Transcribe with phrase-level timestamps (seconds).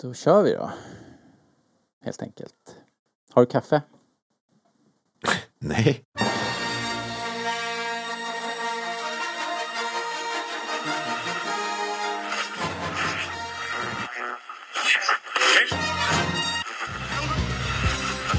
[0.00, 0.70] Då kör vi då.
[2.04, 2.76] Helt enkelt.
[3.32, 3.82] Har du kaffe?
[5.58, 6.04] Nej.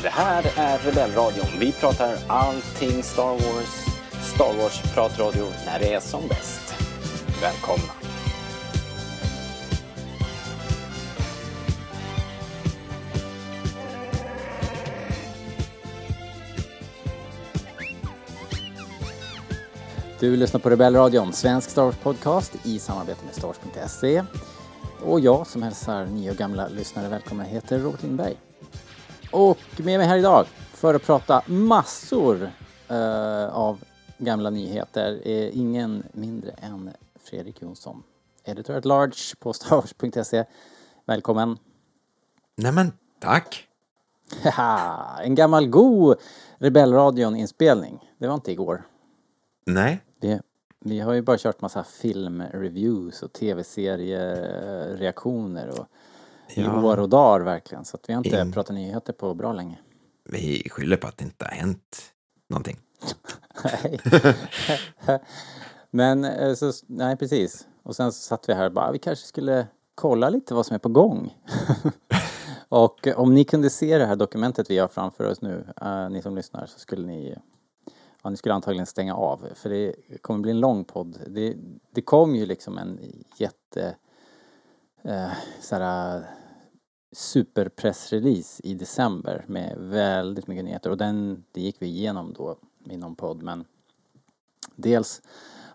[0.04, 1.46] Det här är Rebellradion.
[1.60, 3.86] Vi pratar allting Star Wars.
[4.36, 6.76] Star Wars-pratradio när det är som bäst.
[7.42, 7.97] Välkomna!
[20.20, 24.24] Du lyssnar på Rebellradion, svensk Star Wars-podcast i samarbete med Stars.se.
[25.04, 28.38] Och jag som hälsar nya och gamla lyssnare välkomna heter Robert Lindberg.
[29.32, 32.50] Och med mig här idag för att prata massor
[32.88, 33.84] eh, av
[34.18, 36.90] gamla nyheter är ingen mindre än
[37.24, 38.04] Fredrik Jonsson,
[38.44, 40.44] editor at large på starwars.se.
[41.06, 41.58] Välkommen!
[42.56, 43.68] Nämen, tack.
[45.24, 46.18] En gammal god
[46.58, 48.14] Rebellradion-inspelning.
[48.18, 48.84] Det var inte igår.
[49.66, 50.40] Nej, Vi,
[50.80, 55.88] vi har ju bara kört massa filmreviews och tv-seriereaktioner och
[56.56, 56.84] i Ja.
[56.86, 57.86] år och dagar verkligen.
[57.86, 59.80] Så att vi har inte In- pratat nyheter på bra länge.
[60.24, 62.02] vi skyller på att det inte har hänt
[62.50, 62.78] någonting.
[63.64, 64.00] Nej.
[65.92, 67.68] Men eh, så, nej precis.
[67.84, 70.76] Och sen så satt vi här och bara, vi kanske skulle kolla lite vad som
[70.76, 71.38] är på gång.
[72.70, 76.22] och om ni kunde se det här dokumentet vi har framför oss nu, eh, ni
[76.22, 77.38] som lyssnar, så skulle ni
[78.28, 81.18] Ja, ni skulle antagligen stänga av för det kommer bli en lång podd.
[81.28, 81.56] Det,
[81.92, 83.00] det kom ju liksom en
[83.38, 83.96] jätte
[85.02, 86.24] eh, såhär,
[87.12, 92.58] superpressrelease i december med väldigt mycket nyheter och den det gick vi igenom då
[92.90, 93.66] i någon podd men
[94.76, 95.22] dels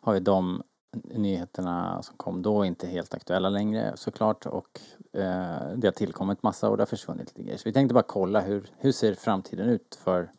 [0.00, 0.62] har ju de
[1.05, 4.81] nyheterna som kom då inte helt aktuella längre såklart och
[5.12, 7.59] eh, det har tillkommit massa och det har försvunnit lite grejer.
[7.59, 10.31] Så vi tänkte bara kolla hur, hur ser framtiden ut för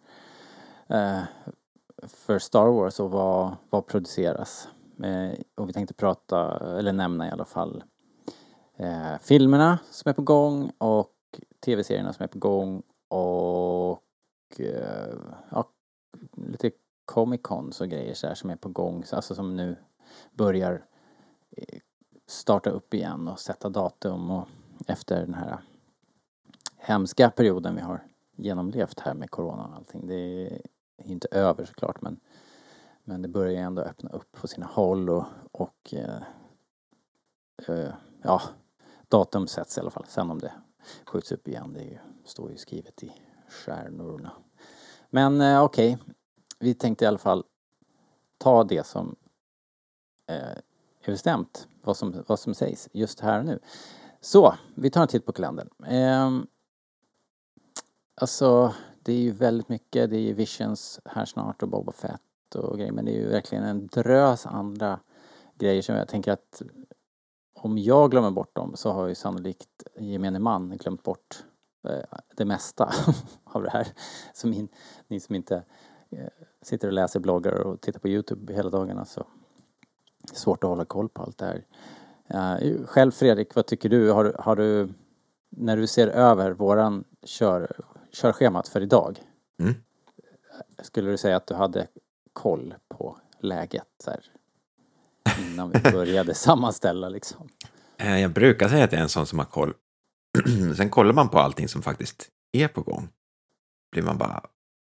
[0.87, 1.21] eh,
[2.07, 4.67] för Star Wars och vad, vad produceras.
[5.03, 7.83] Eh, och vi tänkte prata, eller nämna i alla fall,
[8.75, 11.13] eh, filmerna som är på gång och
[11.65, 14.03] tv-serierna som är på gång och
[14.59, 15.15] eh,
[15.49, 15.69] ja,
[16.31, 16.71] lite
[17.05, 19.75] Comic Cons och grejer så här som är på gång, alltså som nu
[20.31, 20.85] börjar
[21.51, 21.79] eh,
[22.27, 24.47] starta upp igen och sätta datum och
[24.87, 25.57] efter den här
[26.77, 28.03] hemska perioden vi har
[28.35, 30.07] genomlevt här med corona och allting.
[30.07, 30.61] Det är
[30.97, 32.19] inte över såklart men,
[33.03, 36.23] men det börjar ändå öppna upp på sina håll och, och eh,
[37.67, 38.41] eh, ja,
[39.07, 40.05] datum sätts i alla fall.
[40.07, 40.53] Sen om det
[41.05, 43.11] skjuts upp igen, det ju, står ju skrivet i
[43.49, 44.31] stjärnorna.
[45.09, 45.97] Men eh, okej,
[46.59, 47.43] vi tänkte i alla fall
[48.37, 49.15] ta det som
[50.27, 50.57] eh,
[51.01, 53.59] är bestämt, vad som, vad som sägs just här och nu.
[54.21, 55.69] Så, vi tar en titt på kalendern.
[55.85, 56.43] Eh,
[58.15, 60.09] alltså, det är ju väldigt mycket.
[60.09, 62.91] Det är ju Visions här snart och Boba Fett och grejer.
[62.91, 64.99] Men det är ju verkligen en drös andra
[65.57, 66.61] grejer som jag tänker att
[67.53, 71.43] om jag glömmer bort dem så har ju sannolikt gemene man glömt bort
[71.87, 72.93] eh, det mesta
[73.43, 73.87] av det här.
[74.33, 74.67] Så min,
[75.07, 75.63] ni som inte
[76.09, 76.27] eh,
[76.61, 79.27] sitter och läser bloggar och tittar på Youtube hela dagarna så
[80.27, 81.65] det är svårt att hålla koll på allt det här.
[82.61, 84.11] Eh, själv Fredrik, vad tycker du?
[84.11, 84.89] Har, du- har du,
[85.49, 87.71] när du ser över våran kör,
[88.13, 89.19] körschemat för idag,
[89.59, 89.73] Mm.
[90.81, 91.87] skulle du säga att du hade
[92.33, 94.21] koll på läget så här,
[95.39, 97.49] innan vi började sammanställa liksom?
[97.97, 99.73] Eh, Jag brukar säga att jag är en sån som har koll.
[100.77, 103.09] Sen kollar man på allting som faktiskt är på gång.
[103.91, 104.41] Blir man bara,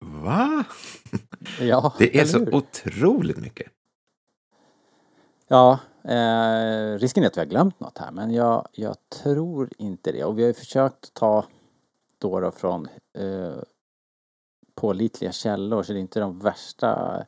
[0.06, 0.64] va?
[1.60, 2.56] Ja, Det är så hur?
[2.56, 3.72] otroligt mycket.
[5.48, 10.12] Ja, eh, risken är att vi har glömt något här men jag, jag tror inte
[10.12, 10.24] det.
[10.24, 11.46] Och vi har ju försökt ta
[12.26, 13.58] då, då från eh,
[14.76, 17.24] pålitliga källor så det är inte de värsta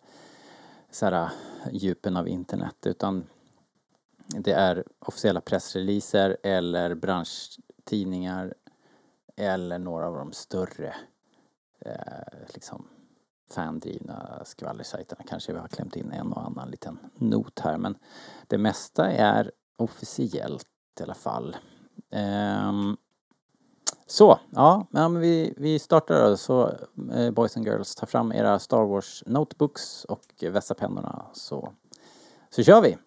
[0.91, 1.30] så här,
[1.72, 3.28] djupen av internet utan
[4.28, 8.53] det är officiella pressreleaser eller branschtidningar
[9.35, 10.96] eller några av de större
[11.79, 12.88] eh, liksom
[13.50, 17.96] fandrivna skvallersajterna kanske vi har klämt in en och annan liten not här men
[18.47, 20.67] det mesta är officiellt
[21.00, 21.55] i alla fall.
[22.11, 22.97] Ehm,
[24.07, 26.37] så, ja, men vi, vi startar då.
[26.37, 26.71] Så
[27.13, 31.73] eh, Boys and Girls, ta fram era Star Wars notebooks och eh, vässa pennorna så,
[32.49, 32.97] så kör vi!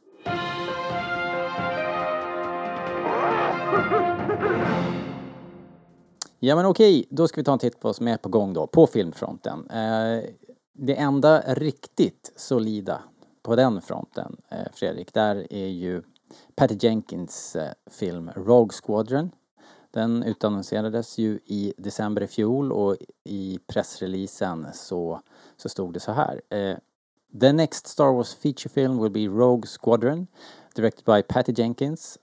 [6.43, 8.53] Ja men okej, då ska vi ta en titt på vad som är på gång
[8.53, 9.71] då, på filmfronten.
[9.71, 10.25] Eh,
[10.73, 13.03] det enda riktigt solida
[13.43, 16.03] på den fronten, eh, Fredrik, där är ju
[16.57, 19.31] Patty Jenkins eh, film Rogue Squadron
[19.91, 25.21] den utannonserades ju i december i fjol och i pressreleasen så,
[25.57, 26.41] så stod det så här.
[26.49, 26.77] Eh,
[27.41, 30.27] The next Star Wars feature film will be Rogue Squadron
[30.75, 32.19] directed by Patty Jenkins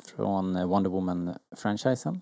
[0.00, 2.20] från Wonder Woman-franchisen.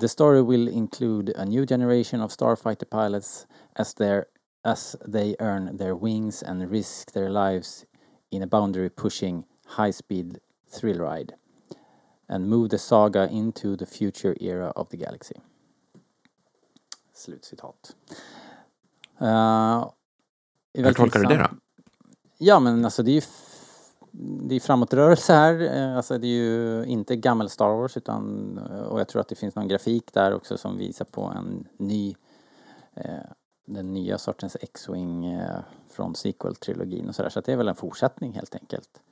[0.00, 4.26] The story will include a new generation of starfighter pilots as, their,
[4.64, 7.84] as they earn their wings and risk their lives
[8.30, 11.34] in a boundary-pushing high-speed thrill ride
[12.30, 15.34] and move the saga into the future era of the galaxy.
[17.14, 17.96] Slutcitat.
[19.20, 19.90] Uh,
[20.74, 21.48] Hur tolkar du det då?
[22.38, 23.22] Ja men alltså det är ju
[24.48, 25.76] det är framåtrörelse här.
[25.76, 29.34] Eh, alltså det är ju inte gammal Star Wars utan och jag tror att det
[29.34, 32.14] finns någon grafik där också som visar på en ny
[32.94, 33.04] eh,
[33.66, 35.60] den nya sortens X-Wing eh,
[35.90, 37.30] från sequel-trilogin och sådär.
[37.30, 39.02] Så det är väl en fortsättning helt enkelt.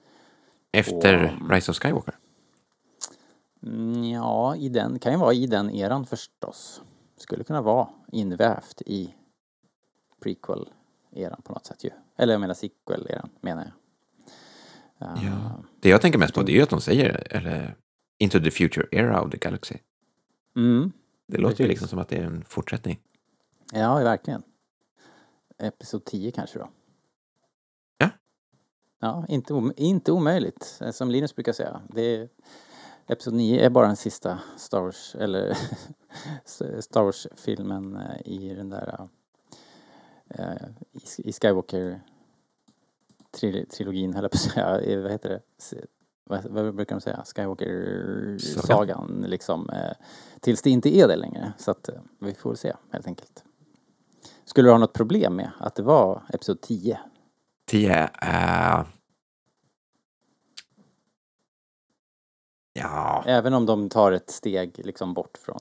[0.73, 2.15] Efter och, Rise of Skywalker?
[4.13, 6.83] Ja, i den, kan ju vara i den eran förstås.
[7.17, 9.15] Skulle kunna vara invävt i
[10.21, 11.91] prequel-eran på något sätt ju.
[12.17, 13.73] Eller jag menar sequel-eran menar jag.
[14.99, 15.65] Ja.
[15.81, 17.77] Det jag tänker mest på det är att de säger eller,
[18.19, 19.75] Into the future era of the galaxy.
[20.57, 20.93] Mm.
[21.27, 23.01] Det låter ju liksom som att det är en fortsättning.
[23.73, 24.43] Ja, verkligen.
[25.59, 26.69] Episod 10 kanske då.
[27.99, 28.11] Ja.
[29.01, 31.81] Ja, inte, om, inte omöjligt, som Linus brukar säga.
[31.89, 32.29] Det
[33.11, 35.59] Episod 9 är bara den sista Star Wars, eller
[36.81, 39.09] Star Wars-filmen eh, i den där
[40.39, 40.69] uh,
[41.19, 42.01] i, Skywalker
[43.71, 45.41] trilogin höll jag på att säga, vad heter det?
[46.25, 47.25] Vad, vad brukar de säga?
[47.25, 49.71] Skywalker-sagan liksom.
[49.71, 49.93] Eh,
[50.41, 51.53] tills det inte är det längre.
[51.59, 53.45] Så att eh, vi får se helt enkelt.
[54.45, 57.01] Skulle du ha något problem med att det var Episod 10?
[57.67, 58.03] 10?
[58.03, 58.87] Uh,
[62.83, 63.25] Ja.
[63.27, 65.61] Även om de tar ett steg liksom bort från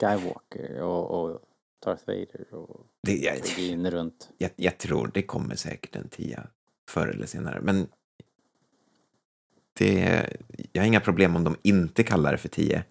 [0.00, 1.40] Skywalker och, och
[1.84, 4.30] Darth Vader och det, jag, in runt.
[4.38, 6.46] Jag, jag, tror det kommer säkert en tia
[6.88, 7.60] förr eller senare.
[7.60, 7.88] Men
[9.72, 10.26] det,
[10.72, 12.84] jag har inga problem om de inte kallar det för tio.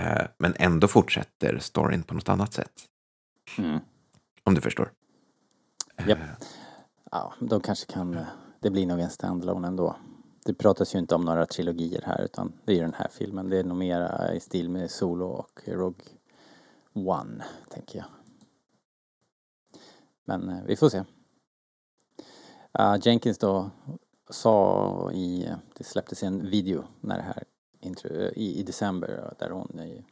[0.00, 2.72] Uh, men ändå fortsätter storyn på något annat sätt.
[3.58, 3.78] Mm.
[4.44, 4.92] Om du förstår.
[6.06, 6.18] Yep.
[6.18, 6.24] Uh,
[7.10, 8.24] ja, de kanske kan...
[8.60, 9.96] Det blir nog en standalone ändå
[10.50, 13.50] det pratas ju inte om några trilogier här utan det är ju den här filmen.
[13.50, 16.04] Det är nog mera i stil med Solo och Rogue
[16.92, 18.06] One, tänker jag.
[20.24, 20.98] Men eh, vi får se.
[22.78, 23.70] Uh, Jenkins då
[24.30, 27.44] sa i, det släpptes en video när det här
[28.04, 30.04] eh, i, i december där hon i,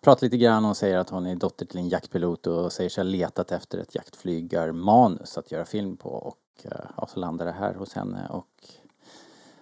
[0.00, 3.04] pratar lite grann och säger att hon är dotter till en jaktpilot och säger sig
[3.04, 6.36] ha letat efter ett jaktflygarmanus att göra film på och
[6.96, 8.64] ja, så landar det här hos henne och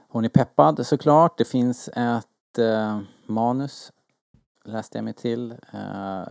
[0.09, 1.39] hon är peppad såklart.
[1.39, 3.93] Det finns ett eh, manus,
[4.65, 5.53] läste jag mig till.
[5.73, 6.29] Eh,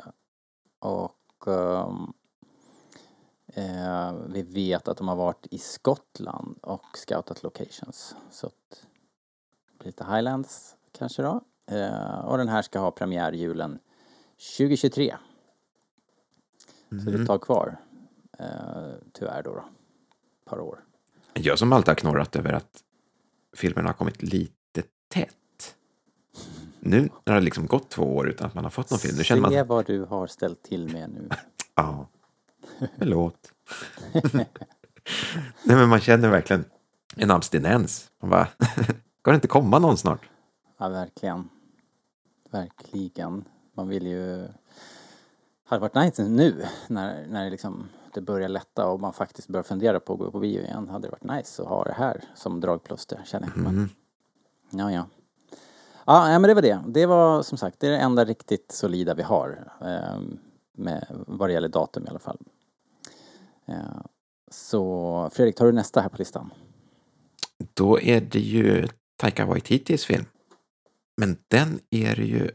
[0.79, 2.13] och ehm,
[3.47, 8.15] eh, vi vet att de har varit i Skottland och scoutat locations.
[8.31, 8.85] Så att,
[9.79, 11.41] lite Highlands kanske då.
[11.65, 13.79] Eh, och den här ska ha premiär julen
[14.57, 15.17] 2023.
[16.91, 17.05] Mm.
[17.05, 17.77] Så det tar kvar,
[18.39, 19.53] eh, tyvärr då.
[19.53, 19.63] då
[20.47, 20.79] par år.
[21.33, 22.83] Jag som alltid har knorrat över att
[23.55, 25.75] filmerna har kommit lite tätt.
[26.79, 29.17] Nu när det har liksom gått två år utan att man har fått någon film.
[29.17, 29.51] Nu känner man...
[29.51, 31.29] Se vad du har ställt till med nu.
[31.75, 32.07] ja,
[32.97, 33.51] förlåt.
[34.33, 34.47] Nej
[35.63, 36.65] men man känner verkligen
[37.15, 38.11] en abstinens.
[38.21, 38.47] Man bara,
[39.19, 40.29] ska det inte komma någon snart?
[40.77, 41.49] Ja, verkligen.
[42.51, 43.45] Verkligen.
[43.73, 44.47] Man vill ju...
[45.65, 49.63] Hade varit nice nu när, när det liksom det börjar lätta och man faktiskt börjar
[49.63, 52.23] fundera på att gå på bio igen hade det varit nice att ha det här
[52.35, 53.57] som dragplåster känner jag.
[53.57, 53.89] Mm.
[54.69, 55.05] Ja, ja.
[56.05, 56.83] Ja, men det var det.
[56.87, 59.71] Det var som sagt, det är det enda riktigt solida vi har.
[59.81, 60.21] Eh,
[60.77, 62.37] med, vad det gäller datum i alla fall.
[63.65, 64.01] Eh,
[64.51, 66.53] så Fredrik, tar du nästa här på listan?
[67.73, 70.25] Då är det ju Taika Waititis film.
[71.17, 72.51] Men den är det ju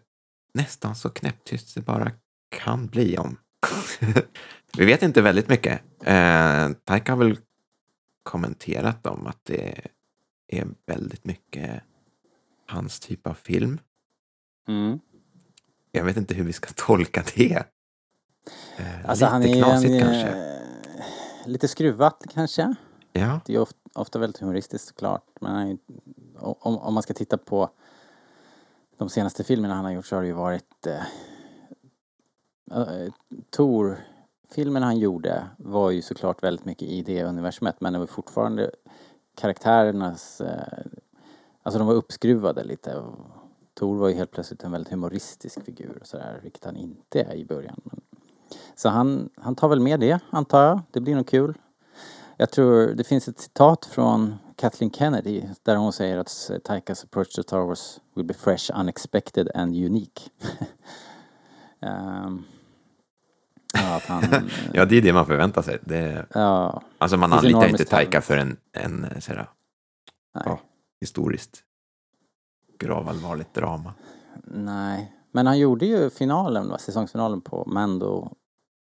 [0.54, 2.11] nästan så knäpptyst det bara
[2.49, 3.37] kan bli om.
[4.78, 5.80] Vi vet inte väldigt mycket.
[6.04, 7.38] Eh, Taika har väl
[8.22, 9.88] kommenterat om att det
[10.48, 11.82] är väldigt mycket
[12.66, 13.80] hans typ av film.
[14.68, 15.00] Mm.
[15.92, 17.64] Jag vet inte hur vi ska tolka det.
[18.76, 20.28] Eh, alltså lite han är knasigt en, kanske.
[20.28, 22.74] Eh, lite skruvat kanske.
[23.12, 23.40] Ja.
[23.46, 25.26] Det är ofta, ofta väldigt humoristiskt såklart.
[25.40, 25.78] Men
[26.38, 27.70] om, om man ska titta på
[28.98, 31.02] de senaste filmerna han har gjort så har det ju varit eh,
[32.78, 33.12] uh,
[33.50, 34.12] Tor
[34.54, 38.71] filmen han gjorde var ju såklart väldigt mycket i det universumet men det var fortfarande
[39.35, 40.40] karaktärernas...
[40.40, 40.85] Eh,
[41.62, 43.02] alltså de var uppskruvade lite.
[43.75, 47.35] Tor var ju helt plötsligt en väldigt humoristisk figur och sådär, vilket han inte är
[47.35, 47.80] i början.
[47.85, 48.00] Men,
[48.75, 50.80] så han, han tar väl med det, antar jag.
[50.90, 51.59] Det blir nog kul.
[52.37, 57.35] Jag tror det finns ett citat från Kathleen Kennedy där hon säger att Taikas approach
[57.35, 60.30] to Star Wars will be fresh, unexpected and unique.
[61.80, 62.44] um,
[63.72, 64.22] ja, att han,
[64.72, 65.78] ja, det är det man förväntar sig.
[65.80, 69.48] Det, ja, alltså man anlitar inte Taika för en, en sådär,
[70.32, 70.60] ja,
[71.00, 71.64] historiskt
[72.78, 73.94] gravallvarligt drama.
[74.44, 76.78] Nej, men han gjorde ju finalen, va?
[76.78, 78.32] säsongsfinalen på Mando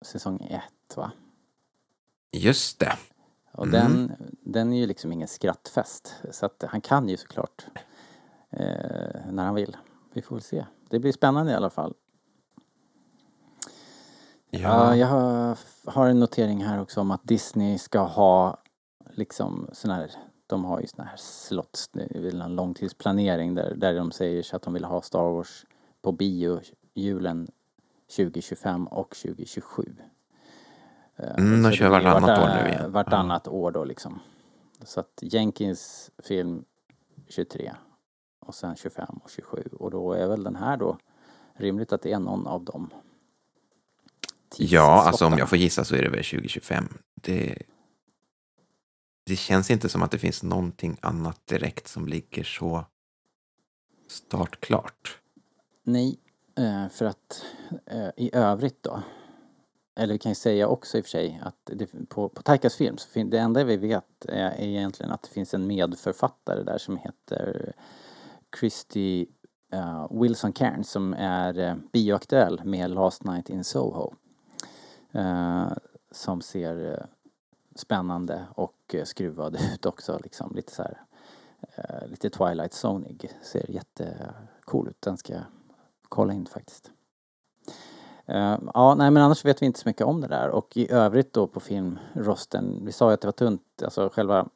[0.02, 1.12] säsong ett va?
[2.32, 2.92] Just det.
[3.52, 3.80] Och mm.
[3.80, 6.14] den, den är ju liksom ingen skrattfest.
[6.30, 7.66] Så att han kan ju såklart
[8.50, 9.76] eh, när han vill.
[10.14, 10.66] Vi får väl se.
[10.90, 11.94] Det blir spännande i alla fall.
[14.50, 14.96] Ja.
[14.96, 18.56] Jag har, har, en notering här också om att Disney ska ha
[19.10, 20.10] liksom sån här
[20.46, 21.90] de har ju såna här slots,
[22.42, 25.66] en långtidsplanering där, där de säger att de vill ha Star Wars
[26.02, 26.60] på bio
[26.94, 27.48] julen
[28.16, 29.96] 2025 och 2027.
[31.16, 32.92] Eh, mm, de kör vartannat vart, år nu igen.
[32.92, 33.52] Vartannat ja.
[33.52, 34.20] år då liksom.
[34.84, 36.64] Så att Jenkins film
[37.28, 37.74] 23
[38.40, 40.98] och sen 25 och 27 och då är väl den här då
[41.54, 42.90] rimligt att det är någon av dem.
[44.56, 46.88] Ja, alltså om jag får gissa så är det väl 2025.
[47.14, 47.58] Det,
[49.26, 52.84] det känns inte som att det finns någonting annat direkt som ligger så
[54.08, 55.18] startklart.
[55.82, 56.18] Nej,
[56.58, 57.44] eh, för att
[57.86, 59.02] eh, i övrigt då
[59.98, 62.76] eller vi kan ju säga också i och för sig att det, på, på Taikas
[62.76, 66.62] film så fin, det enda vi vet är, är egentligen att det finns en medförfattare
[66.62, 67.72] där som heter
[68.60, 69.26] Christy
[70.10, 74.14] Wilson Cairns som är bioaktuell med Last Night in Soho
[75.12, 75.72] eh,
[76.10, 77.04] som ser eh,
[77.74, 81.02] spännande och eh, skruvad ut också liksom lite så här
[81.76, 83.30] eh, lite Twilight Zonig.
[83.42, 85.02] Ser jättecool ut.
[85.02, 85.44] Den ska jag
[86.08, 86.90] kolla in faktiskt.
[88.30, 90.92] Uh, ja, nej men annars vet vi inte så mycket om det där och i
[90.92, 94.48] övrigt då på filmrosten, vi sa ju att det var tunt, alltså själva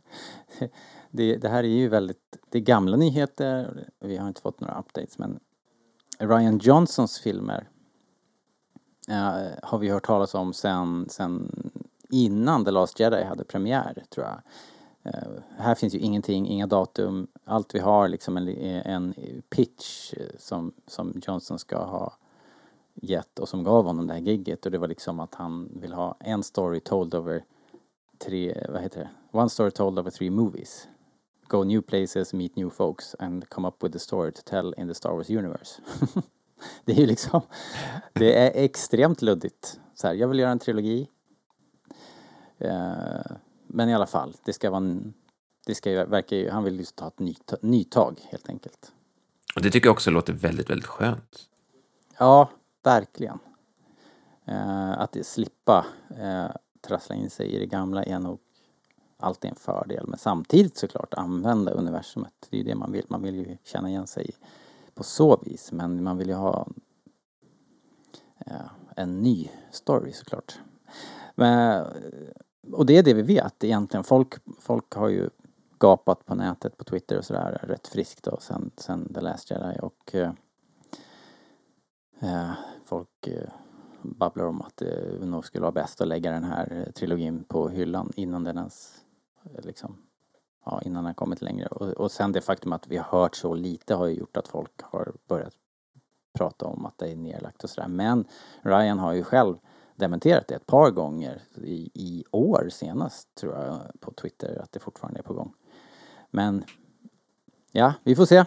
[1.10, 4.78] det, det, här är ju väldigt, det är gamla nyheter, vi har inte fått några
[4.78, 5.40] updates men
[6.18, 7.68] Ryan Johnsons filmer
[9.08, 11.52] Eh, har vi hört talas om sen, sen
[12.10, 14.40] innan The Last Jedi hade premiär tror jag.
[15.06, 18.48] Uh, här finns ju ingenting, inga datum, allt vi har liksom en,
[18.84, 19.14] en
[19.50, 22.16] pitch som, som Johnson ska ha
[22.94, 25.92] gett och som gav honom det här gigget och det var liksom att han vill
[25.92, 27.44] ha en story told over
[28.18, 29.38] tre, vad heter det?
[29.38, 30.88] One story told over three movies.
[31.46, 34.88] Go new places, meet new folks and come up with a story to tell in
[34.88, 35.80] the Star Wars universe.
[36.84, 37.40] det är ju liksom,
[38.12, 39.80] det är extremt luddigt.
[39.94, 41.08] Så här, jag vill göra en trilogi.
[42.64, 43.36] Uh,
[43.66, 45.14] men i alla fall, det ska vara en,
[45.66, 48.92] det ska ju, han vill ju ta ett nyt, nytag helt enkelt.
[49.56, 51.48] Och det tycker jag också låter väldigt, väldigt skönt.
[52.18, 52.48] Ja,
[52.82, 53.38] Verkligen.
[54.44, 55.86] Eh, att slippa
[56.18, 56.50] eh,
[56.80, 58.40] trassla in sig i det gamla är nog
[59.16, 60.04] alltid en fördel.
[60.06, 62.32] Men samtidigt såklart använda universumet.
[62.50, 63.04] Det är ju det man vill.
[63.08, 64.30] Man vill ju känna igen sig
[64.98, 65.72] på så vis.
[65.72, 66.68] Men man vill ju ha
[68.46, 70.60] eh, en ny story såklart.
[71.34, 71.86] Men,
[72.72, 74.04] och det är det vi vet egentligen.
[74.04, 75.30] Folk, folk har ju
[75.78, 79.78] gapat på nätet, på Twitter och sådär rätt friskt då sen, sen The Last Jedi
[79.82, 80.32] och eh,
[82.84, 83.48] folk eh,
[84.02, 88.12] babblar om att det nog skulle vara bäst att lägga den här trilogin på hyllan
[88.16, 89.04] innan den ens
[89.44, 90.07] eh, liksom
[90.64, 91.66] ja, innan den kommit längre.
[91.66, 94.48] Och, och sen det faktum att vi har hört så lite har ju gjort att
[94.48, 95.54] folk har börjat
[96.38, 97.88] prata om att det är nedlagt och sådär.
[97.88, 98.24] Men
[98.62, 99.56] Ryan har ju själv
[99.96, 104.80] dementerat det ett par gånger i, i år senast tror jag på Twitter att det
[104.80, 105.54] fortfarande är på gång.
[106.30, 106.64] Men
[107.72, 108.44] ja, vi får se.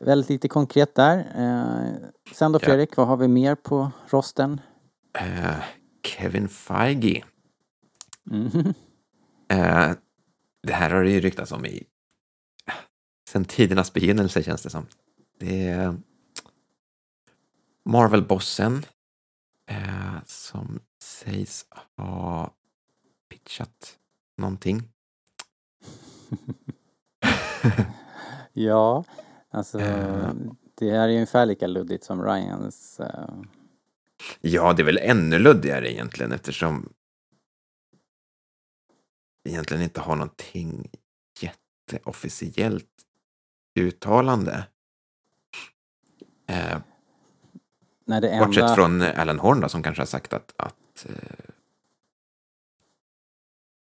[0.00, 1.18] Väldigt lite konkret där.
[1.36, 2.94] Eh, sen då Fredrik, ja.
[2.96, 4.60] vad har vi mer på rosten?
[5.20, 5.62] Uh,
[6.02, 7.24] Kevin Feige.
[8.30, 8.74] Mm.
[9.52, 9.96] Uh,
[10.64, 11.86] det här har det ju ryktats om i
[13.28, 14.86] sen tidernas begynnelse känns det som.
[15.38, 15.96] Det är
[17.84, 18.86] Marvel-bossen
[19.70, 21.66] uh, som sägs
[21.96, 22.50] ha
[23.28, 23.98] pitchat
[24.36, 24.82] någonting.
[28.52, 29.04] ja,
[29.54, 30.32] Alltså, uh,
[30.74, 33.00] det här är ungefär lika luddigt som Ryans.
[33.00, 33.42] Uh...
[34.40, 36.92] Ja, det är väl ännu luddigare egentligen eftersom
[39.44, 40.90] egentligen inte har någonting
[41.40, 42.90] jätteofficiellt
[43.74, 44.66] uttalande.
[46.46, 46.78] Eh,
[48.04, 48.46] Nej, det enda...
[48.46, 51.50] Bortsett från Alan Horn då, som kanske har sagt att, att, eh,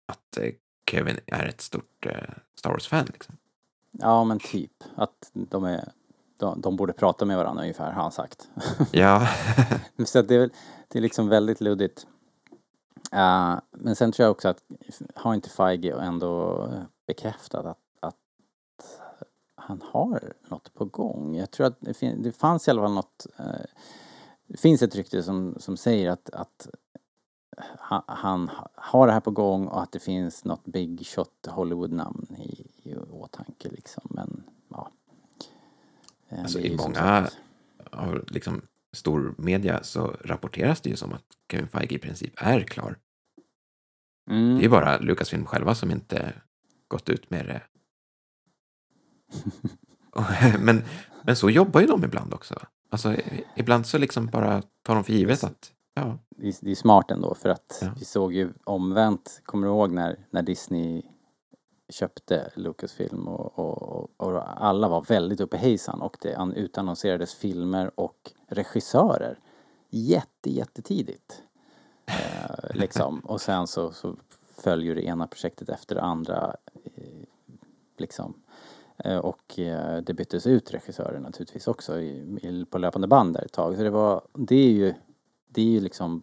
[0.06, 0.52] att eh,
[0.90, 2.12] Kevin är ett stort eh,
[2.54, 3.06] Star Wars-fan.
[3.12, 3.36] Liksom.
[3.90, 4.84] Ja, men typ.
[4.96, 5.92] Att de är
[6.38, 8.48] de, de borde prata med varandra ungefär, har han sagt.
[8.92, 9.28] Ja,
[10.04, 10.50] Så det är,
[10.88, 12.06] det är liksom väldigt luddigt.
[13.12, 14.62] Eh, men sen tror jag också att,
[15.14, 16.68] har inte Feige ändå
[17.06, 18.16] bekräftat att, att
[19.54, 21.36] han har något på gång?
[21.36, 23.44] Jag tror att det, fin- det fanns i alla fall något, eh,
[24.46, 26.68] det finns ett rykte som, som säger att, att
[27.78, 32.26] han, han har det här på gång och att det finns något big shot Hollywood-namn
[32.38, 34.02] i, i åtanke liksom.
[34.10, 34.90] Men ja.
[36.28, 37.28] Eh, Alltså, i många-
[37.92, 38.62] av liksom
[38.96, 42.98] stor media så rapporteras det ju som att Kevin Feige i princip är klar.
[44.30, 44.58] Mm.
[44.58, 46.32] Det är bara Lucasfilm själva som inte
[46.88, 47.62] gått ut med det.
[50.60, 50.84] men,
[51.24, 52.54] men så jobbar ju de ibland också.
[52.90, 53.16] Alltså,
[53.56, 57.10] ibland så liksom bara tar de för givet att ja, det, är- det är smart
[57.10, 57.94] ändå för att Ja.
[57.98, 61.02] vi såg ju omvänt, kommer du ihåg när, när Disney
[61.88, 67.34] köpte Lucasfilm och, och, och, alla var väldigt uppe i hejsan och det an- utannonserades
[67.34, 69.38] filmer och regissörer
[69.90, 71.42] jätte, jättetidigt.
[72.06, 73.20] Eh, liksom.
[73.24, 74.16] Och sen så, så
[74.56, 76.56] följer det ena projektet efter det andra.
[76.84, 77.24] Eh,
[77.96, 78.42] liksom.
[78.96, 83.44] Eh, och eh, det byttes ut regissörer naturligtvis också i, i, på löpande band där
[83.44, 83.76] ett tag.
[83.76, 84.94] Så det var, det är ju,
[85.48, 86.22] det är ju liksom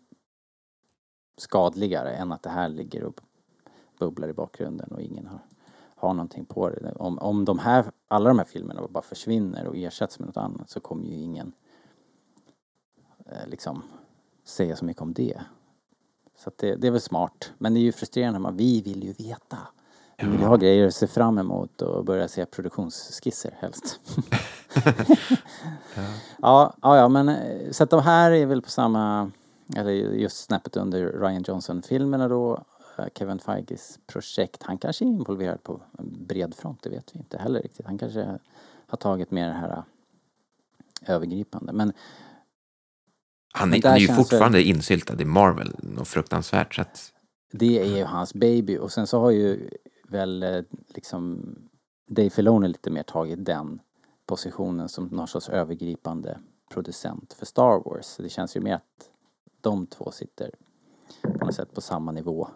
[1.38, 3.22] skadligare än att det här ligger och
[4.00, 5.40] bubblar i bakgrunden och ingen har,
[5.96, 6.94] har någonting på det.
[6.96, 10.70] Om, om de här, alla de här filmerna bara försvinner och ersätts med något annat
[10.70, 11.54] så kommer ju ingen
[13.26, 13.84] eh, liksom
[14.44, 15.42] säga så mycket om det.
[16.38, 17.52] Så det, det är väl smart.
[17.58, 19.58] Men det är ju frustrerande, man, vi vill ju veta.
[20.18, 24.00] Vi vill ha grejer att se fram emot och börja se produktionsskisser helst.
[26.42, 29.32] ja, ja, ja, men eh, så att de här är väl på samma,
[29.76, 32.64] eller just snäppet under Ryan Johnson-filmerna då.
[32.98, 34.64] Eh, Kevin Feiges projekt.
[34.64, 37.86] Han kanske är involverad på bred front, det vet vi inte heller riktigt.
[37.86, 38.40] Han kanske
[38.88, 39.84] har tagit mer det här eh,
[41.16, 41.74] övergripande.
[41.74, 41.94] Men
[43.54, 46.76] han, är- han är ju fortfarande insyltad i Marvel, något fruktansvärt.
[46.76, 47.14] Så att,
[47.52, 49.70] Det är ju hans baby och sen så har ju
[50.08, 51.56] väl eh, liksom
[52.08, 53.80] Dave Filoni lite mer tagit den
[54.26, 56.40] positionen som någon sorts övergripande
[56.74, 58.06] producent för Star Wars.
[58.06, 59.10] Så det känns ju mer att
[59.62, 60.52] de två sitter
[61.22, 62.48] på något sätt på samma nivå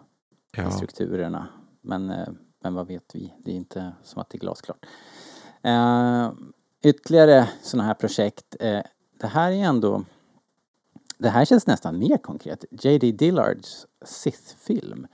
[0.56, 1.48] ja, strukturerna.
[1.80, 2.28] Men, eh,
[2.62, 3.34] men vad vet vi?
[3.44, 4.86] Det är inte som att det är glasklart.
[5.62, 6.32] Eh,
[6.82, 8.56] ytterligare sådana här projekt.
[8.60, 8.80] Eh,
[9.20, 10.04] det här är ändå
[11.18, 12.64] det här känns nästan mer konkret.
[12.70, 13.12] J.D.
[13.12, 15.06] Dillards Sith-film.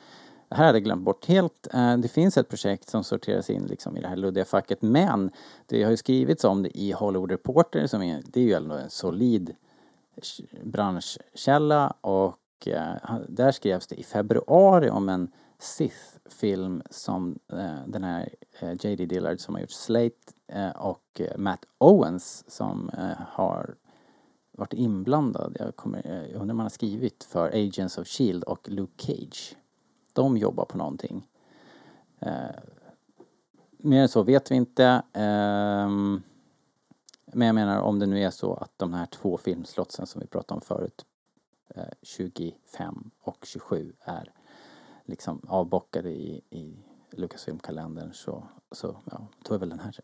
[0.49, 1.69] Det här hade jag glömt bort helt.
[1.75, 5.31] Eh, Det finns ett projekt som sorteras in liksom i det här luddiga facket men
[5.67, 8.75] det har ju skrivits om det i Hollywood Reporter som är, det är ju ändå
[8.75, 9.55] en solid
[10.63, 18.29] branschkälla och Eh, där skrevs det i februari om en Sith-film som eh, den här
[18.61, 19.07] eh, J.D.
[19.07, 23.75] Dillard som har gjort Slate eh, och eh, Matt Owens som eh, har
[24.53, 25.57] varit inblandad.
[25.61, 29.07] Jag, kommer, eh, jag undrar om han har skrivit för Agents of Shield och Luke
[29.07, 29.57] Cage.
[30.13, 31.29] De jobbar på någonting.
[32.19, 32.31] Eh,
[33.79, 35.03] mer än så vet vi inte.
[35.13, 35.89] Eh,
[37.33, 40.27] men jag menar om det nu är så att de här två filmslotsen som vi
[40.27, 41.05] pratade om förut,
[42.03, 44.33] 25 och 27 är
[45.05, 46.77] liksom avbockade i, i
[47.11, 49.95] Lucasfilm-kalendern så, så ja, då är väl den här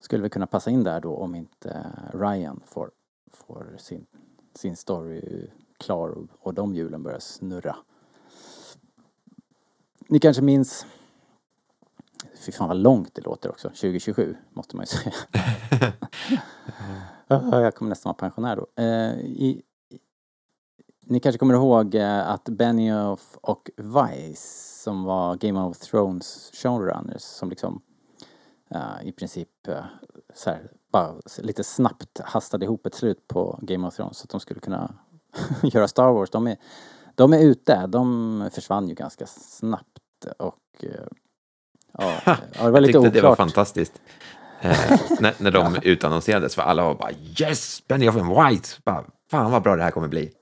[0.00, 2.90] skulle vi kunna passa in där då om inte Ryan får,
[3.32, 4.06] får sin,
[4.54, 7.76] sin story klar och, och de hjulen börjar snurra.
[10.08, 10.86] Ni kanske minns
[12.34, 13.68] Fy fan vad långt det låter också.
[13.68, 15.14] 2027 måste man ju säga.
[17.26, 18.82] Ja, Jag kommer nästan vara pensionär då.
[18.82, 19.62] Eh, i,
[21.10, 27.22] ni kanske kommer ihåg eh, att Benioff och Weiss som var Game of Thrones showrunners
[27.22, 27.82] som liksom
[28.70, 29.84] eh, i princip eh,
[30.34, 34.30] så här, bara lite snabbt hastade ihop ett slut på Game of Thrones så att
[34.30, 34.94] de skulle kunna
[35.62, 36.30] göra Star Wars.
[36.30, 36.56] De är,
[37.14, 37.86] de är ute.
[37.86, 41.06] De försvann ju ganska snabbt och eh,
[41.98, 42.20] ja,
[42.58, 43.48] ja, det var lite tyckte det var oklart.
[43.48, 44.00] fantastiskt.
[44.60, 48.68] Eh, när, när de utannonserades, för alla var bara yes, Benioff and White!
[48.84, 50.32] Bara, Fan vad bra det här kommer bli.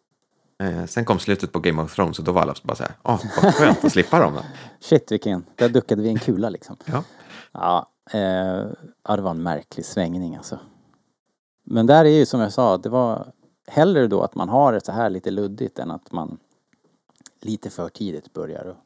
[0.58, 2.92] Eh, sen kom slutet på Game of Thrones och då var alla bara så här,
[3.02, 4.38] åh, vad skönt att slippa dem.
[4.80, 6.76] Shit vilken, där duckade vi en kula liksom.
[6.84, 7.04] Ja.
[7.52, 8.66] Ja, eh,
[9.08, 10.58] ja, det var en märklig svängning alltså.
[11.64, 13.32] Men där är ju som jag sa, det var
[13.66, 16.38] hellre då att man har det så här lite luddigt än att man
[17.40, 18.76] lite för tidigt börjar och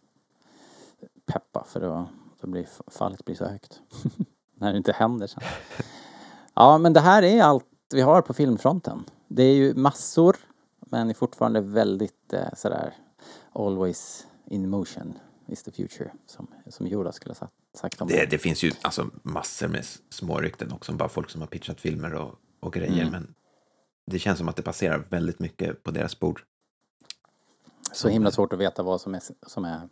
[1.26, 2.06] peppa för då,
[2.40, 3.80] då blir fallet blir så högt.
[4.54, 5.42] När det inte händer sen.
[6.54, 9.04] Ja, men det här är allt vi har på filmfronten.
[9.28, 10.36] Det är ju massor,
[10.92, 12.94] men är fortfarande väldigt eh, sådär
[13.52, 18.30] always in motion is the future som, som Yoda skulle ha sagt om det.
[18.30, 22.14] Det finns ju alltså massor med små rykten också, bara folk som har pitchat filmer
[22.14, 23.02] och, och grejer.
[23.02, 23.12] Mm.
[23.12, 23.34] Men
[24.06, 26.44] det känns som att det passerar väldigt mycket på deras bord.
[27.92, 29.88] Så himla svårt att veta vad som är, som är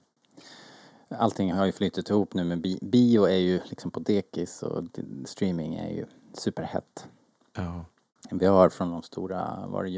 [1.09, 4.85] Allting har ju flyttat ihop nu men bio är ju liksom på dekis och
[5.25, 7.09] streaming är ju superhett.
[7.57, 7.85] Ja.
[8.31, 9.91] Vi har från de stora, var det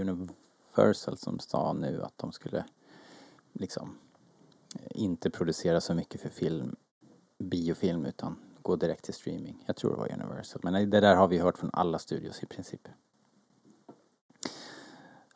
[0.76, 2.64] Universal som sa nu att de skulle
[3.52, 3.98] liksom
[4.90, 6.76] inte producera så mycket för film,
[7.38, 9.64] biofilm utan gå direkt till streaming.
[9.66, 10.60] Jag tror det var Universal.
[10.64, 12.88] Men det där har vi hört från alla studios i princip.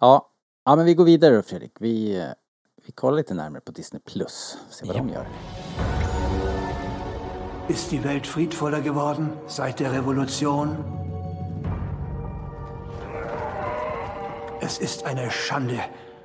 [0.01, 0.31] Ja,
[0.65, 1.73] ja men vi går vidare då Fredrik.
[1.81, 2.27] Vi,
[2.87, 4.59] vi kollar lite närmare på Disney Plus.
[4.71, 5.01] Se vad ja.
[5.01, 5.27] de gör.
[7.69, 11.06] Ist die Welt friedvoller geworden seit der Revolution?
[14.61, 15.79] Es ist eine Schande,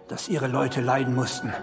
[0.07, 1.53] dass ihre Leute leiden mussten.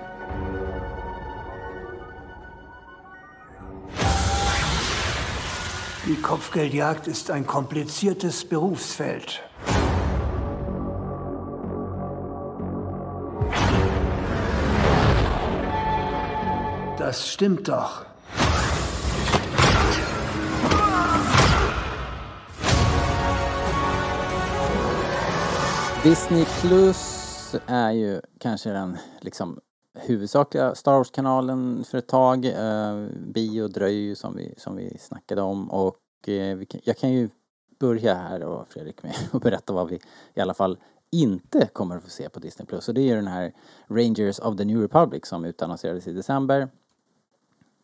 [6.07, 9.42] Die Kopfgeldjagd ist ein kompliziertes Berufsfeld.
[16.98, 18.08] Das stimmt doch.
[26.02, 29.61] Disney Plus är ju kanske den liksom
[29.94, 32.44] huvudsakliga Star Wars-kanalen för ett tag.
[32.44, 35.70] Eh, bio dröjer ju som vi, som vi snackade om.
[35.70, 37.28] Och eh, kan, jag kan ju
[37.78, 40.00] börja här då Fredrik med att berätta vad vi
[40.34, 40.78] i alla fall
[41.11, 42.88] inte kommer att få se på Disney Plus.
[42.88, 43.52] Och det är ju den här
[43.88, 46.68] Rangers of the New Republic som utannonserades i december.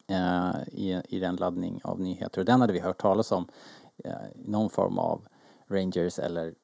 [0.07, 2.41] Eh, i, i den laddning av nyheter.
[2.41, 3.49] Och den hade vi hört talas om
[4.05, 5.27] eh, någon form av
[5.69, 6.55] Rangers eller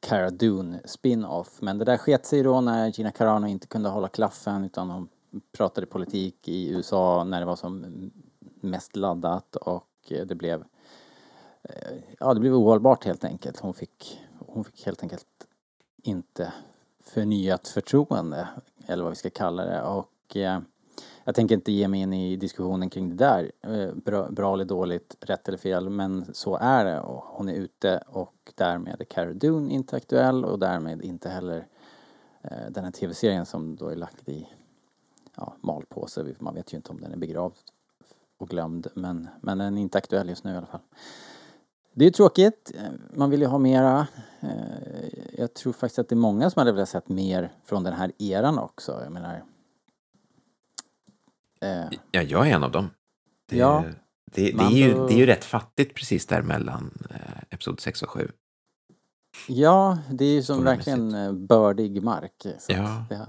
[0.00, 1.60] Cara Dune spin-off.
[1.60, 5.08] Men det där sket sig då när Gina Carano inte kunde hålla klaffen utan hon
[5.52, 7.86] pratade politik i USA när det var som
[8.60, 10.64] mest laddat och eh, det blev
[11.62, 13.60] eh, ja, det blev ohållbart helt enkelt.
[13.60, 15.26] Hon fick, hon fick helt enkelt
[16.02, 16.52] inte
[17.00, 18.48] förnyat förtroende
[18.86, 20.60] eller vad vi ska kalla det och eh,
[21.26, 24.64] jag tänker inte ge mig in i diskussionen kring det där, eh, bra, bra eller
[24.64, 29.04] dåligt, rätt eller fel, men så är det och hon är ute och därmed är
[29.04, 31.66] Cara Dune inte aktuell och därmed inte heller
[32.42, 34.48] eh, den här tv-serien som då är lagd i
[35.36, 37.56] ja, malpåse, man vet ju inte om den är begravd
[38.38, 40.80] och glömd, men, men den är inte aktuell just nu i alla fall.
[41.92, 44.06] Det är tråkigt, eh, man vill ju ha mera.
[44.40, 47.92] Eh, jag tror faktiskt att det är många som hade velat sett mer från den
[47.92, 49.00] här eran också.
[49.04, 49.42] Jag menar,
[51.60, 51.98] Eh.
[52.10, 52.90] Ja, jag är en av dem.
[53.48, 53.84] Det, ja,
[54.32, 58.02] det, det är ju, det är ju rätt fattigt precis där mellan eh, Episod 6
[58.02, 58.30] och 7.
[59.48, 62.46] Ja, det är ju som verkligen eh, bördig mark.
[62.68, 63.04] ja.
[63.08, 63.26] Det,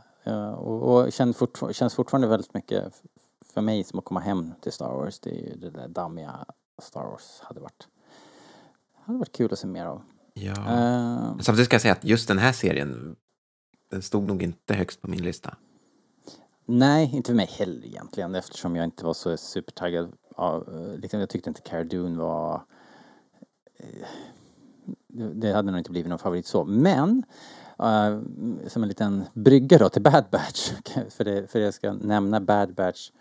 [0.52, 2.94] och, och känns, fortfar känns fortfarande väldigt mycket
[3.54, 5.20] för mig som att komma hem till Star Wars.
[5.20, 6.46] Det är ju det där dammiga
[6.82, 7.88] Star Wars hade varit,
[9.06, 10.02] hade varit kul att se mer av.
[10.34, 10.52] Ja.
[10.52, 13.16] Uh, Samtidigt ska jag säga att just den här serien,
[13.92, 15.56] den stod nog inte högst på min lista.
[16.70, 20.14] Nej, inte för mig heller egentligen eftersom jag inte var så supertaggad.
[20.36, 22.62] Av, eh, liksom, jag tyckte inte Cara Dune var...
[23.78, 24.08] Eh,
[25.08, 26.66] det hade nog inte blivit någon favorit så.
[26.66, 27.24] Men
[27.80, 28.22] uh,
[28.68, 30.72] som en liten brygga då till Bad Batch,
[31.10, 33.12] för, det, för jag ska nämna Bad Batch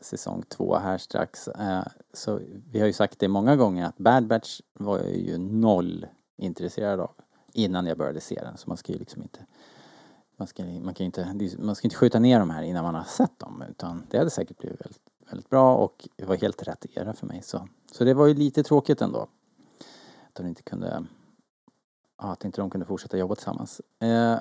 [0.00, 1.48] säsong två här strax.
[1.48, 5.38] Uh, så vi har ju sagt det många gånger att Bad Batch var jag ju
[5.38, 7.10] noll intresserad av
[7.52, 8.56] innan jag började se den.
[8.56, 9.46] Så man ska ju liksom inte
[10.36, 13.04] man ska, man, kan inte, man ska inte skjuta ner de här innan man har
[13.04, 16.86] sett dem utan det hade säkert blivit väldigt, väldigt bra och det var helt rätt
[16.94, 17.42] era för mig.
[17.42, 19.28] Så, så det var ju lite tråkigt ändå.
[20.28, 21.04] Att de inte kunde,
[22.16, 23.80] att inte de kunde fortsätta jobba tillsammans.
[24.00, 24.38] Eh,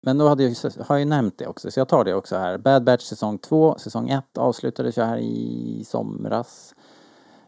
[0.00, 2.36] men då hade jag, har jag ju nämnt det också, så jag tar det också
[2.36, 2.58] här.
[2.58, 6.74] Bad Batch säsong 2, säsong 1 avslutades jag här i somras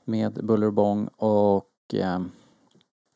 [0.05, 2.21] med buller och bång och eh,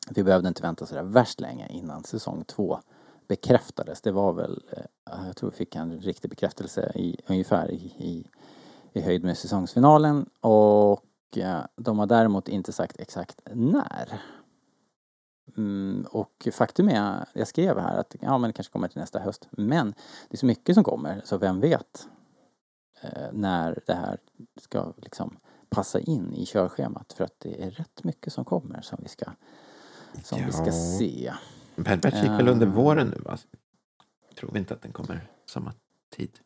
[0.09, 2.79] vi behövde inte vänta sådär värst länge innan säsong 2
[3.27, 4.01] bekräftades.
[4.01, 8.27] Det var väl, eh, jag tror vi fick en riktig bekräftelse i, ungefär i, i,
[8.93, 14.21] i höjd med säsongsfinalen och eh, de har däremot inte sagt exakt när.
[15.57, 19.19] Mm, och faktum är, jag skrev här att ja men det kanske kommer till nästa
[19.19, 19.47] höst.
[19.51, 19.93] Men
[20.29, 22.07] det är så mycket som kommer så vem vet
[23.01, 24.17] eh, när det här
[24.61, 25.37] ska liksom
[25.69, 29.25] passa in i körschemat för att det är rätt mycket som kommer som vi ska,
[30.23, 30.45] som ja.
[30.45, 31.33] vi ska se.
[31.75, 33.37] Bad Batch gick väl under våren nu va?
[34.39, 35.73] Tror vi inte att den kommer samma
[36.15, 36.39] tid?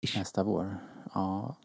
[0.00, 0.18] Ish.
[0.18, 0.78] Nästa vår?
[1.14, 1.56] Ja.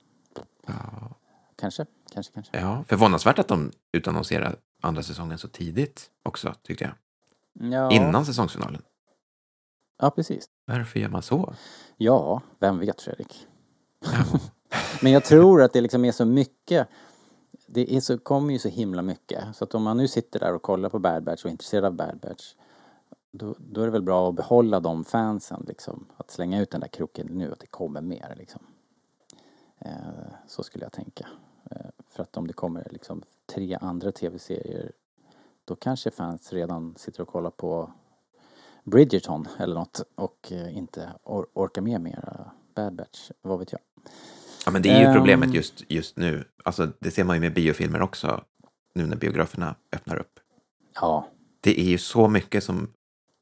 [0.68, 1.16] ja.
[1.56, 2.60] Kanske, kanske, kanske.
[2.60, 6.94] Ja, förvånansvärt att de utannonserade andra säsongen så tidigt också, tyckte jag.
[7.72, 7.92] Ja.
[7.92, 8.82] Innan säsongsfinalen.
[10.00, 10.46] Ja, precis.
[10.66, 11.54] Varför gör man så?
[11.98, 13.48] Ja, vem vet Fredrik?
[14.06, 14.40] Ja.
[15.02, 16.88] Men jag tror att det liksom är så mycket
[17.68, 19.56] det är så, kommer ju så himla mycket.
[19.56, 21.86] Så att om man nu sitter där och kollar på Bad Batch och är intresserad
[21.86, 22.54] av Bad Batch
[23.38, 26.06] då, då är det väl bra att behålla de fansen liksom.
[26.18, 28.62] Att slänga ut den där kroken nu, att det kommer mer liksom.
[29.80, 29.92] Eh,
[30.48, 31.28] så skulle jag tänka.
[31.72, 31.78] Eh,
[32.10, 33.24] för att om det kommer liksom
[33.54, 34.92] tre andra tv-serier
[35.66, 37.92] då kanske fans redan sitter och kollar på
[38.84, 43.82] Bridgerton eller något och eh, inte or orkar med mera Bad Batch, vad vet jag.
[44.66, 45.16] Ja, men det är ju Ehm.
[45.16, 46.46] problemet just, just nu.
[46.64, 48.44] Alltså, det ser man ju med biofilmer också,
[48.94, 50.40] nu när biograferna öppnar upp.
[51.02, 51.28] Ja,
[51.62, 52.94] Det är ju så mycket som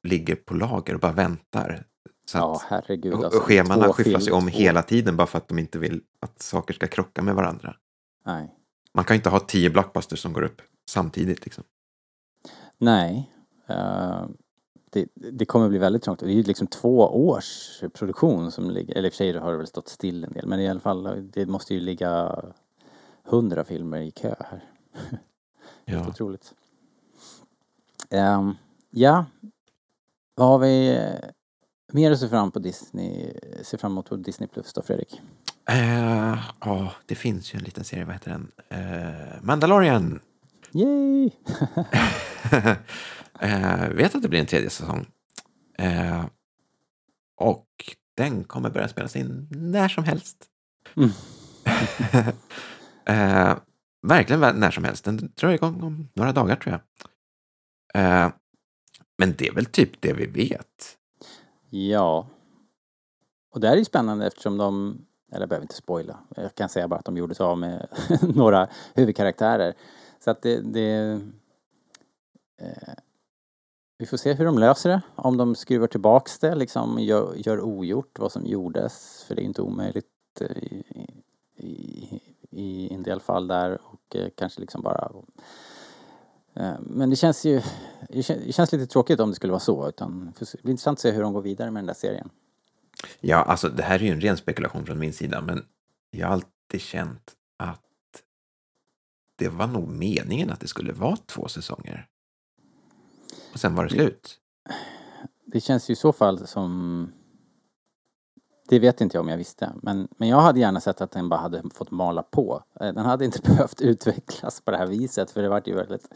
[0.06, 1.86] ligger på lager och bara väntar.
[2.26, 3.14] Så ja herregud.
[3.14, 5.80] alltså, och schemana två skyfflas ju om två- hela tiden bara för att de inte
[5.80, 7.76] vill att saker ska krocka med varandra.
[8.26, 8.56] Nej.
[8.94, 11.46] Man kan inte ha tio blockbusters som går upp samtidigt.
[11.46, 11.64] Liksom.
[12.78, 13.32] Nej.
[13.68, 14.26] Eh,
[14.90, 16.20] det, det kommer bli väldigt trångt.
[16.20, 19.52] Det är ju liksom två års produktion som ligger, eller i och för sig har
[19.52, 22.42] det väl stått still en del, men i alla fall det måste ju ligga
[23.24, 24.64] hundra filmer i kö här.
[25.86, 26.08] Helt Ja.
[26.10, 26.54] otroligt.
[28.10, 28.54] Ehm,
[28.90, 29.26] ja,
[30.36, 31.30] vad har vi eh,
[31.94, 35.22] mer att se fram på Disney, se fram emot på Disney Plus då Fredrik?
[35.70, 38.52] Eh, Ja, det finns ju en liten serie, vad heter den?
[38.70, 40.20] Eh, Mandalorian.
[40.72, 41.32] Yay!
[43.40, 45.08] eh, vet att det blir en tredje säsong.
[45.78, 46.26] Eh,
[47.38, 47.68] och
[48.18, 50.46] den kommer börja spelas in när som helst.
[50.96, 51.10] Mm.
[54.02, 55.06] verkligen när som helst.
[55.06, 56.80] Den drar igång om några dagar tror
[57.94, 58.32] jag.
[59.18, 60.98] Men det är väl typ det vi vet.
[61.70, 62.28] Ja.
[63.52, 64.98] Och det här är ju spännande eftersom de,
[65.32, 67.88] eller jag behöver inte spoila, jag kan säga bara att de gjorde sig av med
[68.36, 69.74] några huvudkaraktärer.
[70.20, 71.22] Så att det, det
[72.62, 72.94] eh,
[73.98, 77.62] vi får se hur de löser det, om de skruvar tillbaks det, liksom gör, gör
[77.62, 80.84] ogjort vad som gjordes, för det är ju inte omöjligt eh, i,
[81.56, 85.22] i, i en del fall där och eh, kanske liksom bara eh,
[86.80, 87.62] men det känns ju,
[88.10, 91.12] det känns lite tråkigt om det skulle vara så, utan det blir intressant att se
[91.12, 92.30] hur de går vidare med den där serien.
[93.20, 95.66] Ja, alltså det här är ju en ren spekulation från min sida, men
[96.12, 97.82] jag har alltid känt att
[99.36, 102.08] det var nog meningen att det skulle vara två säsonger.
[103.54, 104.40] Och sen var det slut.
[105.46, 107.12] Det känns ju i så fall som...
[108.68, 111.30] Det vet inte jag om jag visste, men, men jag hade gärna sett att den
[111.30, 112.64] bara hade fått mala på.
[112.80, 116.08] Eh, Den hade inte behövt utvecklas på det här viset, för det vart ju väldigt...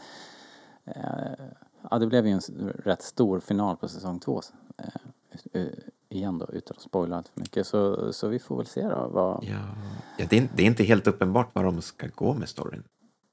[0.84, 1.44] Eh,
[1.90, 4.40] ja, det blev ju en rätt stor final på säsong två.
[5.52, 5.66] Eh,
[6.08, 7.66] igen då, utan att spoila allt för mycket.
[7.66, 9.44] Så, så vi får väl se då vad...
[9.44, 9.58] Ja,
[10.18, 12.84] ja det, är, det är inte helt uppenbart var de ska gå med storyn.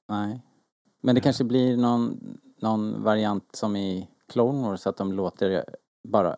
[0.08, 0.44] Nej.
[1.02, 2.20] Men det kanske blir någon,
[2.62, 5.66] någon variant som i Clone Wars, att de låter
[6.04, 6.38] bara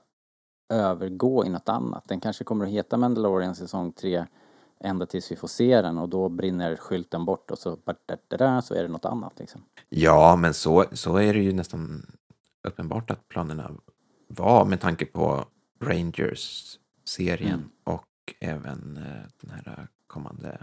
[0.69, 2.03] övergå i något annat.
[2.07, 4.25] Den kanske kommer att heta Mandalorian säsong 3
[4.79, 7.77] ända tills vi får se den och då brinner skylten bort och så,
[8.63, 9.61] så är det något annat liksom.
[9.89, 12.05] Ja, men så, så är det ju nästan
[12.63, 13.71] uppenbart att planerna
[14.27, 15.45] var med tanke på
[15.79, 17.69] Rangers-serien Mm.
[17.83, 18.05] och
[18.39, 20.61] även eh, den här kommande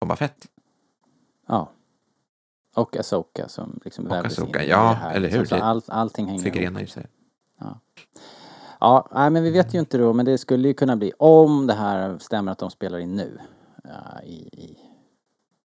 [0.00, 0.46] Boba Fett.
[1.46, 1.70] Ja.
[2.74, 5.14] Och Asoka som liksom vävdes in Ahsoka, i ja, det här.
[5.14, 5.38] eller hur?
[5.38, 5.58] liksom.
[5.58, 6.88] Så Det all, allting hänger ihop.
[6.90, 7.06] Sig.
[7.58, 7.80] Ja,
[9.12, 11.74] nej, men vi vet ju inte då, men det skulle ju kunna bli, om det
[11.74, 13.38] här stämmer att de spelar in nu
[13.84, 14.78] ja, i, i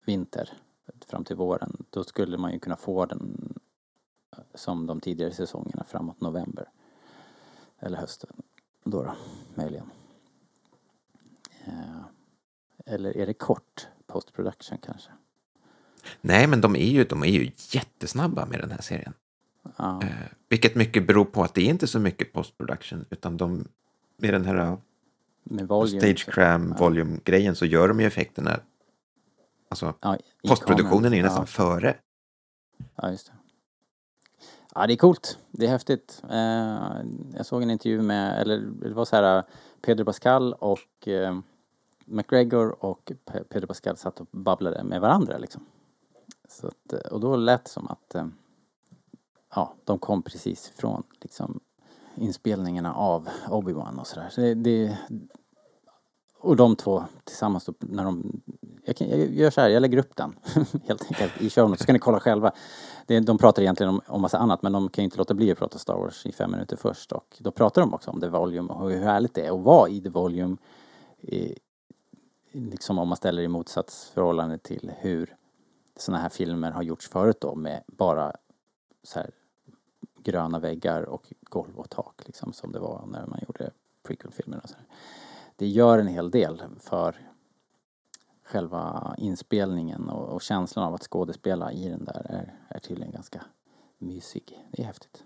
[0.07, 0.53] vinter
[1.07, 3.55] fram till våren, då skulle man ju kunna få den
[4.37, 6.71] eh, som de tidigare säsongerna framåt november.
[7.79, 8.31] Eller hösten
[8.85, 9.15] då, då
[9.55, 9.91] möjligen.
[11.67, 12.01] Eh,
[12.87, 15.11] Eller är det kort post production kanske?
[16.21, 19.15] Nej, men de är, ju, de är ju jättesnabba med den här serien.
[19.77, 20.09] Ja, Eh,
[20.49, 23.69] vilket mycket beror på att det är inte så mycket post-production, utan de,
[24.17, 24.79] med den här eh,
[25.45, 26.01] med volume.
[26.01, 26.85] stage cram Ja.
[26.85, 28.61] volume-grejen så gör de ju effekterna,
[29.69, 30.17] alltså Ja,
[30.49, 31.47] postproduktionen är ju nästan Ja.
[31.47, 31.97] före.
[32.97, 33.33] Ja, just det.
[34.75, 35.39] Ja, det är coolt.
[35.51, 36.23] Det är häftigt.
[36.31, 37.05] Eh,
[37.37, 39.43] jag såg en intervju med, eller det var så här,
[39.81, 41.39] Pedro Pascal och eh,
[42.05, 45.67] McGregor och Pe- Pedro Pascal satt och babblade med varandra liksom.
[46.49, 48.27] Så att, eh, och då lät det som att eh,
[49.57, 51.61] ja, de kom precis från liksom
[52.15, 54.29] inspelningarna av Obi-Wan och sådär.
[54.31, 54.99] Så det, det,
[56.39, 58.43] och de två tillsammans då, när de...
[58.85, 60.37] Jag, kan, jag gör så här, jag lägger upp den
[60.87, 62.53] helt enkelt i show notes, så kan ni kolla själva.
[63.07, 65.53] Det, de pratar egentligen om, om massa annat men de kan ju inte låta bli
[65.53, 68.29] att prata Star Wars i fem minuter först och då pratar de också om The
[68.29, 70.57] Volume och hur härligt det är att vara i The Volume.
[71.21, 71.59] I,
[72.53, 75.37] liksom om man ställer i motsatsförhållande till hur
[75.97, 78.33] sådana här filmer har gjorts förut då med bara
[79.03, 79.31] så här
[80.27, 83.71] gröna väggar och golv och tak liksom som det var när man gjorde
[84.03, 84.63] prequel-filmerna.
[85.57, 87.17] Det gör en hel del för
[88.43, 93.45] själva inspelningen och, och känslan av att skådespela i den där är, är tydligen ganska
[93.99, 94.69] mysig.
[94.71, 95.25] Det är häftigt.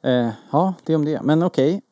[0.00, 1.22] Eh, ja, det om det.
[1.22, 1.82] Men okej.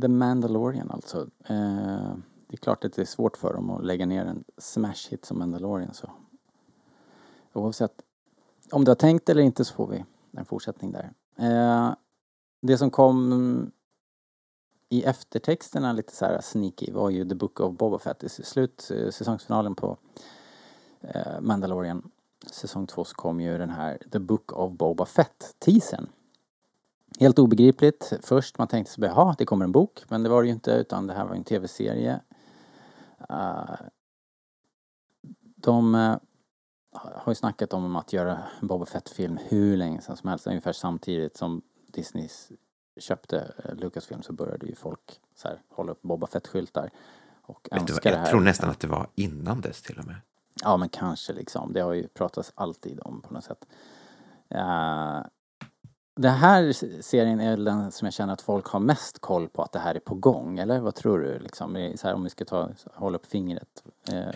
[0.00, 1.30] The Mandalorian alltså.
[1.44, 2.14] Eh,
[2.48, 5.24] det är klart att det är svårt för dem att lägga ner en smash hit
[5.24, 6.10] som Mandalorian så.
[7.52, 8.02] Oavsett
[8.70, 11.12] om du har tänkt eller inte så får vi en fortsättning där.
[11.38, 11.94] Eh,
[12.62, 13.72] det som kom
[14.88, 18.24] i eftertexterna lite så här sneaky var ju The Book of Boba Fett.
[18.24, 19.96] I slut, eh, säsongsfinalen på
[21.00, 22.10] eh, Mandalorian
[22.46, 26.06] säsong två så kom ju den här The Book of Boba Fett-teasern.
[27.18, 28.58] Helt obegripligt först.
[28.58, 30.04] Man tänkte sig jaha, det kommer en bok.
[30.08, 32.20] Men det var det ju inte utan det här var en tv-serie.
[33.30, 33.74] Uh,
[35.56, 36.16] de eh,
[37.02, 40.46] har ju snackat om att göra en Boba Fett-film hur länge som helst.
[40.46, 42.28] Ungefär samtidigt som Disney
[43.00, 46.90] köpte uh, Lucasfilm så började ju folk så här, hålla upp Boba Fett-skyltar.
[47.42, 50.16] Och Vet du vad, jag tror nästan att det var innan dess till och med.
[50.62, 51.72] Ja, men kanske liksom.
[51.72, 53.66] Det har ju pratats alltid om på något sätt.
[54.54, 55.22] Uh,
[56.16, 59.72] det här serien är den som jag känner att folk har mest koll på att
[59.72, 61.38] det här är på gång, eller vad tror du?
[61.38, 63.84] Liksom, så här, om vi ska ta, hålla upp fingret.
[64.12, 64.30] Uh,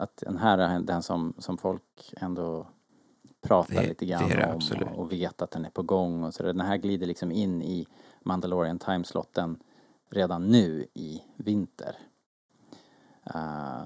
[0.00, 2.66] att den här är den som, som folk ändå
[3.42, 4.88] pratar Det- lite grann det det om absolut.
[4.96, 6.42] och, vet att den är på gång och så.
[6.42, 7.86] Den här glider liksom in i
[8.22, 9.58] Mandalorian timeslotten
[10.10, 11.96] redan nu i vinter.
[13.34, 13.82] Uh,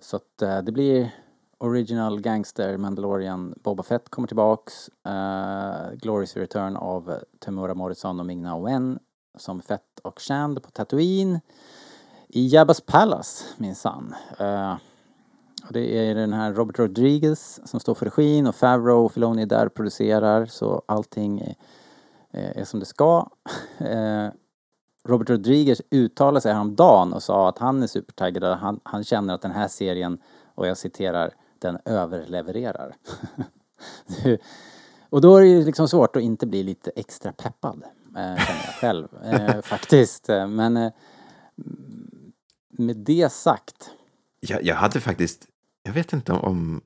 [0.00, 1.14] så att eh, det blir
[1.58, 4.90] Original Gangster Mandalorian Boba Fett kommer tillbaks.
[5.08, 8.98] Uh, Glorious Return av Temura Morrison och Ming-Na Wen
[9.38, 11.40] som Fett och Shand på Tatooine.
[12.28, 14.14] I Jabbas Palace minsann.
[14.40, 14.76] Uh,
[15.70, 19.42] och det är den här Robert Rodriguez som står för regin och Favreau och Filoni
[19.42, 23.30] är där producerar så allting är, är som det ska.
[23.78, 24.28] Eh,
[25.04, 29.34] Robert Rodriguez uttalade sig häromdagen och sa att han är supertaggad och han, han känner
[29.34, 30.18] att den här serien,
[30.54, 32.96] och jag citerar, den överlevererar.
[35.10, 37.82] och då är det ju liksom svårt att inte bli lite extra peppad,
[38.16, 40.28] eh, känner jag själv, eh, faktiskt.
[40.28, 40.92] Eh, Men eh,
[42.68, 43.90] med det sagt,
[44.40, 45.49] Jag, jag hade faktiskt,
[45.90, 46.80] jag vet inte om,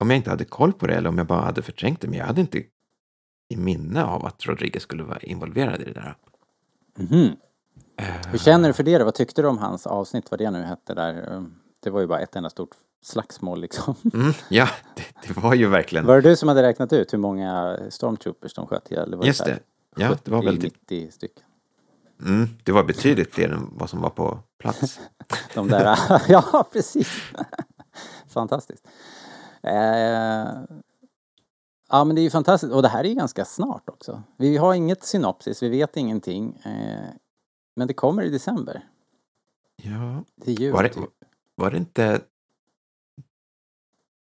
[0.00, 2.18] om jag inte hade koll på det eller om jag bara hade förträngt det, men
[2.18, 2.62] jag hade inte
[3.48, 6.16] i minne av att Rodriguez skulle vara involverad i det där.
[7.96, 9.04] Eh, hur känner du för det då?
[9.04, 11.32] Vad tyckte du om hans avsnitt, vad det nu hette där?
[11.34, 11.42] Eh,
[11.80, 12.70] Det var ju bara ett enda stort
[13.02, 13.94] slagsmål liksom.
[14.14, 17.18] Mm, ja, det, det var ju verkligen, Var det du som hade räknat ut hur
[17.18, 19.20] många stormtroopers de sköt ihjäl?
[19.22, 19.58] just det.
[19.96, 21.44] Ja, det var väl typ, 90 stycken.
[22.26, 25.00] mm, det var betydligt fler än vad som var på plats.
[25.54, 27.22] De där, ja precis.
[28.28, 28.88] Fantastiskt.
[29.62, 29.72] Eh,
[31.88, 34.22] ja men det är ju fantastiskt och det här är ju ganska snart också.
[34.36, 36.56] Vi har inget synopsis, vi vet ingenting.
[36.64, 37.10] Eh,
[37.76, 38.88] men det kommer i december.
[39.76, 41.10] Ja, Till jul var det, typ.
[41.54, 42.20] var det inte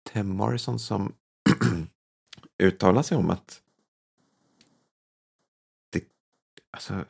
[0.09, 1.13] Tim Morrison som
[2.63, 3.61] uttalade sig om att
[5.89, 6.03] det,
[6.71, 7.05] alltså,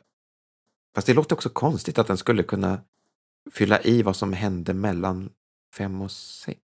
[0.94, 2.80] fast det låter också konstigt att den skulle kunna
[3.50, 5.30] fylla i vad som hände mellan
[5.76, 6.60] fem och sex.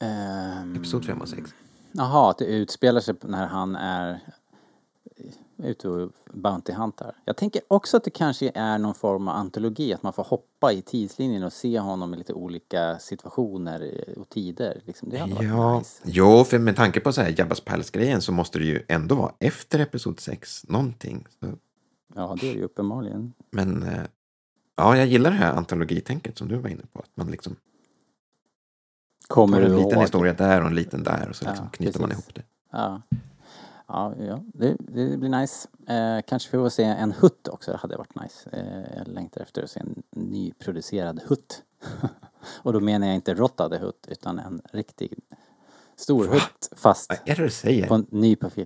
[0.00, 1.50] Ehm, Episod fem och sex.
[1.92, 4.20] Jaha, att det utspelar sig när han är
[5.62, 7.16] ute och Bounty Hunter.
[7.24, 10.72] Jag tänker också att det kanske är någon form av antologi, att man får hoppa
[10.72, 14.82] i tidslinjen och se honom i lite olika situationer och tider.
[14.84, 15.08] Liksom.
[15.10, 16.02] Det hade varit Ja, nice.
[16.04, 19.32] jo, för med tanke på så här Jabbas Palace-grejen så måste det ju ändå vara
[19.38, 21.26] efter episod sex någonting.
[21.40, 21.46] Så,
[22.14, 23.32] Ja, det är det ju uppenbarligen.
[23.50, 24.02] men eh,
[24.78, 26.98] ja, jag gillar det här antologitänket som du var inne på.
[26.98, 27.56] Att man liksom
[29.28, 30.02] Kommer tar en liten ihåg?
[30.02, 32.24] historia där och en liten där och så Ja, liksom knyter man precis.
[32.24, 32.42] ihop det.
[32.72, 33.02] Ja,
[33.88, 35.68] ja, ja det, det blir nice.
[35.88, 38.50] Eh, kanske får vi se en hutt också, det hade varit nice.
[38.52, 41.62] Eh, jag längtar efter att se en nyproducerad hutt.
[42.62, 45.14] och då menar jag inte rottade hutt, utan en riktig
[45.96, 46.32] stor Va?
[46.32, 47.88] hutt fast Vad är det du säger?
[47.88, 48.50] på en ny på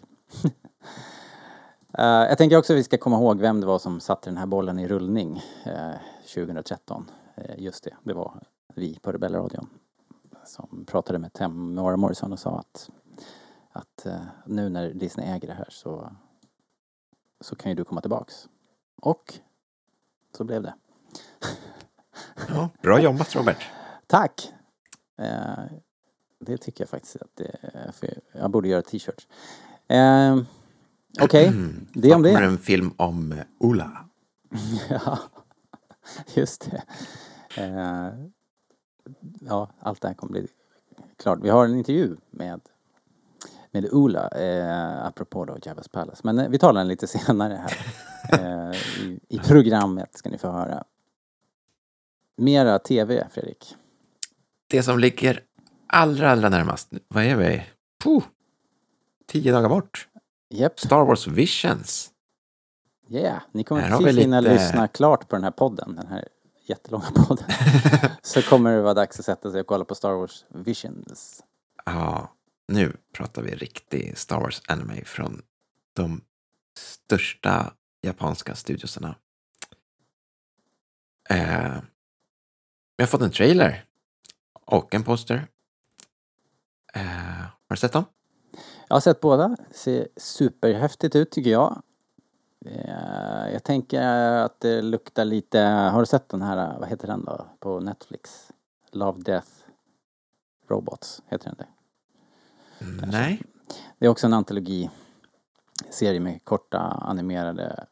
[1.98, 4.36] Eh, jag tänker också att vi ska komma ihåg vem det var som satte den
[4.36, 5.92] här bollen i rullning eh,
[6.34, 7.10] 2013.
[7.34, 8.42] Eh, just det, det var
[8.74, 9.68] vi på Rebellradion
[10.44, 12.90] som pratade med Tamara Morrison och sa att,
[13.72, 16.12] att eh, nu när Disney äger det här så,
[17.40, 18.48] så kan ju du komma tillbaks.
[19.02, 19.34] Och
[20.36, 20.74] så blev det.
[22.48, 23.70] Ja, bra jobbat Robert.
[24.06, 24.52] Tack!
[25.18, 25.64] Eh,
[26.40, 27.56] det tycker jag faktiskt att det,
[28.32, 29.28] jag borde göra t-shirts.
[31.20, 31.52] Okej,
[31.92, 32.46] det om Snart kommer det.
[32.46, 34.04] en film om eh, Ola.
[34.90, 35.18] Ja,
[36.34, 36.82] just det.
[37.62, 38.08] Eh,
[39.40, 40.46] ja, allt det här kommer bli
[41.22, 41.38] klart.
[41.42, 42.60] Vi har en intervju med,
[43.70, 46.20] med Ola, eh, apropå då Javas Palace.
[46.24, 48.70] Men eh, vi talar den lite senare här.
[48.70, 50.84] eh, i, i programmet ska ni få höra.
[52.36, 53.76] Mera TV, Fredrik.
[54.66, 55.40] Det som ligger
[55.86, 57.62] allra, allra närmast, vad är vi?
[58.04, 58.22] Puh,
[59.26, 60.08] tio dagar bort.
[60.52, 62.10] Japp, Star Wars Visions.
[63.08, 63.42] yeah.
[63.52, 66.28] Ni kommer Här precis hinna lite- lyssna klart på den här podden, den här
[66.66, 67.44] jättelånga podden.
[68.22, 71.42] Så kommer det vara dags att sätta sig och kolla på Star Wars Visions.
[71.84, 72.32] Ja,
[72.68, 75.42] nu pratar vi riktig Star Wars anime från
[75.92, 76.20] de
[76.78, 77.72] största
[78.02, 79.14] japanska studiosarna.
[81.30, 81.80] Eh,
[82.96, 83.84] vi har fått en trailer
[84.66, 85.46] och en poster.
[86.94, 87.02] Eh,
[87.42, 88.04] har du sett dem?
[88.92, 89.56] Jag har sett båda.
[89.70, 91.82] Ser superhäftigt ut tycker jag.
[93.52, 94.02] Jag tänker
[94.36, 95.60] att det luktar lite...
[95.60, 98.52] Har du sett den här, vad heter den då, på Netflix?
[98.90, 99.48] Love, Death,
[100.68, 101.66] Robots, heter den det?
[103.06, 103.42] Nej.
[103.98, 104.90] Det är också en antologi
[105.90, 107.86] serie med korta animerade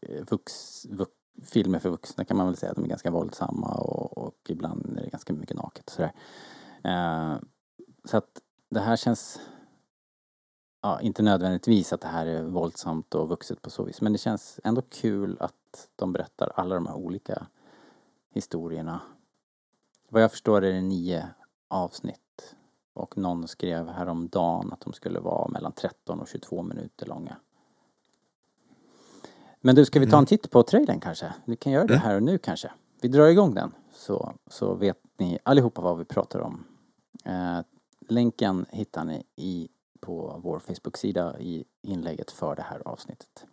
[0.00, 1.12] eh, vux, vux,
[1.44, 2.72] filmer för vuxna kan man väl säga.
[2.72, 6.12] De är ganska våldsamma och, och ibland är det ganska mycket naket och sådär.
[6.84, 7.36] Eh,
[8.04, 8.40] så att
[8.70, 9.40] det här känns
[10.86, 14.00] ja, inte nödvändigtvis att det här är våldsamt och vuxet på så vis.
[14.00, 17.46] Men det känns ändå kul att de berättar alla de här olika
[18.34, 19.00] historierna.
[20.08, 21.28] Vad jag förstår är det nio
[21.68, 22.54] avsnitt.
[22.92, 27.36] Och någon skrev häromdagen att de skulle vara mellan 13 och 22 minuter långa.
[29.60, 31.34] Men du, ska vi ta en titt på trailern kanske?
[31.44, 32.72] Vi kan göra det här och nu kanske.
[33.00, 36.64] Vi drar igång den så, så vet ni allihopa vad vi pratar om.
[37.24, 37.58] Eh,
[38.08, 39.68] länken hittar ni i,
[40.06, 43.46] på vår Facebook-sida i inlägget för det här avsnittet.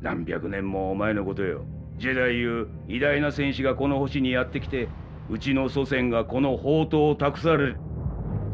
[0.00, 1.64] 何百年も前のことよ
[1.98, 4.88] ジェダイいう偉大な戦士がこの星にやってきて
[5.30, 7.76] うちの祖先がこの宝刀を託される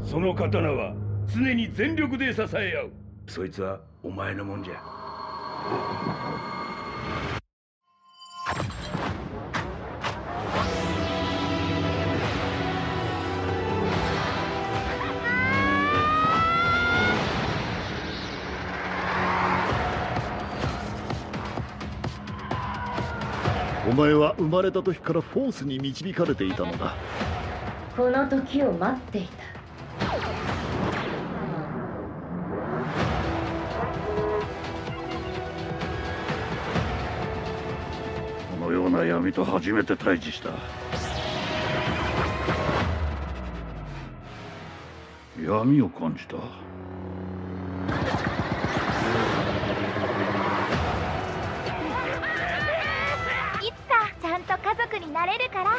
[0.04, 0.94] その刀は
[1.26, 2.90] 常に全力で支え合う
[3.26, 4.74] そいつはお前のもんじゃ
[23.92, 26.94] お前は生まれた時からフォースに導かれていたのだ。
[27.94, 29.34] この時を待っていた。
[38.58, 40.48] このような闇と初めて対峙した。
[45.38, 46.36] 闇を感じた
[54.72, 55.70] 家族になれるから。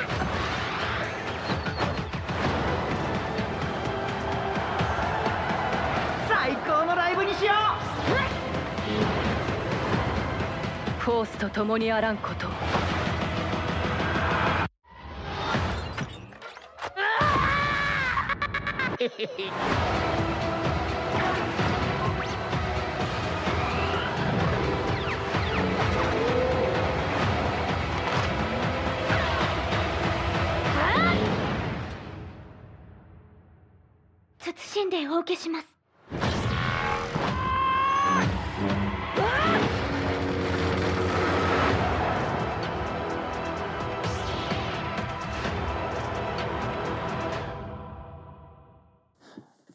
[10.99, 12.47] フォースと共にあらんこと。
[12.47, 12.49] を
[18.99, 20.32] 謹
[35.12, 35.66] お受けします「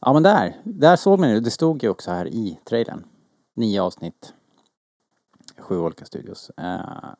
[0.06, 3.06] Ja men där, där såg man ju, det stod ju också här i trailern.
[3.54, 4.34] Nio avsnitt.
[5.58, 6.52] Sju olika studios.
[6.58, 7.14] Eh,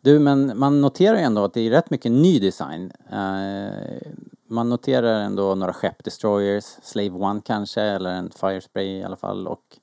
[0.00, 2.92] du men man noterar ju ändå att det är rätt mycket ny design.
[3.10, 4.12] Eh,
[4.46, 9.48] man noterar ändå några skepp, Destroyers, Slave One kanske, eller en Firespray i alla fall
[9.48, 9.78] och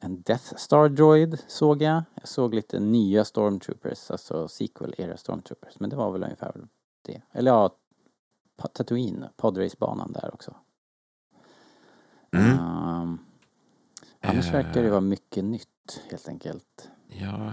[0.00, 2.02] en Death Star Droid såg jag.
[2.14, 5.80] Jag såg lite nya Stormtroopers, alltså sequel era Stormtroopers.
[5.80, 6.54] Men det var väl ungefär
[7.02, 7.22] det.
[7.32, 7.70] Eller ja,
[8.72, 10.54] Tatooine, podracebanan där också.
[12.32, 12.50] Mm.
[12.50, 13.18] Ehm,
[14.20, 14.52] annars Eh.
[14.52, 16.88] verkar det vara mycket nytt helt enkelt.
[17.08, 17.52] Ja.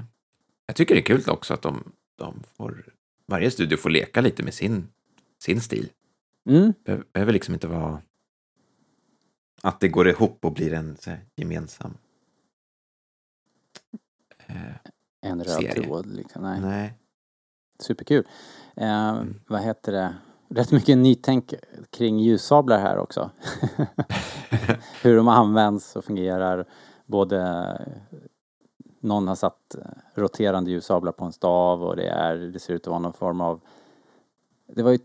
[0.68, 2.86] Jag tycker det är kul också att de, de får,
[3.26, 4.88] varje studio får leka lite med sin,
[5.40, 5.90] sin stil.
[6.50, 6.74] Mm,
[7.14, 8.02] behöver liksom inte vara
[9.62, 11.98] att det går ihop och blir en här, gemensam.
[14.48, 14.56] Eh,
[15.22, 15.74] en röd Serie.
[15.84, 16.42] tråd liksom.
[16.42, 16.62] Nej.
[16.62, 16.94] nej.
[17.80, 18.28] Superkul.
[18.76, 20.16] Eh, Vad heter det?
[20.50, 21.54] Rätt mycket nytänk
[21.90, 23.32] kring ljussablar här också.
[25.02, 26.66] Hur de används och fungerar.
[27.06, 27.42] Både
[29.00, 29.82] någon har satt eh,
[30.14, 33.42] roterande ljussablar på en stav och det är, det ser ut att vara någon form
[33.42, 33.62] av
[34.68, 35.00] det var ju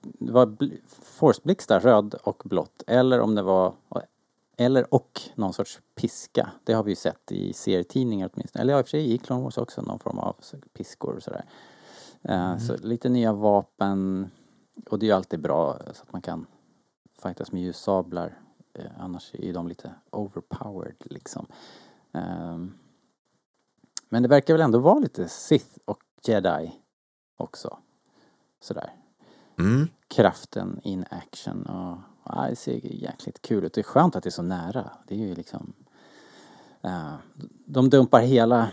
[0.00, 2.82] det var bl- forceblixtar, röd och blått.
[2.86, 3.74] Eller om det var
[4.56, 6.50] eller och någon sorts piska.
[6.64, 8.62] Det har vi ju sett i serietidningar åtminstone.
[8.62, 10.36] Eller ja, i och för sig i Clone Wars också, någon form av
[10.72, 11.44] piskor och sådär.
[12.22, 14.30] Eh, Så lite nya vapen.
[14.90, 16.46] Och det är ju alltid bra så att man kan
[17.22, 18.38] fightas med ljussablar.
[18.74, 21.46] Eh, annars är de lite overpowered liksom.
[22.12, 22.72] Ehm,
[24.08, 26.72] Men det verkar väl ändå vara lite Sith och Jedi
[27.36, 27.78] också.
[28.60, 28.92] Sådär.
[29.58, 29.88] Mm.
[30.08, 33.72] Kraften in action och ja, det ser jäkligt kul ut.
[33.74, 34.90] Det är skönt att det är så nära.
[35.06, 35.72] Det är ju liksom...
[36.82, 37.14] eh,
[37.66, 38.68] de dumpar hela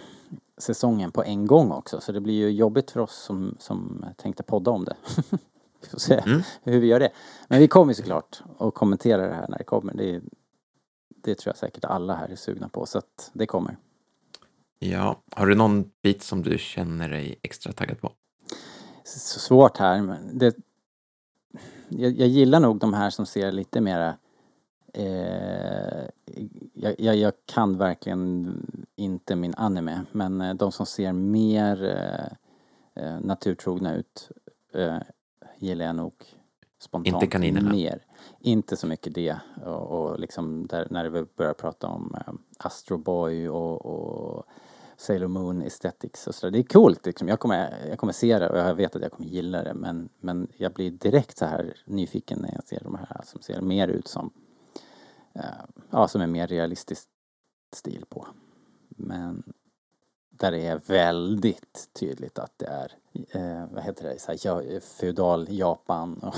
[0.57, 4.43] säsongen på en gång också så det blir ju jobbigt för oss som, som tänkte
[4.43, 4.95] podda om det.
[5.81, 6.41] vi får se Mm.
[6.63, 7.11] hur vi gör det.
[7.47, 9.93] Men vi kommer såklart att kommentera det här när det kommer.
[9.93, 10.21] Det,
[11.09, 13.77] det tror jag säkert alla här är sugna på så att det kommer.
[14.79, 18.11] Ja, har du någon bit som du känner dig extra taggad på?
[19.05, 20.01] så svårt här.
[20.01, 20.55] Men det,
[21.89, 24.17] jag, jag gillar nog de här som ser lite mera
[24.93, 26.05] eh,
[26.73, 28.55] jag, jag, jag kan verkligen
[28.95, 34.29] inte min anime men eh, de som ser mer eh, eh, naturtrogna ut
[34.73, 34.97] eh,
[35.57, 36.13] gillar jag nog
[36.81, 37.71] spontant Inte kaninerna.
[37.71, 38.01] mer.
[38.45, 42.97] Inte så mycket det och, och liksom där, när vi börjar prata om eh, Astro
[42.97, 44.45] Boy och, och
[44.97, 46.51] Sailor Moon Aesthetics och sådär.
[46.51, 47.27] Det är coolt liksom.
[47.27, 50.09] Jag kommer, jag kommer se det och jag vet att jag kommer gilla det men,
[50.19, 53.87] men jag blir direkt så här nyfiken när jag ser de här som ser mer
[53.87, 54.29] ut som
[55.33, 55.43] eh,
[55.89, 57.07] ja, som är mer realistisk
[57.75, 58.27] stil på.
[58.87, 59.53] Men
[60.37, 62.91] där det är väldigt tydligt att det är,
[63.31, 66.35] eh, vad heter det, så här, ja, feudal Japan och,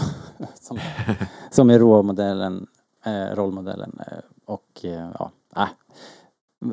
[0.53, 0.79] som,
[1.51, 2.67] som är råmodellen,
[3.05, 5.67] eh, rollmodellen eh, och eh, ja, äh.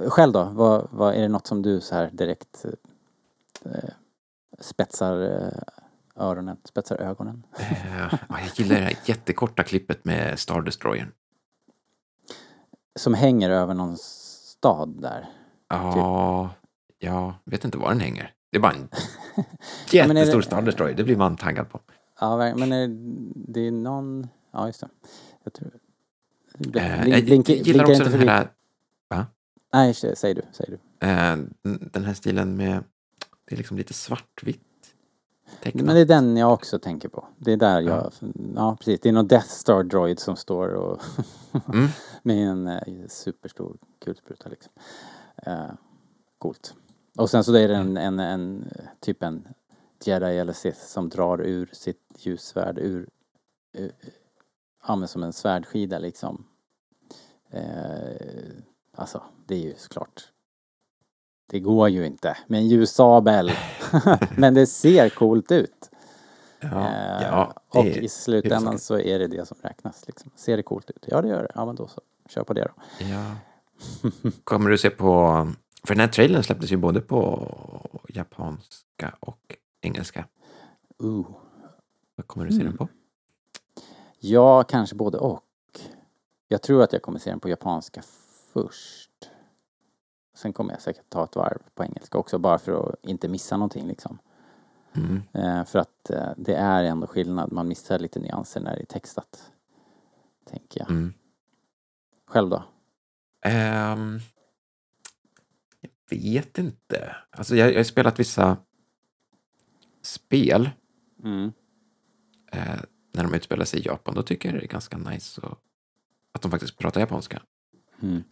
[0.08, 2.64] Själv då, vad, vad, är det något som du så här direkt
[3.64, 3.90] eh,
[4.60, 5.62] spetsar eh,
[6.16, 7.46] öronen, spetsar ögonen?
[7.98, 11.12] Ja, jag gillar det här jättekorta klippet med Star Destroyern.
[12.96, 15.28] Som hänger över någon stad där.
[15.68, 16.50] Ja,
[17.02, 18.34] jag vet inte var den hänger.
[18.50, 18.88] Det är bara en
[19.36, 19.44] Ja,
[20.06, 20.94] jättestor det- Star Destroyer.
[20.96, 21.80] Det blir man taggad på.
[22.20, 22.88] Ja, men är
[23.52, 24.28] det är någon...
[24.52, 24.88] Ja, just det.
[25.44, 25.70] Jag tror...
[26.58, 28.48] Blink, Eh, jag blink, gillar också den här,
[29.74, 31.06] Nej, säg säg du, säg du.
[31.06, 31.36] eh,
[31.92, 32.84] den här stilen med,
[33.44, 34.60] det är liksom lite svartvitt
[35.62, 35.84] tecknat.
[35.86, 37.28] Men det är den jag också tänker på.
[37.38, 38.12] Det är där jag...
[38.20, 38.28] Ja.
[38.54, 39.00] Ja, precis.
[39.00, 41.00] Det är någon Death Star Droid som står och...
[41.74, 41.86] Mm.
[42.22, 42.78] med en eh,
[43.08, 44.72] superstor kulspruta liksom.
[45.46, 45.70] Eh,
[46.38, 46.74] coolt.
[47.18, 49.48] Och sen så är det en, en, en eh, typ en
[50.04, 53.08] Jedi eller Sith som drar ur sitt ljussvärd ur...
[53.72, 53.92] ur
[54.88, 56.44] ja, men som en svärdskida liksom.
[57.50, 58.52] Eh,
[58.94, 60.32] alltså, det är ju såklart
[61.52, 63.52] det går ju inte med en ljussabel.
[64.36, 65.90] Men det ser coolt ut.
[66.60, 68.78] Ja, Eh, ja, och är i slutändan huvudsaken.
[68.78, 70.06] så är det det som räknas.
[70.06, 70.30] Liksom.
[70.36, 71.04] Ser det coolt ut?
[71.08, 71.52] Ja, det gör det.
[71.54, 72.00] Ja, men då så.
[72.28, 73.04] Kör på det då.
[73.04, 73.36] Ja.
[74.44, 75.48] Kommer du se på...
[75.86, 77.48] För den här trailern släpptes ju både på
[78.08, 80.28] japanska och engelska.
[80.98, 81.26] Ooh.
[82.16, 82.66] Vad kommer du se Mm.
[82.66, 82.88] den på?
[84.18, 85.44] Ja, kanske både och.
[86.48, 88.02] Jag tror att jag kommer se den på japanska
[88.52, 89.10] först.
[90.34, 93.56] Sen kommer jag säkert ta ett varv på engelska också bara för att inte missa
[93.56, 94.18] någonting liksom.
[94.92, 95.22] Mm.
[95.32, 97.52] Eh, för att eh, det är ändå skillnad.
[97.52, 99.52] Man missar lite nyanser när det är textat.
[100.50, 100.90] Tänker jag.
[100.90, 101.14] Mm.
[102.26, 102.64] Själv då?
[103.44, 103.98] Jag
[106.14, 107.16] vet inte.
[107.30, 108.56] Alltså jag, jag har spelat vissa
[110.02, 110.70] spel
[111.24, 111.52] Mm.
[112.52, 112.80] eh,
[113.12, 114.14] när de utspelar sig i Japan.
[114.14, 115.58] Då tycker jag det är ganska nice och,
[116.32, 117.42] att de faktiskt pratar japanska.
[118.02, 118.22] Mm.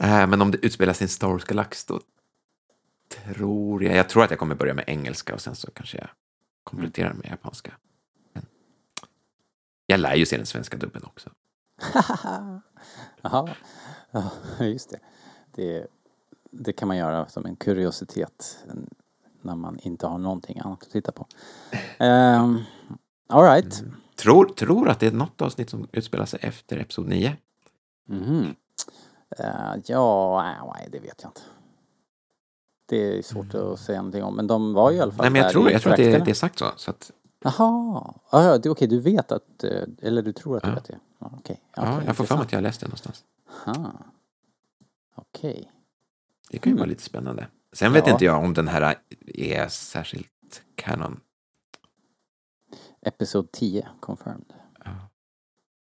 [0.00, 2.00] Eh, men om det utspelar sig i en Star Wars Galax då
[3.08, 3.96] tror jag...
[3.96, 6.08] Jag tror att jag kommer börja med engelska och sen så kanske jag
[6.64, 7.72] kompletterar med japanska.
[8.32, 8.46] Men
[9.86, 11.30] jag lär ju se den svenska dubben också.
[13.22, 13.54] Jaha,
[14.10, 14.98] ja, just det.
[15.54, 15.86] det.
[16.50, 18.64] Det kan man göra som en kuriositet
[19.42, 21.26] när man inte har någonting annat att titta på.
[22.04, 22.64] Um,
[23.28, 23.82] Alright.
[24.16, 27.36] Tror, tror att det är något avsnitt som utspelar sig efter Episod 9.
[28.08, 28.54] Mhm.
[29.38, 30.42] Eh, ja,
[30.74, 31.40] nej, det vet jag inte.
[32.86, 35.30] Det är svårt att säga någonting om, men de var ju i alla fall Nej,
[35.30, 36.66] men jag tror, jag tror att det, det är sagt så.
[36.76, 40.74] så att, Jaha, ah, okej, du vet att, eh, eller du tror att du Ja.
[40.74, 40.98] vet det?
[41.18, 41.60] Okej.
[41.76, 43.24] ja, Okej, jag får för mig att jag läste det någonstans.
[43.66, 43.92] Aha.
[45.14, 45.72] Okej.
[46.50, 46.78] Det kan ju Mm.
[46.80, 47.46] vara lite spännande.
[47.72, 48.12] Sen vet Ja.
[48.12, 48.96] inte jag om den här
[49.26, 51.20] är särskilt canon.
[53.06, 54.52] Episod 10, confirmed.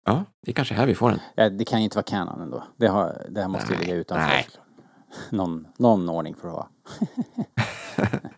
[0.04, 1.20] Ja, det är kanske här vi får den.
[1.34, 2.64] Ja, det kan ju inte vara Canon ändå.
[2.76, 4.26] Det, har, det här måste ju ligga utanför.
[4.26, 4.46] nej.
[5.30, 6.68] Någon, någon ordning får det ha.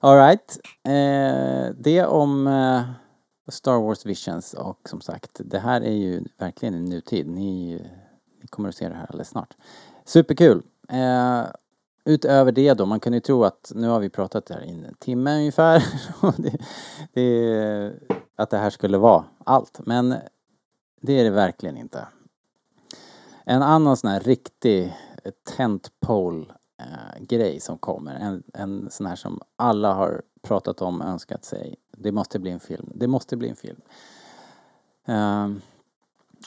[0.00, 0.58] Alright.
[0.84, 2.82] Eh, det om eh,
[3.52, 7.26] Star Wars Visions och som sagt, det här är ju verkligen en nutid.
[7.28, 7.74] Ni,
[8.40, 9.56] ni kommer att se det här alldeles snart.
[10.04, 10.62] Superkul!
[10.88, 11.44] Eh,
[12.04, 14.94] utöver det då, man kan ju tro att nu har vi pratat här i en
[14.98, 15.84] timme ungefär.
[16.36, 16.58] det,
[17.12, 17.92] det,
[18.36, 20.14] att det här skulle vara allt, men
[21.00, 22.06] det är det verkligen inte.
[23.44, 24.96] En annan sån här riktig
[25.56, 26.46] tentpole
[26.78, 31.76] eh, grej som kommer, en, en sån här som alla har pratat om, önskat sig.
[31.96, 33.80] Det måste bli en film, det måste bli en film.
[35.06, 35.62] Um,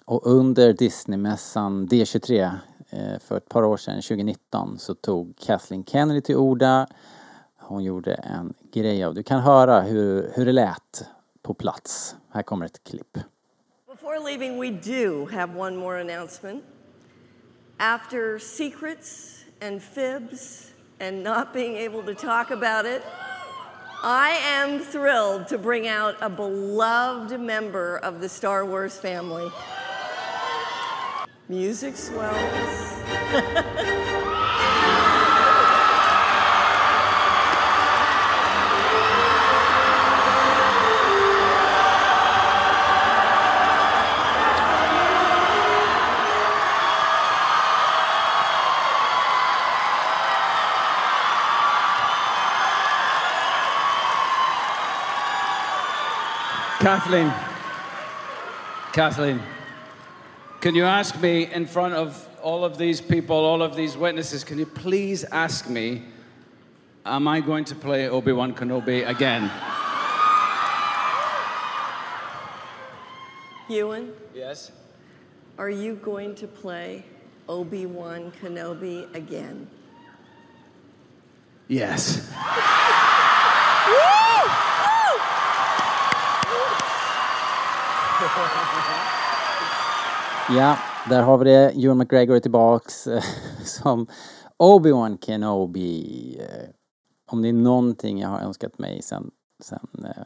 [0.05, 2.57] och under Disneymässan D23
[2.89, 6.87] Eh, för ett par år sedan, 2019, så tog Kathleen Kennedy till orda.
[7.57, 11.05] Hon gjorde en grej av Du kan höra hur, hur det lät
[11.41, 12.15] på plats.
[12.31, 13.17] Här kommer ett klipp.
[13.91, 16.63] Before leaving, we do have one more announcement.
[17.77, 23.01] After secrets and fibs and not being able to talk about it,
[24.03, 29.51] I am thrilled to bring out a beloved member of the Star Wars family.
[31.49, 32.93] Music swells.
[56.79, 57.33] Kathleen.
[58.93, 59.41] Kathleen,
[60.59, 64.43] can you ask me in front of all of these people, all of these witnesses,
[64.43, 66.03] can you please ask me,
[67.05, 69.51] am I going to play Obi Wan Kenobi again?
[73.69, 74.71] Ewan, Yes?
[75.57, 77.03] are you going to play
[77.49, 79.67] Obi Wan Kenobi again?
[81.67, 82.31] Yes.
[90.49, 90.77] Ja,
[91.09, 91.83] där har vi det.
[91.83, 93.23] Ewan McGregor är tillbaks eh,
[93.63, 94.07] som
[94.57, 96.39] Obi-Wan Kenobi.
[96.39, 96.69] Eh,
[97.25, 100.23] om det är någonting jag har önskat mig sen, sen eh,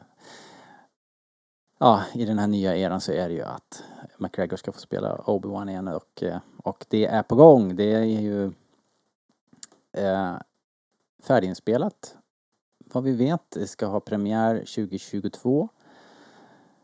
[1.78, 3.84] ja, i den här nya eran så är det ju att
[4.18, 6.22] McGregor ska få spela Obi-Wan igen och,
[6.56, 7.76] och det är på gång.
[7.76, 8.44] Det är ju
[9.92, 10.34] eh,
[11.22, 12.16] färdiginspelat.
[12.92, 15.68] Vad vi vet, det ska ha premiär 2022.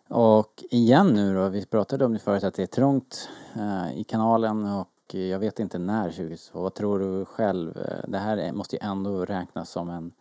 [0.09, 4.05] Och igen nu då, vi pratade om det förut att det är trångt eh, i
[4.05, 6.61] kanalen och jag vet inte när 2022.
[6.63, 7.77] Vad tror du själv?
[7.77, 10.13] Eh, det här måste ju ändå räknas som en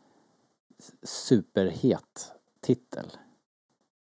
[1.04, 2.32] superhet
[2.62, 3.12] titel.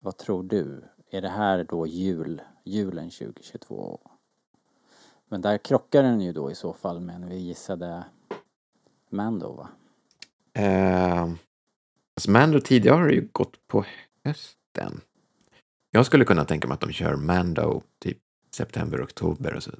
[0.00, 0.84] Vad tror du?
[1.10, 4.00] Är det här då jul, julen 2022?
[5.28, 8.04] Men där krockar den ju då i så fall med när vi gissade
[9.10, 9.68] Mando va?
[10.52, 13.84] Eh, alltså Mando tidigare har det ju gått på
[14.24, 15.00] hösten.
[15.90, 18.18] Jag skulle kunna tänka mig att de kör Mando typ
[18.54, 19.70] september, oktober och så.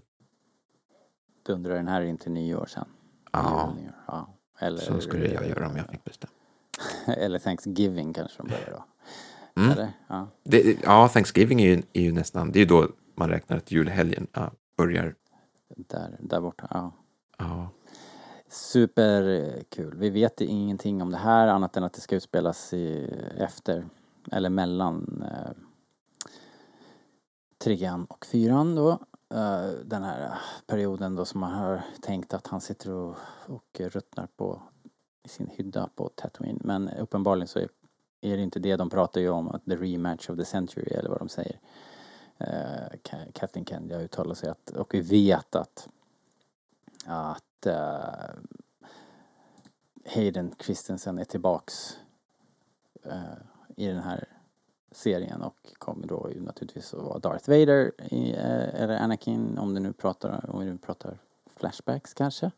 [1.46, 2.88] Dundrar den här in till nyår sen?
[3.32, 4.34] Ja, nyår, ja.
[4.58, 6.32] Eller, så skulle jag göra om jag fick bestämma.
[7.06, 8.84] Eller Thanksgiving kanske de börjar då.
[9.62, 9.72] Mm.
[9.72, 9.92] Eller?
[10.06, 10.28] Ja.
[10.42, 13.72] Det, ja, Thanksgiving är ju, är ju nästan, det är ju då man räknar att
[13.72, 15.14] julhelgen ja, börjar.
[15.76, 16.92] Där, där borta, ja.
[17.38, 17.70] Ja.
[18.48, 19.94] Superkul.
[19.96, 23.86] Vi vet ingenting om det här annat än att det ska utspelas i, efter,
[24.32, 25.50] eller mellan eh,
[27.58, 28.90] trean och fyran då.
[29.34, 34.28] Eh, den här perioden då som man har tänkt att han sitter och, och ruttnar
[34.36, 34.62] på
[35.22, 36.60] i sin hydda på Tatooine.
[36.64, 37.68] Men uppenbarligen så är,
[38.20, 41.10] är det inte det de pratar ju om, att the rematch of the century eller
[41.10, 41.60] vad de säger.
[42.40, 45.88] Uh, Ka- Kathleen Kennedy har uttalat sig att, och vi vet att
[47.06, 48.40] att uh,
[50.14, 51.98] Hayden Christensen är tillbaks
[53.06, 53.34] uh,
[53.76, 54.28] i den här
[54.92, 59.80] serien och kommer då naturligtvis att vara Darth Vader i, eh, eller Anakin om du
[59.80, 61.18] nu pratar, om vi nu pratar
[61.56, 62.50] flashbacks kanske.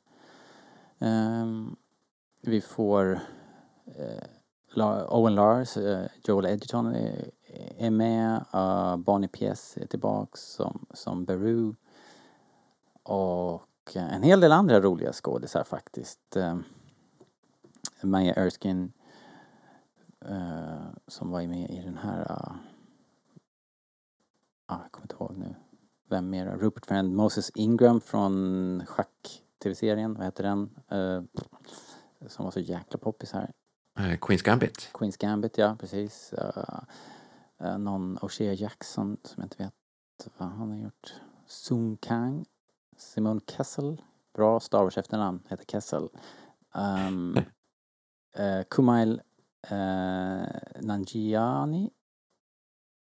[0.98, 1.76] Um,
[2.40, 3.20] vi får
[3.86, 4.22] eh,
[4.74, 7.30] La- Owen Lars, eh, Joel Edgerton är,
[7.78, 9.76] är med, uh, Bonnie P.S.
[9.80, 11.74] är tillbaks som, som Beru
[13.02, 16.36] och en hel del andra roliga skådisar faktiskt.
[16.36, 16.64] Um,
[18.02, 18.92] Maya Erskine
[20.26, 22.56] eh, som var med i den här, uh,
[24.66, 25.54] ah, jag kommer inte ihåg nu,
[26.08, 26.46] vem mer?
[26.46, 30.70] Rupert Friend, Moses Ingram från schack-tv-serien, vad heter den?
[30.88, 31.22] Eh,
[32.26, 33.52] som var så jäkla poppis här.
[33.98, 34.90] Eh, Queens Gambit.
[34.94, 36.34] Queens Gambit, ja precis.
[36.38, 36.80] Uh,
[37.62, 39.74] uh, någon O'Shea Jackson som jag inte vet
[40.38, 41.14] vad han har gjort.
[41.46, 42.44] Sung Kang.
[42.96, 44.02] Simon Kessel.
[44.34, 46.08] Bra Star Wars efternamn, heter Kessel.
[46.74, 47.36] Um,
[48.38, 49.22] uh, Kumail
[49.62, 51.90] eh, Nanjiani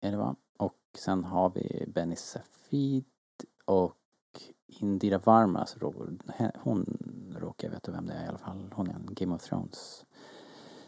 [0.00, 0.36] är det va?
[0.56, 3.04] Och sen har vi Benny Safid
[3.64, 3.96] och
[4.66, 5.92] Indira Varma, alltså
[6.54, 6.98] hon
[7.40, 8.72] råkar jag veta vem det är i alla fall.
[8.74, 10.04] Hon är en Game of Thrones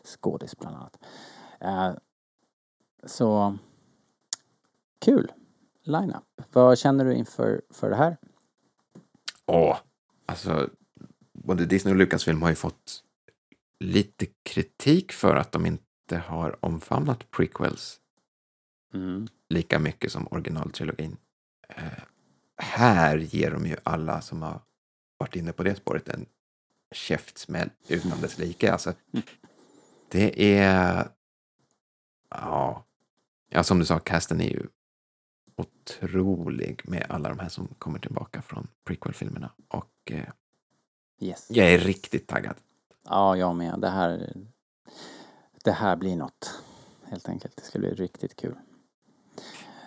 [0.04, 0.98] skådis bland annat.
[1.60, 1.92] Eh,
[3.06, 3.56] så
[4.98, 5.32] kul
[5.82, 6.42] line-up.
[6.52, 8.16] Vad känner du inför för det här?
[9.46, 9.76] Åh,
[10.26, 10.70] alltså
[11.32, 13.04] både Disney och Lucasfilm har ju fått
[13.80, 18.00] lite kritik för att de inte har omfamnat prequels
[18.94, 19.28] Mm.
[19.48, 21.16] lika mycket som originaltrilogin.
[21.68, 22.02] Eh,
[22.56, 24.60] här ger de ju alla som har
[25.18, 26.26] varit inne på det spåret en
[26.92, 28.72] käftsmäll utan dess like.
[28.72, 28.94] Alltså,
[30.08, 31.08] det är...
[32.30, 32.84] Ja,
[33.50, 34.66] ja, som du sa, casten är ju
[35.56, 39.50] otrolig med alla de här som kommer tillbaka från prequel-filmerna.
[39.68, 40.28] Och eh,
[41.20, 41.46] Yes.
[41.50, 42.56] jag är riktigt taggad.
[43.10, 43.80] Ja, jag med.
[43.80, 44.32] Det här,
[45.64, 46.62] det här blir något.
[47.04, 47.56] Helt enkelt.
[47.56, 48.54] Det ska bli riktigt kul.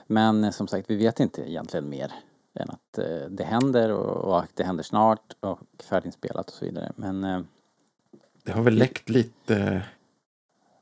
[0.07, 2.13] Men eh, som sagt, vi vet inte egentligen mer
[2.53, 6.65] än att eh, det händer och, och att det händer snart och färdinspelat och så
[6.65, 6.91] vidare.
[6.95, 7.41] Men eh,
[8.43, 9.85] Det har väl läckt lite...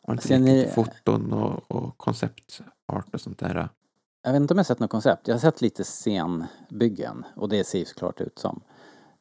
[0.01, 1.33] Har inte läckt lite foton
[1.67, 3.69] och, konceptart och sånt där?
[4.21, 5.27] jag vet inte om jag sett något koncept.
[5.27, 8.61] Jag har sett lite scenbyggen och det ser ju såklart ut som,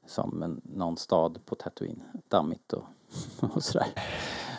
[0.06, 2.02] som en, någon stad på Tatooine.
[2.28, 2.84] Dammigt och,
[3.40, 3.88] och sådär.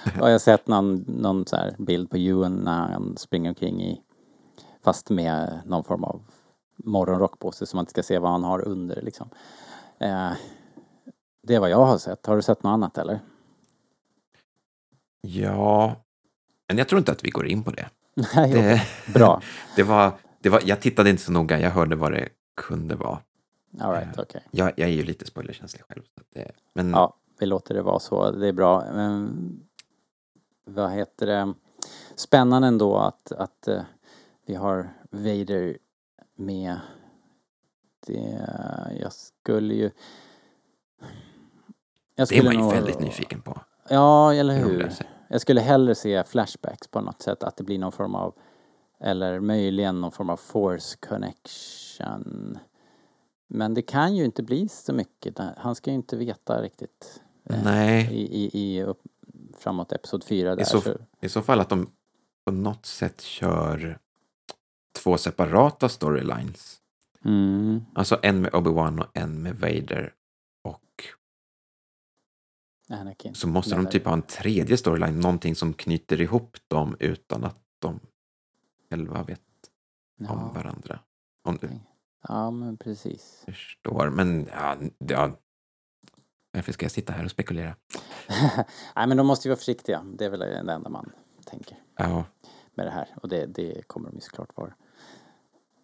[0.05, 4.01] Och jag har sett någon, någon så bild på Ewan när han springer omkring i
[4.83, 6.21] fast med någon form av
[6.77, 9.29] morgonrock på sig så man inte ska se vad han har under liksom.
[9.99, 10.31] Eh,
[11.43, 12.25] det är vad jag har sett.
[12.25, 13.19] Har du sett något annat eller?
[15.21, 15.95] Ja,
[16.67, 17.89] men jag tror inte att vi går in på det.
[18.35, 18.81] Nej, det
[19.13, 19.41] Bra.
[19.75, 22.29] det var, det var, jag tittade inte så noga, jag hörde vad det
[22.61, 23.19] kunde vara.
[23.79, 24.41] All right, okej.
[24.51, 26.03] Jag, jag är ju lite spoilerkänslig själv.
[26.33, 28.31] Det, men Ja, vi låter det vara så.
[28.31, 28.85] Det är bra.
[28.93, 29.59] Men,
[30.65, 31.53] vad heter det?
[32.15, 33.81] Spännande ändå att, att eh,
[34.45, 35.77] vi har Vader
[36.35, 36.79] med.
[38.07, 38.47] Det,
[39.01, 39.91] jag skulle ju...
[42.15, 43.61] Jag det är man ju nog- väldigt nyfiken på.
[43.89, 44.93] Ja, eller hur.
[45.27, 48.33] Jag skulle hellre se flashbacks på något sätt, att det blir någon form av,
[48.99, 52.59] eller möjligen någon form av force connection.
[53.47, 55.39] Men det kan ju inte bli så mycket.
[55.57, 58.13] Han ska ju inte veta riktigt Nej.
[58.13, 59.01] i, i, i upp,
[59.57, 60.61] framåt episod 4 där.
[60.61, 61.91] I så, så, I så fall att de
[62.45, 63.99] på något sätt kör
[65.03, 66.81] två separata storylines.
[67.25, 70.13] mm, Alltså en med Obi-Wan och en med Vader.
[70.61, 71.03] Och
[72.89, 73.35] Anakin.
[73.35, 77.43] så måste de Eller- typ ha en tredje storyline, någonting som knyter ihop dem utan
[77.43, 77.99] att de
[78.89, 79.39] själva vet
[80.19, 80.99] om ja, varandra.
[81.43, 81.69] Om du
[82.27, 83.41] ja, men precis.
[83.45, 84.09] förstår.
[84.09, 85.31] Men ja, ja,
[86.51, 87.75] varför ska jag sitta här och spekulera?
[88.95, 90.05] Nej, men de måste ju vara försiktiga.
[90.13, 91.11] Det är väl det enda man
[91.45, 91.77] tänker.
[91.97, 92.23] Ja,
[92.75, 94.73] med det här och det, det kommer de ju såklart vara.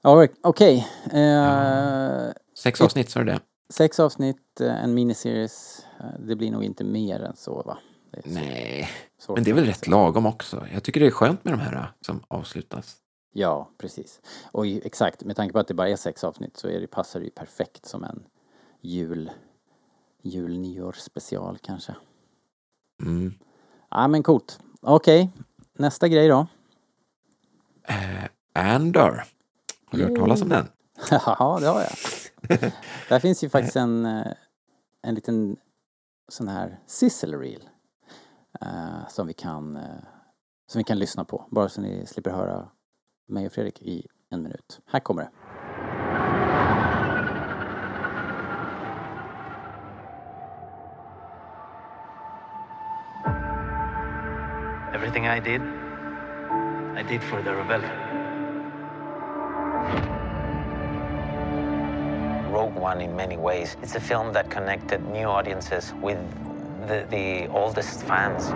[0.01, 0.87] All right, Okej.
[1.11, 3.39] Eh, sex avsnitt sa du det?
[3.69, 5.85] Sex avsnitt, eh, en miniseries.
[5.99, 7.77] Eh, Det blir nog inte mer än så va?
[8.13, 8.89] Så- Nej,
[9.27, 10.67] men det är väl rätt lagom också.
[10.73, 12.95] Jag tycker det är skönt med de här som avslutas.
[13.33, 14.21] Ja, precis.
[14.51, 17.19] Och exakt, med tanke på att det bara är sex avsnitt så är det, passar
[17.19, 18.23] det ju perfekt som en
[18.81, 19.31] jul,
[20.25, 21.95] jul nyår special kanske.
[23.01, 23.33] Mm.
[23.91, 24.59] Ja men coolt.
[24.81, 25.29] Okej,
[25.73, 26.47] nästa grej då.
[27.87, 29.23] Eh, Andor.
[29.85, 30.67] Har du hört talas om den?
[31.11, 31.91] Ja, det har jag.
[33.09, 34.31] Där finns ju faktiskt en, eh,
[35.01, 35.57] en liten
[36.29, 37.69] sån här sizzle reel.
[38.61, 39.83] eh, som vi kan eh,
[40.67, 41.45] som vi kan lyssna på.
[41.51, 42.69] Bara så ni slipper höra
[43.27, 44.79] mig och Fredrik i en minut.
[44.85, 45.29] Här kommer det.
[55.15, 55.61] Everything I did,
[56.97, 57.89] I did for the rebellion.
[62.51, 66.19] Rogue One, in many ways, it's a film that connected new audiences with
[66.89, 68.47] the, the oldest fans.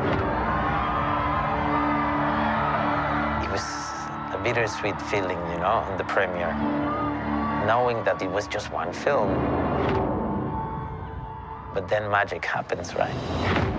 [3.42, 3.64] It was
[4.34, 6.54] a bittersweet feeling, you know, on the premiere,
[7.66, 9.32] knowing that it was just one film.
[11.74, 13.79] But then magic happens, right?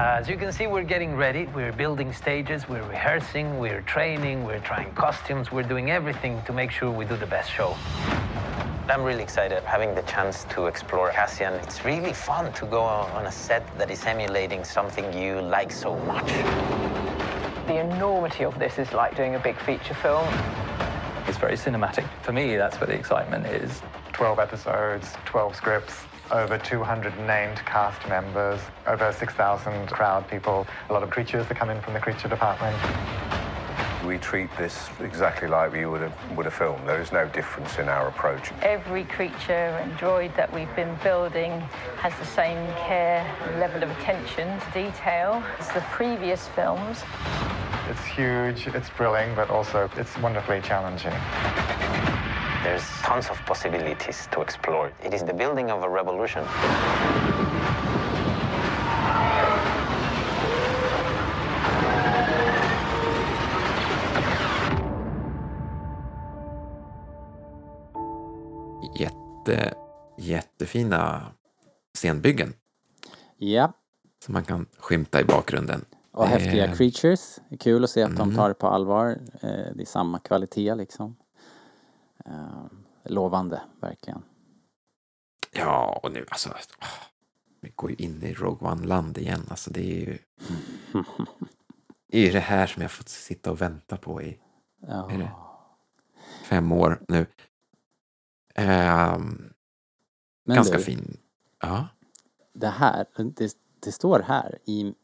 [0.00, 1.44] Uh, as you can see, we're getting ready.
[1.54, 6.70] We're building stages, we're rehearsing, we're training, we're trying costumes, we're doing everything to make
[6.70, 7.76] sure we do the best show.
[8.88, 11.52] I'm really excited having the chance to explore Cassian.
[11.64, 15.94] It's really fun to go on a set that is emulating something you like so
[16.06, 16.28] much.
[17.66, 20.26] The enormity of this is like doing a big feature film.
[21.26, 22.08] It's very cinematic.
[22.22, 23.82] For me, that's where the excitement is.
[24.14, 31.02] 12 episodes, 12 scripts, over 200 named cast members, over 6,000 crowd people, a lot
[31.02, 32.76] of creatures that come in from the creature department.
[34.06, 36.86] We treat this exactly like we would a, would a film.
[36.86, 38.50] There is no difference in our approach.
[38.62, 41.60] Every creature and droid that we've been building
[41.98, 43.24] has the same care
[43.58, 47.02] level of attention to detail as the previous films.
[47.88, 51.12] It's huge, it's thrilling, but also it's wonderfully challenging.
[52.70, 54.92] There's tons of possibilities to explore.
[55.04, 56.44] It is the building of a revolution.
[68.94, 69.74] Jätte,
[70.18, 71.26] jättefina
[71.98, 72.52] scenbyggen
[73.36, 73.72] Ja,
[74.24, 75.84] som man kan skymta i bakgrunden.
[76.12, 77.40] och häftiga Eh, creatures.
[77.48, 78.36] Det är kul att se att de Mm.
[78.36, 79.08] tar det på allvar.
[79.40, 81.16] Eh, Det är samma kvalitet liksom.
[82.30, 82.64] Eh,
[83.04, 84.22] Lovande, verkligen.
[85.52, 86.54] Ja, och nu alltså.
[87.60, 89.46] Vi går ju in i Rogue One-land igen.
[89.50, 90.18] Alltså det är ju...
[92.12, 94.38] Det är ju det här som jag fått sitta och vänta på i
[94.80, 95.08] Ja.
[95.08, 95.30] det,
[96.44, 97.26] fem år nu.
[100.44, 101.16] Men ganska du, fin.
[101.60, 101.88] Ja.
[102.52, 104.94] det här, det, det står här i,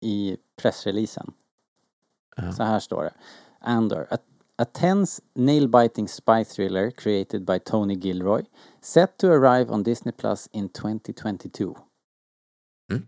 [0.00, 1.32] i pressreleasen.
[2.36, 2.52] Ja.
[2.52, 3.14] Så här står det.
[3.60, 4.16] Andor, a,
[4.60, 8.42] a tense nail-biting spy thriller created by Tony Gilroy,
[8.82, 11.74] set to arrive on Disney Plus in 2022.
[12.92, 13.06] Mm.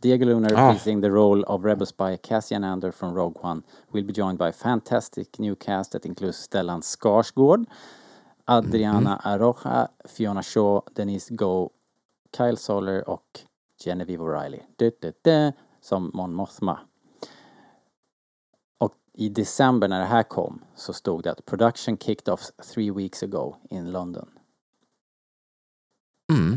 [0.00, 0.72] Diego Luna Ah.
[0.72, 4.48] reprising the role of rebel spy Cassian Andor from Rogue One will be joined by
[4.50, 7.66] a fantastic new cast that includes Stellan Skarsgård,
[8.48, 11.72] Adriana Aroja, Fiona Shaw, Denise Go,
[12.32, 13.40] Kyle Soller och
[13.84, 14.62] Genevieve O'Reilly.
[15.80, 16.78] Som Mon Mothma.
[19.14, 22.40] I december när det här kom så stod det att production kicked off
[22.74, 24.28] three weeks ago in London.
[26.32, 26.56] Mm.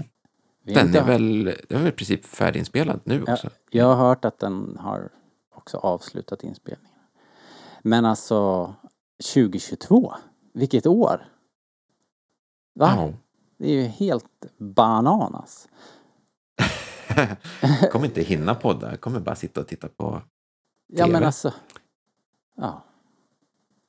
[0.64, 3.49] Den är väl, den är väl i princip färdiginspelad nu Ja, också.
[3.70, 5.10] jag har hört att den har
[5.56, 6.91] också avslutat inspelningen.
[7.82, 8.74] Men alltså
[9.34, 10.14] 2022,
[10.53, 11.26] vilket år!
[12.80, 12.93] Va?
[12.97, 13.14] Ja.
[13.58, 15.68] Det är ju helt bananas.
[17.82, 18.89] Jag kommer inte hinna podda.
[18.89, 20.22] Jag kommer bara sitta och titta på
[20.88, 21.12] Ja TV.
[21.20, 21.53] men alltså.
[22.56, 22.84] Ja.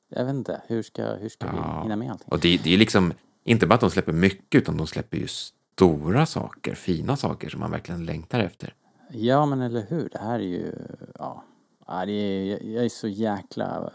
[0.09, 1.81] Jag vet inte, hur ska, hur ska vi Ja.
[1.83, 2.27] hinna med allting?
[2.31, 3.13] Och det, det är liksom
[3.43, 7.59] inte bara att de släpper mycket utan de släpper ju stora saker, fina saker som
[7.59, 8.73] man verkligen längtar efter.
[9.11, 10.73] Ja men eller hur, det här är ju,
[11.19, 11.43] ja.
[11.87, 13.91] ja det är, jag- är så jäkla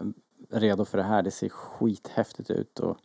[0.51, 2.99] redo för det här, det ser skithäftigt ut och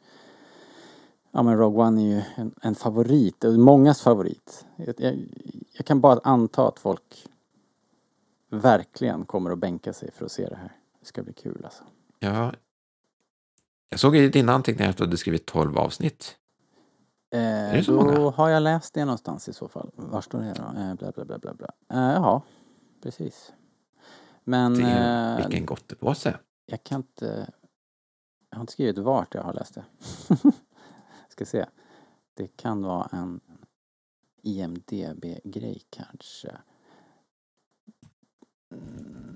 [1.31, 4.65] Ja men Rogue One är ju en, en favorit, mångas favorit.
[4.75, 5.15] Jag, jag,
[5.73, 7.27] jag kan bara anta att folk
[8.49, 10.71] verkligen kommer att bänka sig för att se det här.
[11.07, 11.83] Det ska bli kul alltså.
[12.19, 12.53] Ja.
[13.89, 16.37] Jag såg i dina anteckningar att du hade skrivit 12 avsnitt.
[17.31, 18.29] Eh, det så då många?
[18.31, 19.91] har jag läst det någonstans i så fall.
[19.95, 20.79] Var står det då?
[20.79, 21.67] Eh, bla bla bla bla bla.
[21.89, 22.41] Eh, ja,
[23.03, 23.53] precis.
[24.43, 26.39] Men Det är, eh, vilken gottepåse.
[26.65, 27.49] jag kan inte...
[28.49, 29.85] Jag har inte skrivit vart jag har läst det.
[31.29, 31.65] Ska se.
[32.33, 33.39] Det kan vara en
[34.43, 36.57] IMDB-grej kanske.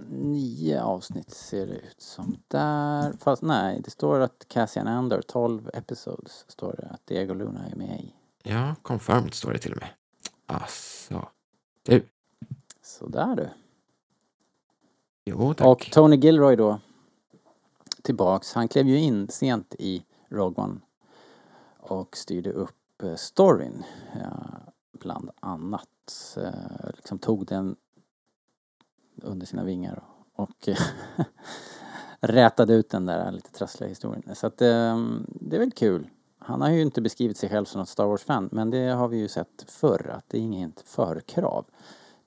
[0.10, 3.14] Nio avsnitt ser det ut som där.
[3.20, 7.76] Fast nej, det står att Cassian Andor, 12 episodes, står det att Diego Luna är
[7.76, 8.14] med i.
[8.44, 9.90] Ja, confirmed står det till och med.
[10.46, 11.28] Alltså.
[11.84, 12.06] Du.
[12.82, 13.50] Sådär du.
[15.26, 15.68] Jo, tack.
[15.68, 16.80] Och Tony Gilroy då,
[18.02, 18.54] tillbaks.
[18.54, 20.80] Han klev ju in sent i Rogue One
[21.80, 23.84] och styrde upp eh, storyn,
[24.22, 24.46] ja,
[25.00, 25.88] bland annat.
[26.38, 27.76] Eh, Liksom tog den
[29.24, 30.70] under sina vingar och och
[32.20, 34.36] rätade ut den där lite trassliga historien.
[34.36, 36.10] Så att eh, det är väl kul.
[36.40, 39.18] Han har ju inte beskrivit sig själv som något Star Wars-fan, men det har vi
[39.18, 41.66] ju sett förr, att det är inget förkrav.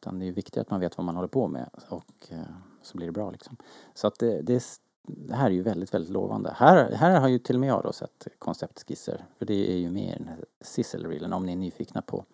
[0.00, 2.38] Utan det är viktigt att man vet vad man håller på med och eh,
[2.82, 3.56] så blir det bra liksom.
[3.94, 4.62] Så att det, det,
[5.02, 6.54] det här är ju väldigt, väldigt lovande.
[6.56, 9.24] Här, här har ju till och med jag då sett konceptskisser.
[9.38, 12.24] För det är ju med i den här sizzle-reelen om ni är nyfikna på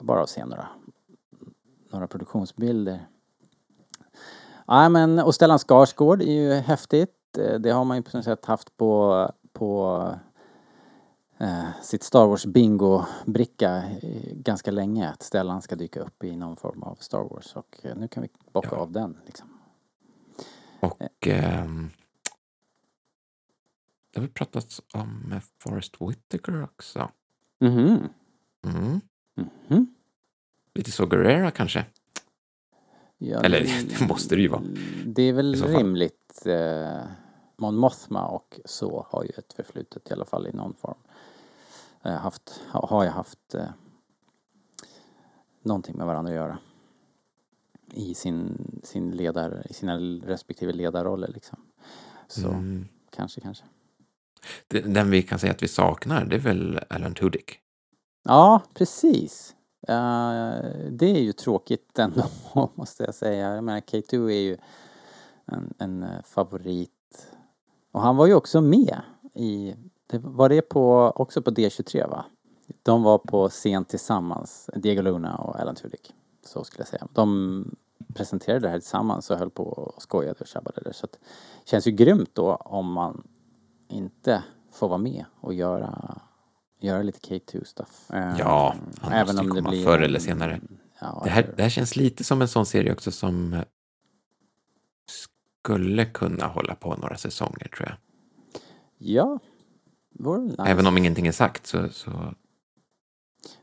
[0.00, 0.68] bara att se några,
[1.90, 3.06] några produktionsbilder.
[4.66, 7.38] Ja men, och Stellan Skarsgård är ju häftigt.
[7.38, 10.08] Eh, Det har man ju på något sätt haft på, på
[11.38, 15.10] eh, sitt Star Wars bingo-bricka eh, ganska länge.
[15.10, 17.56] Att Stellan ska dyka upp i någon form av Star Wars.
[17.56, 19.48] Och eh, nu kan vi bocka av den liksom.
[20.80, 21.90] Och ehm,
[24.12, 27.10] det har vi pratat om med Forrest Whitaker också.
[27.60, 28.08] Mhm.
[28.66, 29.00] Mm.
[29.68, 29.94] Mhm.
[30.74, 31.86] Lite så Guerrera kanske?
[33.18, 33.60] Ja, Eller
[33.98, 34.62] det måste det ju vara.
[35.06, 36.42] Det är väl rimligt.
[36.46, 37.02] Eh,
[37.56, 40.98] Mon Mothma och så har ju ett förflutet i alla fall i någon form.
[42.04, 43.68] Eh, haft, ha, har jag haft eh,
[45.62, 46.58] någonting med varandra att göra.
[47.96, 51.58] i sin, sin ledar, i sina respektive ledarroller liksom.
[52.28, 52.88] Så Mm.
[53.10, 53.64] kanske, kanske.
[54.68, 57.58] Det- Den vi kan säga att vi saknar, det är väl Alan Tudyk?
[58.24, 59.54] Ja, precis.
[59.88, 60.54] Eh,
[60.90, 62.24] det är ju tråkigt ändå,
[62.74, 63.54] måste jag säga.
[63.54, 64.56] Jag menar, K2 är ju
[65.46, 66.90] en, en eh, favorit.
[67.92, 69.00] Och han var ju också med
[69.34, 69.74] i,
[70.06, 72.24] det, var det på, också på D23 va?
[72.82, 76.14] De var på scen tillsammans, Diego Luna och Alan Tudyk.
[76.46, 77.08] Så skulle jag säga.
[77.12, 77.76] De
[78.14, 80.92] presenterade det här tillsammans och höll på och skojade och tjabbade där.
[80.92, 83.22] Så att, det känns ju grymt då om man
[83.88, 86.20] inte får vara med och göra,
[86.84, 88.10] göra lite K2-stuff.
[88.10, 90.60] Eh, Ja, han måste ju komma förr eller senare.
[91.00, 93.62] Ja, Det här, det här känns lite som en sån serie också som
[95.62, 97.96] skulle kunna hålla på några säsonger tror jag.
[98.98, 99.38] Ja.
[100.18, 100.62] Nice.
[100.66, 102.34] Även om ingenting är sagt så, så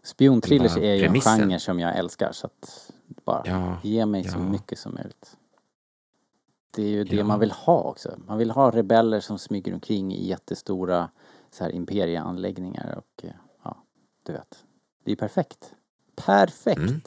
[0.04, 2.92] Spionthrillers är ju en genre som jag älskar så att
[3.26, 4.44] bara Ja, ge mig så ja.
[4.44, 5.38] mycket som möjligt.
[6.76, 7.24] Det är ju det Ja.
[7.24, 8.20] man vill ha också.
[8.28, 11.10] Man vill ha rebeller som smyger omkring i jättestora
[11.52, 13.34] så här imperieanläggningar och eh,
[13.64, 13.84] ja,
[14.24, 14.66] du vet.
[15.04, 15.74] Det är perfekt.
[16.16, 16.78] Perfekt!
[16.78, 17.02] Mm.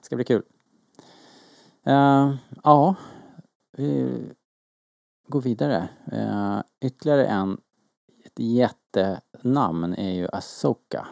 [0.00, 0.42] Ska bli kul.
[1.84, 2.94] Eh, ja,
[3.72, 4.22] vi
[5.28, 5.88] går vidare.
[6.12, 7.60] Uh, ytterligare en
[8.24, 11.08] ett jättenamn är ju Asoka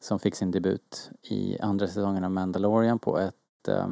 [0.00, 3.88] som fick sin debut i andra säsongen av Mandalorian på ett eh,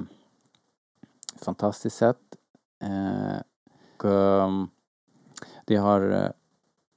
[1.36, 2.36] fantastiskt sätt.
[2.82, 3.40] Eh,
[3.96, 4.68] och, ehm,
[5.66, 6.32] det har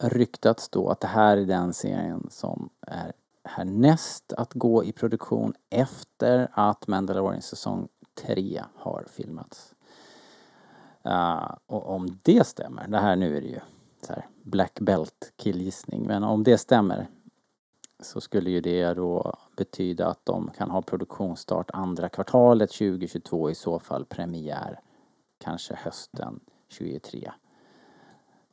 [0.04, 5.54] ryktats då att det här är den serien som är härnäst att gå i produktion
[5.70, 9.74] efter att Mandalorian säsong 3 har filmats.
[11.06, 13.60] Uh, och om det stämmer, det här nu är det ju
[14.02, 17.08] så här black belt killgissning, men om det stämmer
[18.00, 23.56] så skulle ju det då betyda att de kan ha produktionsstart andra kvartalet 2022 i
[23.56, 24.80] så fall premiär
[25.38, 26.40] kanske hösten
[26.70, 27.32] 2023.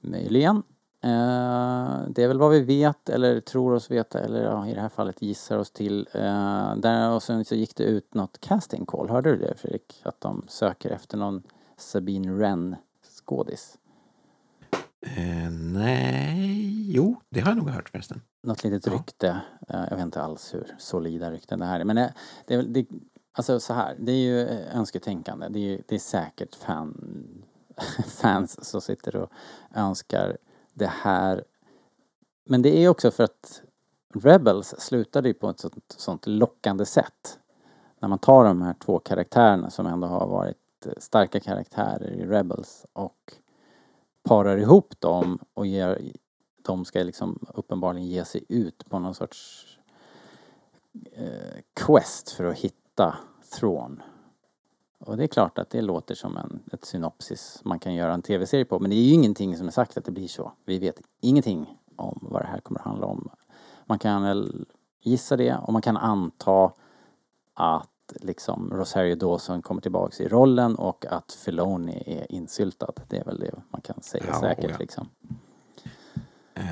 [0.00, 0.62] Möjligen.
[1.04, 4.80] Eh, det är väl vad vi vet eller tror oss veta eller ja, i det
[4.80, 6.08] här fallet gissar oss till.
[6.12, 9.08] Eh, där och sen så gick det ut något casting call.
[9.10, 10.00] Hörde du det Fredrik?
[10.04, 11.42] Att de söker efter någon
[11.76, 12.76] Sabine Wren
[13.24, 13.78] skådis.
[15.16, 18.22] eh, nej, jo, det har jag nog hört förresten.
[18.42, 19.40] Något litet rykte.
[19.68, 21.84] Eh, Jag vet inte alls hur solida rykten det här är.
[21.84, 22.14] Men det,
[22.46, 22.86] det det,
[23.32, 24.38] alltså så här, det är ju
[24.72, 25.48] önsketänkande.
[25.48, 26.94] Det är, det är säkert fan,
[28.06, 29.30] fans som sitter och
[29.74, 30.36] önskar
[30.74, 31.44] det här.
[32.44, 33.62] Men det är också för att
[34.14, 37.38] Rebels slutade ju på ett sånt, sånt lockande sätt.
[37.98, 42.26] När man tar de här två karaktärerna som ändå har varit eh, starka karaktärer i
[42.26, 43.32] Rebels och
[44.22, 46.12] parar ihop dem och ger,
[46.62, 49.66] de ska liksom uppenbarligen ge sig ut på någon sorts
[51.12, 53.16] eh, quest för att hitta
[53.58, 54.02] Thrawn.
[55.06, 58.22] Och det är klart att det låter som en, ett synopsis man kan göra en
[58.22, 60.52] tv-serie på men det är ju ingenting som är sagt att det blir så.
[60.64, 63.30] Vi vet ingenting om vad det här kommer att handla om.
[63.86, 64.66] Man kan väl
[65.00, 66.72] gissa det och man kan anta
[67.54, 67.88] att
[68.20, 72.92] liksom Rosario Dawson kommer tillbaks i rollen och att Filoni är insyltad.
[73.08, 74.76] Det är väl det man kan säga Ja, säkert ja.
[74.78, 75.08] liksom.
[76.54, 76.64] Eh,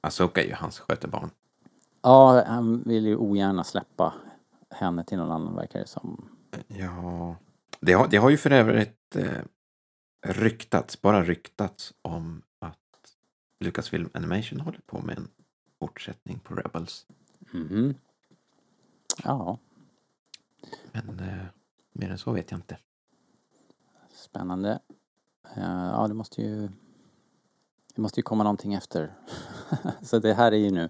[0.00, 1.30] Asoka är ju hans skötebarn.
[2.02, 4.14] Ja, han vill ju ogärna släppa
[4.70, 6.28] henne till någon annan verkar det som.
[6.68, 7.36] Ja,
[7.86, 9.42] det har, det har ju för övrigt eh,
[10.26, 12.78] ryktats, bara ryktats om att
[13.60, 15.28] Lucasfilm Animation håller på med en
[15.78, 17.06] fortsättning på Rebels.
[17.52, 17.94] Mhm.
[19.24, 19.58] Ja,
[20.92, 21.44] Men eh,
[21.92, 22.78] mer än så vet jag inte.
[24.14, 24.78] spännande.
[25.56, 26.68] Eh, Ja, det måste ju
[27.94, 29.14] det måste ju komma någonting efter.
[30.02, 30.88] Så det här är ju nu,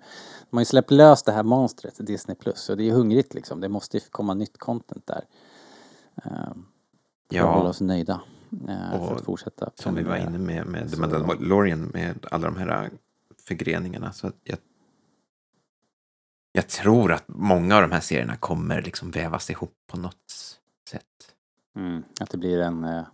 [0.50, 3.60] de har ju släppt lös det här monstret, Disney Plus, och det är hungrigt liksom.
[3.60, 5.24] Det måste ju komma nytt content där.
[7.28, 7.48] Eh, För Ja.
[7.48, 8.20] att hålla oss nöjda.
[8.68, 9.70] eh, För Och att fortsätta.
[9.74, 12.90] Som vi var inne med, med The Mandalorian med alla de här
[13.48, 14.12] förgreningarna.
[14.12, 14.58] Så att jag,
[16.52, 20.30] jag tror att många av de här serierna kommer liksom vävas ihop på något
[20.90, 21.02] sätt.
[21.76, 23.04] Mm, att det blir en eh,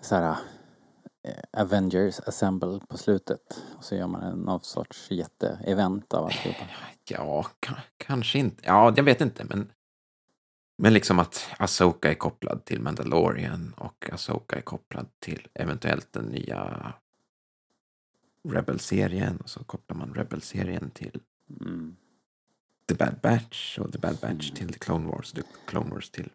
[0.00, 0.36] så här
[1.22, 3.62] eh, Avengers Assemble på slutet.
[3.78, 6.64] Och så gör man en någon sorts jätte-event av alltihopa.
[7.08, 8.62] Ja, ka- kanske inte.
[8.66, 9.44] Ja, jag vet inte.
[9.44, 9.70] Men,
[10.76, 16.24] men liksom att Asoka är kopplad till Mandalorian och Asoka är kopplad till eventuellt den
[16.24, 16.92] nya
[18.48, 19.36] Rebel-serien.
[19.36, 21.20] Och så kopplar man Rebel-serien till
[21.50, 21.96] Mm.
[22.88, 25.32] The Bad Batch och The Bad Batch till The Clone Wars.
[25.32, 26.30] The Clone Wars till...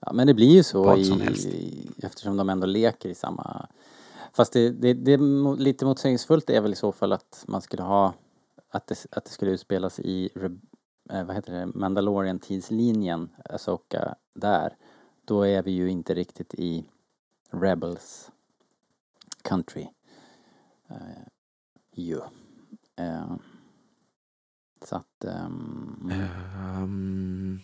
[0.00, 3.68] Ja, men det blir ju så i, i, eftersom de ändå leker i samma...
[4.32, 7.82] Fast det, det, det är lite motsägelsefullt är väl i så fall att man skulle
[7.82, 8.14] ha...
[8.70, 10.30] Att det, att det skulle utspelas i,
[11.02, 14.76] vad heter det, Mandalorian-tidslinjen, Asoka där,
[15.24, 16.84] då är vi ju inte riktigt i
[17.50, 18.30] Rebels
[19.42, 19.88] country.
[20.90, 20.96] Uh,
[21.94, 22.16] ju.
[23.00, 23.36] Uh,
[24.84, 25.24] så att...
[25.24, 26.40] Um,
[26.80, 27.60] Ehm,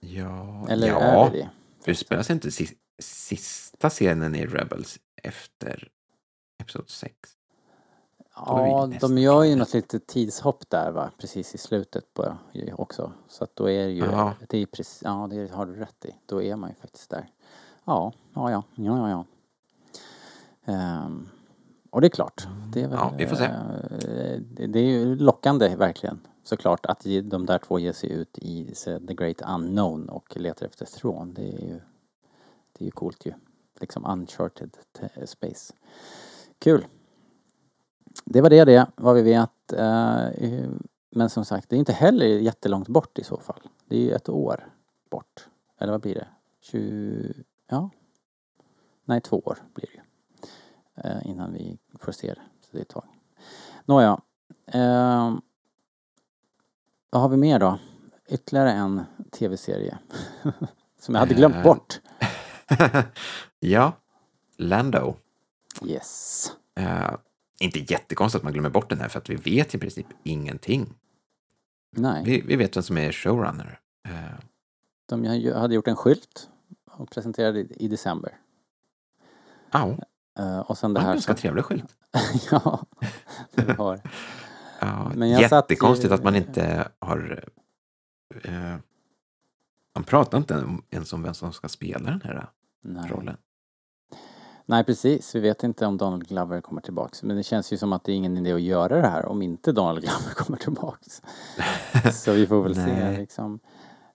[0.00, 1.00] ja, Eller ja.
[1.00, 1.50] är det det?
[1.90, 5.88] Utspelas inte si- sista scenen i Rebels efter
[6.58, 7.14] Episod 6?
[8.36, 12.36] Ja, de gör ju något litet tidshopp där va, precis i slutet på
[12.72, 13.12] också.
[13.28, 14.04] Så att då är det ju,
[14.48, 16.14] det är precis, ja det har du rätt i.
[16.26, 17.28] Då är man ju faktiskt där.
[17.84, 19.24] Ja, ja, ja, ja, ja.
[20.64, 21.28] Ehm,
[21.90, 23.44] och det är klart, det är väl, Ja, vi får se.
[23.44, 28.38] eh, det, det är ju lockande verkligen såklart att de där två ger sig ut
[28.38, 28.74] i
[29.08, 31.32] The Great Unknown och letar efter Throne.
[31.32, 31.80] Det är ju,
[32.72, 33.32] det är ju coolt ju.
[33.80, 34.76] Liksom uncharted
[35.24, 35.74] space.
[36.58, 36.86] Kul.
[38.24, 39.72] Det var det det, vad vi vet.
[39.72, 40.68] Eh,
[41.10, 43.60] Men som sagt, det är inte heller jättelångt bort i så fall.
[43.86, 44.66] Det är ju ett år
[45.10, 45.48] bort.
[45.78, 46.26] Eller vad blir det?
[46.60, 47.34] 20...
[47.68, 47.90] Ja.
[49.04, 50.00] Nej, två år blir det ju.
[51.10, 52.40] Eh, Innan vi får se det.
[52.60, 53.04] Så det är ett tag.
[53.84, 54.20] Nåja.
[54.66, 55.34] Eh,
[57.10, 57.78] Vad har vi mer då?
[58.28, 59.98] Ytterligare en tv-serie.
[61.00, 62.00] Som jag hade glömt bort.
[63.60, 63.92] ja,
[64.56, 65.14] Lando.
[65.86, 66.52] Yes.
[67.60, 70.94] Inte jättekonstigt att man glömmer bort den här för att vi vet i princip ingenting.
[71.96, 72.22] Nej.
[72.24, 73.80] Vi, vi vet vem som är showrunner.
[74.08, 74.12] Eh,
[75.06, 75.24] De
[75.54, 76.48] hade gjort en skylt
[76.90, 78.36] och presenterade i december.
[79.70, 79.98] Ja.
[80.38, 81.96] Eh, och sen det här ganska som- trevlig skylt.
[82.50, 82.86] ja,
[83.54, 84.00] det har.
[84.80, 87.44] Ja, Men jag satt ju- jättekonstigt att man inte har...
[88.44, 88.76] Eh,
[89.94, 92.46] man pratar inte ens om vem som ska spela den här
[92.82, 93.10] Nej.
[93.10, 93.36] rollen.
[94.66, 97.22] Nej precis, vi vet inte om Donald Glover kommer tillbaks.
[97.22, 99.42] Men det känns ju som att det är ingen idé att göra det här om
[99.42, 101.22] inte Donald Glover kommer tillbaks.
[102.12, 103.60] Så vi får väl se liksom.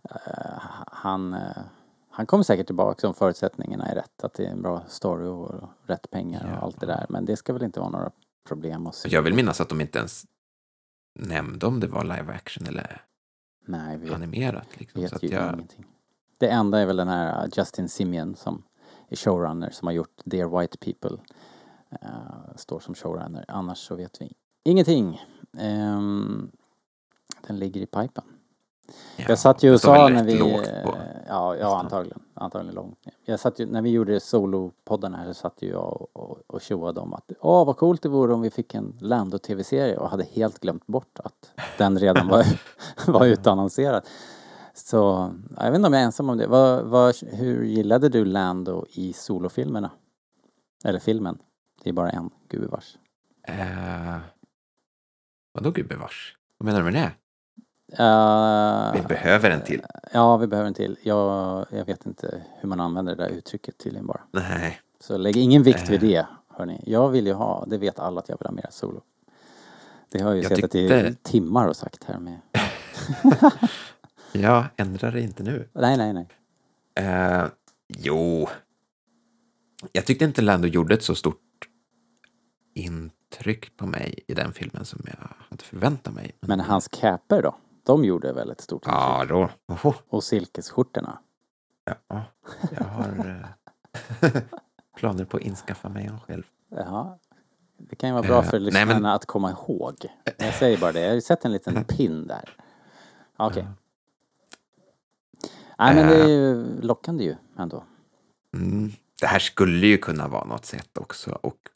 [0.03, 1.57] Eh, han, eh,
[2.09, 4.23] han kommer säkert tillbaks om förutsättningarna är rätt.
[4.23, 7.05] Att det är en bra story och rätt pengar och allt det där.
[7.09, 8.11] Men det ska väl inte vara några
[8.47, 9.09] problem att se.
[9.09, 10.25] Jag vill minnas att de inte ens
[11.19, 13.01] nämnde om det var live action eller
[13.65, 14.67] Nej, vi animerat.
[14.79, 15.01] Liksom.
[15.01, 15.85] vet ju jag, ingenting.
[16.37, 18.63] Det enda är väl den här uh, Justin Simeon som
[19.15, 21.17] showrunner som har gjort Dear White People.
[22.03, 23.45] Uh, står som showrunner.
[23.47, 24.33] Annars så vet vi
[24.63, 25.21] ingenting.
[25.57, 26.51] Ehm,
[27.47, 28.23] den ligger i pipen.
[29.15, 30.39] Ja, jag satt ju och sa när vi...
[30.39, 30.97] på
[31.27, 32.19] ja, ja, antagligen.
[32.33, 33.13] Antagligen långt ner.
[33.25, 36.61] Jag satt ju, när vi gjorde solopodden här så satt ju jag och, och, och
[36.61, 40.23] tjoade om att åh vad coolt det vore om vi fick en Lando-tv-serie och hade
[40.23, 42.45] helt glömt bort att den redan var,
[43.07, 44.03] var utannonserad.
[44.87, 46.47] Så jag vet inte om jag är ensam om det.
[46.47, 49.91] Vad, vad, hur gillade du Lando i solofilmerna?
[50.85, 51.37] Eller filmen?
[51.83, 52.97] Det är bara en, gubevars.
[53.47, 54.17] eh,
[55.53, 56.35] vadå gubevars?
[56.57, 57.11] Vad menar du med det?
[58.03, 59.81] Uh, Vi behöver en till.
[60.13, 60.97] Ja, vi behöver en till.
[61.03, 64.21] Jag, jag vet inte hur man använder det där uttrycket tydligen bara.
[64.31, 64.79] Nej.
[64.99, 66.09] Så lägg ingen vikt vid Eh.
[66.09, 66.83] det, hörni.
[66.85, 69.01] Jag vill ju ha, det vet alla att jag vill ha mer solo.
[70.11, 72.39] Det har jag ju Jag i tyckte- timmar och sagt här med.
[74.31, 75.69] Ja, ändra det inte nu.
[75.73, 76.27] Nej, nej, nej.
[76.95, 77.45] Eh,
[77.87, 78.47] jo.
[79.91, 81.39] Jag tyckte inte Lando gjorde ett så stort
[82.73, 86.31] intryck på mig i den filmen som jag hade förväntat mig.
[86.41, 87.55] Men hans caper då?
[87.83, 89.49] De gjorde väl ett stort Ja, då.
[89.67, 89.93] Oho.
[90.09, 91.19] Och silkesskjortorna.
[92.07, 92.23] Ja,
[92.77, 93.43] jag har
[94.21, 94.31] eh,
[94.97, 96.43] planer på att inskaffa mig en själv.
[96.69, 97.17] Jaha.
[97.77, 99.95] Det kan ju vara bra Eh, för lyssnarna men- att komma ihåg.
[100.37, 100.99] Jag säger bara det.
[101.01, 102.49] Jag har ju sett en liten pin där.
[103.37, 103.67] Okej.
[105.79, 107.83] Nej men det är ju lockande ju ändå.
[108.57, 108.91] Mm.
[109.19, 111.69] Det här skulle ju kunna vara något sätt också och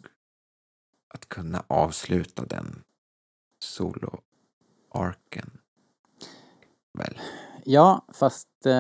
[1.13, 2.83] att kunna avsluta den
[3.63, 5.49] solo-arken.
[6.97, 7.19] Väl?
[7.63, 8.71] Ja, fast eh,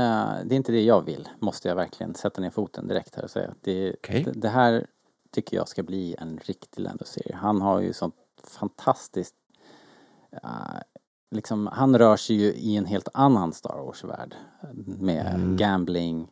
[0.45, 1.29] det är inte det jag vill.
[1.39, 3.53] Måste jag verkligen sätta ner foten direkt här och säga.
[3.61, 4.23] Det, Okej.
[4.23, 4.87] det, det här
[5.31, 7.35] tycker jag ska bli en riktig Lando-serie.
[7.35, 9.35] Han har ju sånt fantastiskt...
[11.33, 14.35] liksom, han rör sig ju i en helt annan Star Wars-värld.
[14.99, 15.57] Med Mm.
[15.57, 16.27] gambling.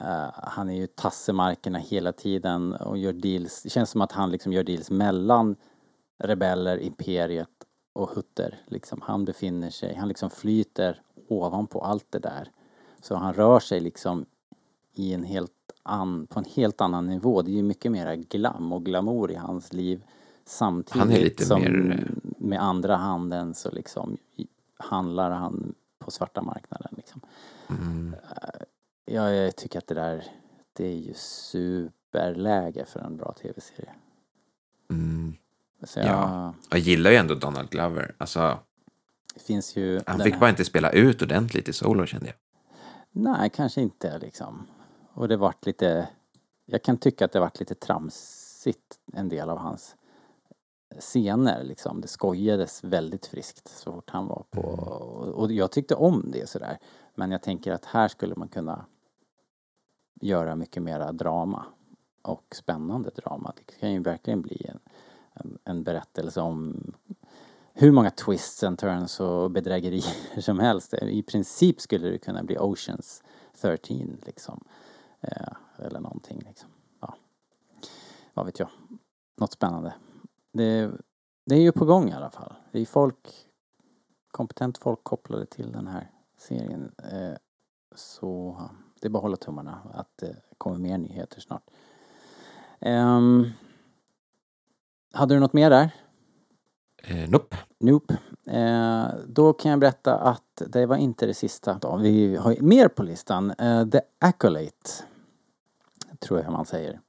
[0.00, 3.62] eh, han är ju tassemarkerna hela tiden och gör deals.
[3.62, 5.56] Det känns som att han liksom gör deals mellan
[6.18, 7.48] rebeller, imperiet
[7.92, 8.58] och Hutter.
[8.66, 12.50] Liksom, han befinner sig, han liksom flyter ovanpå allt det där.
[13.02, 14.26] Så han rör sig liksom
[14.94, 15.52] i en helt
[15.82, 17.42] an, på en helt annan nivå.
[17.42, 20.02] Det är ju mycket mer glam och glamour i hans liv.
[20.46, 24.16] Samtidigt Han är lite som mer- med andra handen så liksom
[24.76, 26.94] handlar han på svarta marknaden.
[26.96, 27.20] Liksom.
[27.68, 28.16] Mm.
[29.04, 30.24] Ja, jag tycker att det där,
[30.72, 33.90] det är ju superläge för en bra tv-serie.
[34.90, 35.34] Mm.
[35.94, 36.54] Jag, Ja.
[36.70, 38.14] Jag gillar ju ändå Donald Glover.
[38.18, 38.58] Alltså,
[39.36, 40.00] finns ju...
[40.06, 42.34] Han fick här- bara inte spela ut ordentligt i solo kände jag.
[43.10, 44.66] Nej, kanske inte liksom.
[45.12, 46.08] Och det vart lite...
[46.66, 49.96] Jag kan tycka att det vart lite tramsigt, en del av hans
[50.98, 52.00] scener liksom.
[52.00, 54.60] Det skojades väldigt friskt så fort han var på...
[54.60, 56.78] Och, och jag tyckte om det sådär.
[57.14, 58.86] Men jag tänker att här skulle man kunna
[60.20, 61.64] göra mycket mera drama.
[62.22, 63.52] Och spännande drama.
[63.56, 64.78] Det kan ju verkligen bli en,
[65.32, 66.92] en, en berättelse om
[67.72, 70.94] hur många twists and turns och bedrägerier som helst.
[70.94, 73.22] I princip skulle det kunna bli Oceans
[73.60, 74.64] 13 liksom.
[75.20, 76.68] Eh, eller någonting liksom.
[77.00, 77.14] Ja.
[78.34, 78.68] Vad vet jag.
[79.36, 79.94] Något spännande.
[80.54, 80.90] Det,
[81.46, 82.54] det är ju på gång i alla fall.
[82.72, 83.28] Det är folk,
[84.30, 86.92] kompetent folk kopplade till den här serien.
[86.98, 87.36] Eh,
[87.94, 88.56] så
[89.00, 91.62] det är bara att hålla tummarna att det kommer mer nyheter snart.
[92.80, 93.50] Ehm,
[95.12, 95.90] hade du något mer där?
[97.02, 97.56] Eh, nope.
[97.78, 98.16] Nope.
[98.46, 101.78] Eh, då kan jag berätta att det var inte det sista.
[101.78, 101.96] Då.
[101.96, 103.50] Vi har mer på listan.
[103.50, 104.90] Eh, The Accolate.
[106.18, 107.00] Tror jag man säger.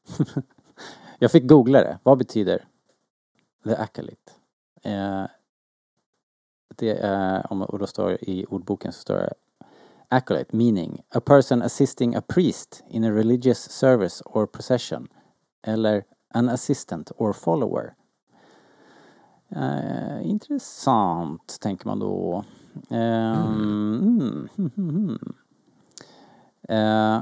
[1.19, 1.99] jag fick googla det.
[2.03, 2.65] Vad betyder
[3.65, 4.31] The Accolate?
[4.83, 5.25] Eh,
[6.75, 9.33] det är, om- och då står i ordboken så står det
[10.09, 15.07] Accolate meaning a person assisting a priest in a religious service or procession.
[15.61, 17.95] Eller an assistant or follower.
[19.49, 22.43] Eh, intressant, tänker man då.
[22.89, 25.17] Ehm, mm, hmm, hmm.
[26.69, 27.21] Eh,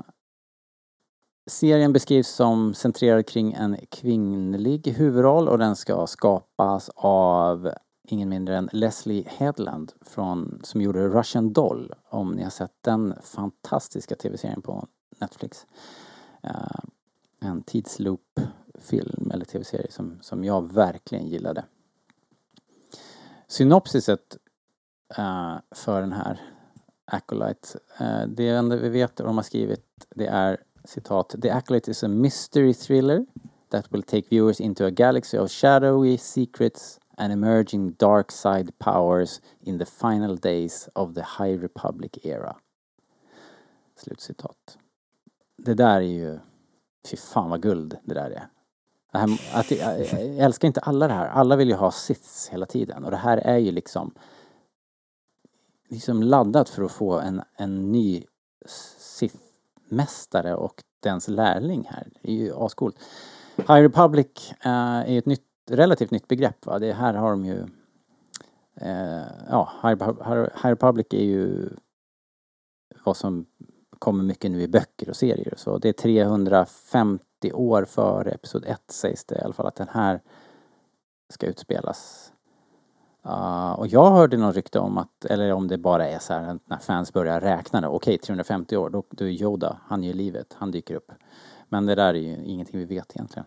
[1.46, 7.72] serien beskrivs som centrerad kring en kvinnlig huvudroll och den ska skapas av
[8.08, 13.14] ingen mindre än Leslie Headland från, som gjorde Russian Doll, om ni har sett den
[13.22, 14.88] fantastiska tv-serien på
[15.20, 15.66] Netflix.
[16.46, 16.80] Uh,
[17.40, 21.66] en tidsloop-film eller tv-serie som, som jag verkligen gillade.
[23.48, 24.38] Synopsiset
[25.20, 26.42] uh, eh, för den här
[27.06, 31.92] Acolyte, uh, det enda vi vet vad de har skrivit det är citat The Acolyte
[31.92, 33.26] is a mystery thriller
[33.70, 39.42] that will take viewers into a galaxy of shadowy secrets and emerging dark side powers
[39.62, 42.56] in the final days of the High Republic era.
[43.96, 44.78] Slutcitat.
[45.58, 46.40] Det där är ju,
[47.08, 48.48] fy fan vad guld det där är.
[49.12, 51.28] Det här, att, jag, jag älskar inte alla det här.
[51.28, 54.14] Alla vill ju ha sits hela tiden och det här är ju liksom
[55.94, 58.24] liksom laddat för att få en, en ny
[59.96, 62.08] mästare och dens lärling här.
[62.22, 62.96] Det är ju ascoolt.
[63.56, 66.80] High Republic eh, är ju ett nytt, relativt nytt begrepp va.
[66.80, 67.66] Det här har de ju
[68.76, 71.70] eh, ja, High, High, High Republic är ju
[73.04, 73.46] vad som
[74.00, 75.78] kommer mycket nu i böcker och serier och så.
[75.78, 80.22] Det är 350 år före Episod 1 sägs det i alla fall att den här
[81.30, 82.33] ska utspelas.
[83.26, 86.60] Uh, och jag hörde någon rykte om att, eller om det bara är så här
[86.66, 87.88] när fans börjar räkna det.
[87.88, 91.12] Okej, 350 år, då, då är Yoda, han ger livet, han dyker upp.
[91.70, 93.46] Men det där är ju ingenting vi vet egentligen.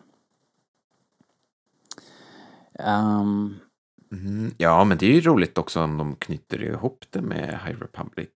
[2.79, 3.55] Um,
[4.13, 7.81] Mm, ja, men det är ju roligt också om de knyter ihop det med High
[7.81, 8.29] Republic.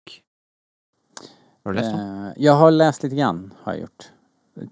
[1.63, 4.11] Har du läst eh, jag har läst lite grann, har jag gjort.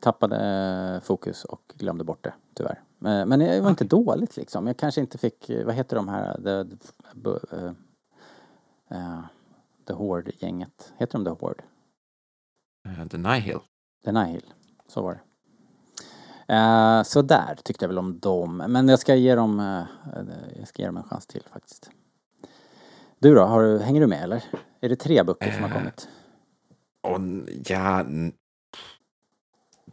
[0.02, 2.82] Tappade fokus och glömde bort det, tyvärr.
[3.06, 4.68] Eh, Men det var inte dåligt liksom.
[4.68, 7.72] Jag kanske inte fick, eh, vad heter de här, the, eh,
[8.90, 9.20] eh,
[9.88, 10.94] the Horde-gänget.
[10.98, 11.64] Heter de The Horde?
[12.88, 13.60] Uh, The Nihil.
[14.06, 14.54] The Nihil,
[14.88, 15.20] så var det.
[16.54, 18.58] Uh, så där tyckte jag väl om dem.
[18.58, 19.86] Men jag ska ge dem, eh,
[20.60, 21.90] jag ska ge dem en chans till faktiskt.
[23.20, 24.44] Du då, har du, hänger du med eller?
[24.82, 26.10] Är det tre böcker som har kommit?
[27.04, 27.20] Och
[27.66, 28.06] ja,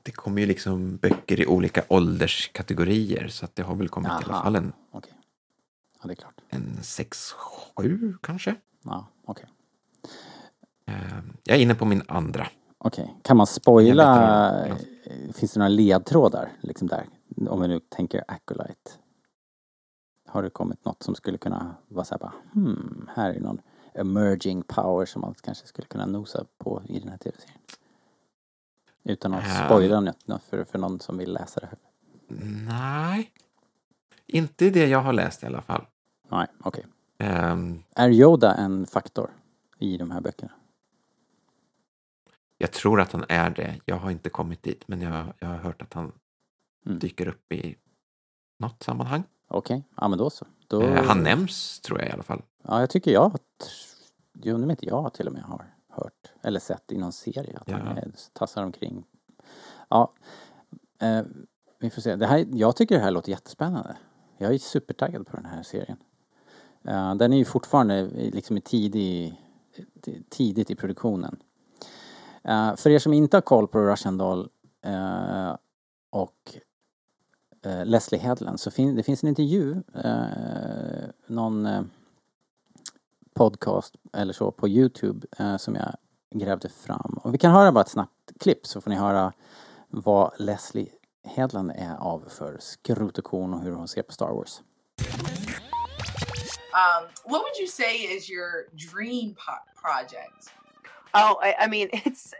[0.05, 4.11] det kommer ju liksom böcker i olika ålderskategorier så att det har väl kommit i
[4.13, 5.13] alla Aha, fall en, okej.
[6.03, 6.41] Ja, det är klart.
[6.49, 8.55] en sex, sju kanske.
[8.83, 9.47] Ja, okej.
[10.87, 10.95] Eh,
[11.45, 12.49] Jag är inne på min andra.
[12.79, 14.67] Okej, kan man spoila?
[14.67, 14.77] eh,
[15.35, 17.07] Finns det några ledtrådar liksom där?
[17.49, 18.91] Om vi nu tänker Acolyte.
[20.29, 23.61] Har det kommit något som skulle kunna vara såhär bara, hmm, här är någon
[23.95, 27.59] emerging power som man kanske skulle kunna nosa på i den här tv-serien?
[29.05, 29.67] Utan att Ja.
[29.67, 31.79] spoila något för, för någon som vill läsa det här.
[32.67, 33.31] Nej,
[34.27, 35.87] inte det jag har läst i alla fall.
[36.29, 36.87] Nej, okej.
[37.19, 39.31] Ehm, Är Yoda en faktor
[39.79, 40.53] i de här böckerna?
[42.59, 43.81] Jag tror att han är det.
[43.85, 46.13] Jag har inte kommit dit, men jag, jag har hört att han
[46.87, 46.99] Mm.
[46.99, 47.77] dyker upp i
[48.59, 49.23] något sammanhang.
[49.49, 50.47] Okej, ja men då så.
[50.69, 50.83] Då...
[50.83, 52.43] Eh, Han nämns, tror jag i alla fall.
[52.63, 53.71] Ja, jag tycker jag att,
[54.43, 57.59] jag undrar om inte jag till och med har hört eller sett i någon serie
[57.59, 58.03] att han Ja.
[58.03, 59.05] är, tassar omkring.
[59.89, 60.13] Ja,
[60.99, 61.23] eh,
[61.79, 62.17] vi får se.
[62.17, 63.97] Det här, jag tycker det här låter jättespännande.
[64.39, 65.97] Jag är supertaggad på den här serien.
[66.85, 69.41] Eh, den är ju fortfarande liksom i tidig,
[70.29, 71.37] tidigt i produktionen.
[72.45, 74.49] Eh, för er som inte har koll på Russian Doll
[74.83, 75.57] eh,
[76.11, 76.59] och
[77.63, 80.25] eh, Leslie Headland så fin, det finns en intervju, eh,
[81.27, 81.67] någon
[83.35, 85.97] podcast eller så på Youtube eh, som jag
[86.35, 87.21] grävde fram.
[87.23, 89.33] Och vi kan höra bara ett snabbt klipp så får ni höra
[89.89, 90.89] vad Leslie
[91.25, 94.61] Headland är av för skrot och korn och hur hon ser på Star Wars.
[96.75, 100.53] Um, what would you say is your dream po- project?
[101.15, 102.35] Oh, I, I mean, it's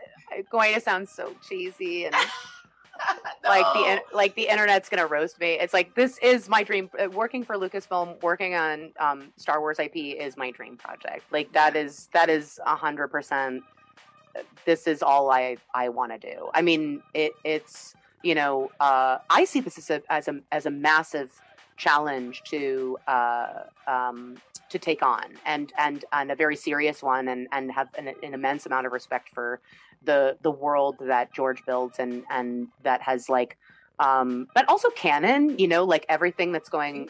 [0.49, 2.15] going to sound so cheesy and
[3.43, 5.53] like the like the internet's gonna roast me.
[5.53, 6.89] It's like this is my dream.
[6.99, 11.23] uh, Working for Lucasfilm, working on um, Star Wars IP is my dream project.
[11.31, 13.63] Like that is that is a hundred percent.
[14.65, 16.49] This is all I I want to do.
[16.53, 20.65] I mean, it it's you know uh, I see this as a as a as
[20.65, 21.31] a massive
[21.77, 24.37] challenge to uh, um,
[24.69, 28.33] to take on and and and a very serious one and and have an, an
[28.33, 29.59] immense amount of respect for
[30.05, 33.57] the the world that George builds and and that has like
[33.99, 37.09] um but also canon you know like everything that's going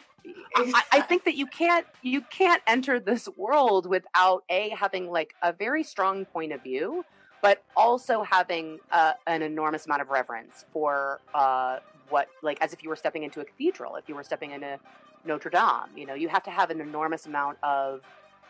[0.56, 5.34] I, I think that you can't you can't enter this world without a having like
[5.42, 7.04] a very strong point of view
[7.42, 11.78] but also having uh, an enormous amount of reverence for uh,
[12.08, 14.78] what like as if you were stepping into a cathedral if you were stepping into
[15.24, 18.02] notre dame you know you have to have an enormous amount of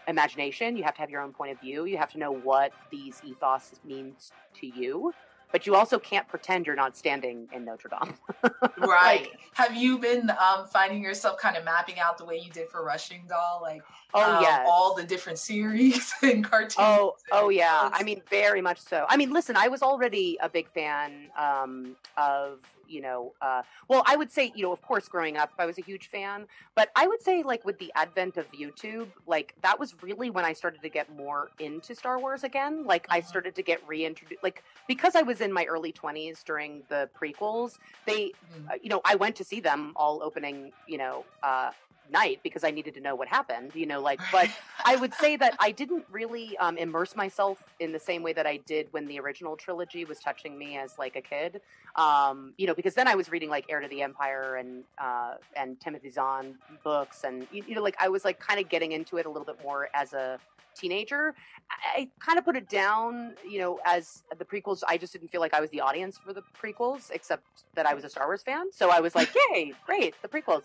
[0.08, 2.72] imagination you have to have your own point of view you have to know what
[2.90, 5.12] these ethos means to you
[5.52, 8.14] but you also can't pretend you're not standing in notre dame
[8.78, 9.30] Right.
[9.54, 12.84] Have you been um, finding yourself kind of mapping out the way you did for
[12.84, 13.82] Rushing Doll, like
[14.14, 14.66] Oh, um, yes.
[14.68, 16.76] all the different series and cartoons?
[16.78, 17.90] Oh, oh yeah.
[17.92, 19.06] I mean, very much so.
[19.08, 24.02] I mean, listen, I was already a big fan um, of, you know, uh, well,
[24.06, 26.46] I would say, you know, of course, growing up, I was a huge fan.
[26.74, 30.44] But I would say, like, with the advent of YouTube, like, that was really when
[30.44, 32.84] I started to get more into Star Wars again.
[32.84, 36.82] Like, I started to get reintroduced, like, because I was in my early 20s during
[36.88, 38.32] the prequels, they,
[38.70, 41.70] uh, you know, I went to see them all opening, you know, uh,
[42.10, 44.48] night because I needed to know what happened, you know, like, but
[44.84, 48.46] I would say that I didn't really um, immerse myself in the same way that
[48.46, 51.60] I did when the original trilogy was touching me as like a kid,
[51.96, 55.34] um, you know, because then I was reading like Heir to the Empire and uh,
[55.56, 58.92] and Timothy Zahn books, and you, you know, like I was like kind of getting
[58.92, 60.38] into it a little bit more as a
[60.76, 61.34] teenager.
[61.70, 64.82] I, I kind of put it down, you know, as the prequels.
[64.86, 67.94] I just didn't feel like I was the audience for the prequels, except that I
[67.94, 68.72] was a Star Wars fan.
[68.72, 70.64] So I was like, yay, great, the prequels.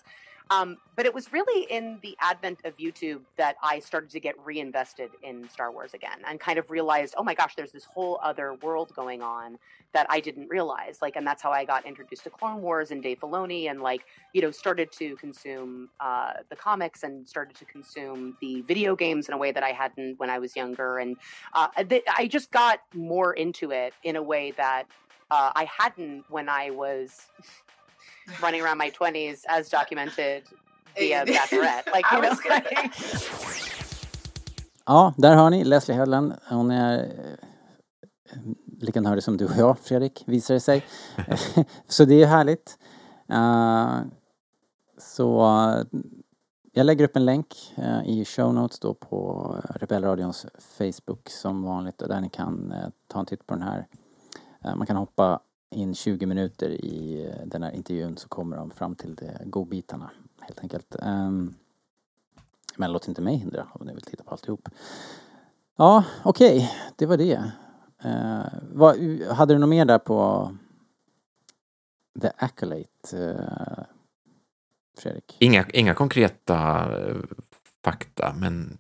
[0.51, 4.35] Um, but it was really in the advent of YouTube that I started to get
[4.45, 8.19] reinvested in Star Wars again and kind of realized, oh my gosh, there's this whole
[8.21, 9.57] other world going on
[9.93, 11.01] that I didn't realize.
[11.01, 14.01] Like, and that's how I got introduced to Clone Wars and Dave Filoni and like,
[14.33, 19.29] you know, started to consume uh, the comics and started to consume the video games
[19.29, 20.97] in a way that I hadn't when I was younger.
[20.97, 21.15] And
[21.53, 24.83] uh, I just got more into it in a way that
[25.31, 27.27] uh, I hadn't when I was
[28.41, 30.43] running around my 20s as documented
[30.95, 31.91] via Bachelorette.
[31.93, 32.91] Like, you know, like,
[34.85, 36.33] Ja, där har ni Leslie Headland.
[36.49, 38.39] Hon är eh,
[38.81, 40.85] lika nördig som du och jag, Fredrik, visar det sig.
[41.87, 42.77] så det är härligt.
[43.29, 44.01] Eh,
[44.97, 45.99] så eh,
[46.71, 50.45] jag lägger upp en länk eh, i show notes då på Rebellradions
[50.77, 53.87] Facebook som vanligt och där ni kan eh, ta en titt på den här.
[54.75, 55.39] Man kan hoppa
[55.71, 60.11] in 20 minuter i eh, den här intervjun så kommer de fram till de godbitarna
[60.39, 60.95] helt enkelt.
[61.01, 61.53] Ehm,
[62.77, 64.69] men låt inte mig hindra om ni vill titta på alltihop.
[65.77, 67.51] Ja, okej, det var det.
[68.03, 70.51] Eh, vad, hade du något mer där på
[72.21, 73.83] The Accolate, eh,
[74.97, 75.37] Fredrik?
[75.39, 76.89] Inga, inga konkreta
[77.83, 78.77] fakta, men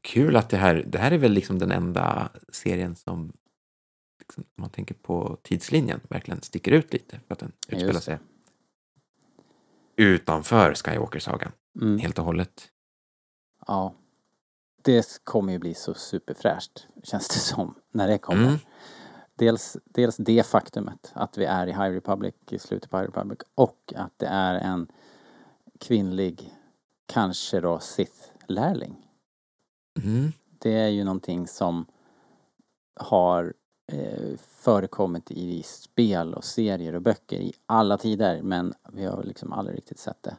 [0.00, 3.32] kul att det här, det här är väl liksom den enda serien som,
[4.30, 8.04] liksom, om man tänker på tidslinjen, verkligen sticker ut lite för att den utspelar just
[8.04, 8.18] sig
[9.96, 11.98] utanför Skywalker-sagan Mm.
[11.98, 12.68] helt och hållet.
[13.66, 13.94] Ja.
[14.82, 18.46] Det kommer ju bli så superfräscht, känns det som, när det kommer.
[18.46, 18.58] Mm.
[19.34, 23.38] Dels, dels det faktumet att vi är i High Republic, i slutet på High Republic,
[23.54, 24.86] och att det är en
[25.80, 26.54] kvinnlig,
[27.06, 28.96] kanske då Sith-lärling.
[30.02, 30.32] Mm.
[30.58, 31.86] Det är ju någonting som
[32.94, 33.54] har
[33.92, 39.52] eh, förekommit i spel och serier och böcker i alla tider men vi har liksom
[39.52, 40.36] aldrig riktigt sett det.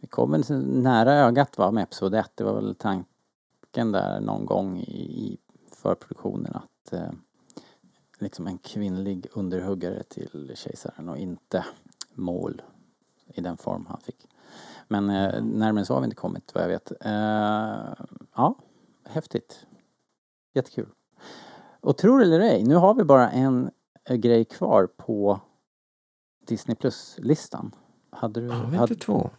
[0.00, 2.30] Vi kom nära ögat va, med Episod 1.
[2.34, 5.38] Det var väl tanken där någon gång i, i
[5.72, 7.10] förproduktionen att eh,
[8.18, 11.64] liksom en kvinnlig underhuggare till kejsaren och inte
[12.14, 12.62] mål
[13.26, 14.26] i den form han fick.
[14.88, 16.92] Men eh, närmare än så har vi inte kommit vad jag vet.
[17.00, 18.54] Eh, ja,
[19.04, 19.66] häftigt.
[20.52, 20.88] Jättekul.
[21.80, 23.70] Och tror eller ej, nu har vi bara en
[24.08, 25.40] eh, grej kvar på
[26.46, 27.74] Disney Plus-listan.
[28.10, 28.48] Hade du...
[28.48, 29.30] Har vi hade- inte två?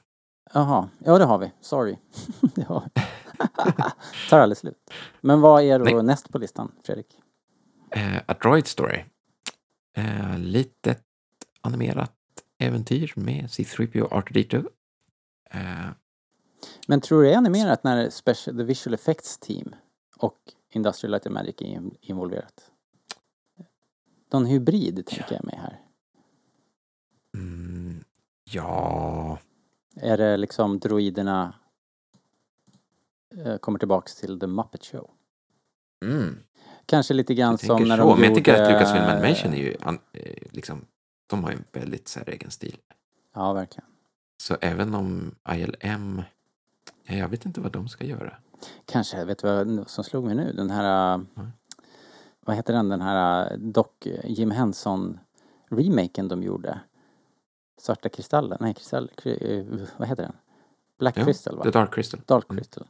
[0.54, 1.52] Jaha, ja det har vi.
[1.62, 1.98] Sorry.
[2.56, 3.02] det har vi.
[4.30, 4.92] Tar aldrig slut.
[5.22, 6.04] Men vad är då Nej.
[6.04, 7.18] näst på listan, Fredrik?
[7.92, 9.04] Eh, A Droid Story.
[9.98, 11.04] Eh, litet
[11.62, 12.14] animerat
[12.58, 14.68] äventyr med C3PO och R2D2.
[15.50, 15.62] Eh,
[16.88, 19.76] Men tror du det är animerat när special, The Visual Effects Team
[20.18, 20.38] och
[20.72, 22.72] Industrial Light and Magic är in- involverat?
[24.34, 25.80] Någon hybrid tänker jag mig här.
[27.38, 28.04] mm,
[28.44, 29.38] ja,
[29.96, 31.54] Är det liksom droiderna
[33.46, 35.10] eh, kommer tillbaks till The Muppet Show?
[36.06, 36.40] mm,
[36.86, 38.04] Kanske lite grann som när så.
[38.04, 39.72] de Men jag tycker att gjorde- Lucasfilm Animation är ju
[40.14, 40.86] eh, liksom,
[41.28, 42.78] de har ju en väldigt säregen stil.
[43.34, 43.90] Ja, verkligen.
[44.44, 46.22] Så även om ILM,
[47.04, 48.38] ja, jag vet inte vad de ska göra.
[48.86, 50.54] Kanske, vet du vad som slog mig nu?
[50.54, 51.22] Den här, äh,
[52.40, 53.88] vad heter den, den här äh, Doc,
[54.24, 55.20] Jim Henson
[55.70, 56.80] remaken de gjorde.
[57.78, 60.36] Svarta kristallen, nej kristall, kri, eh, vad heter den?
[61.00, 61.64] Black Jo, Crystal va?
[61.64, 62.22] The Dark Crystal.
[62.26, 62.88] Dark Crystal.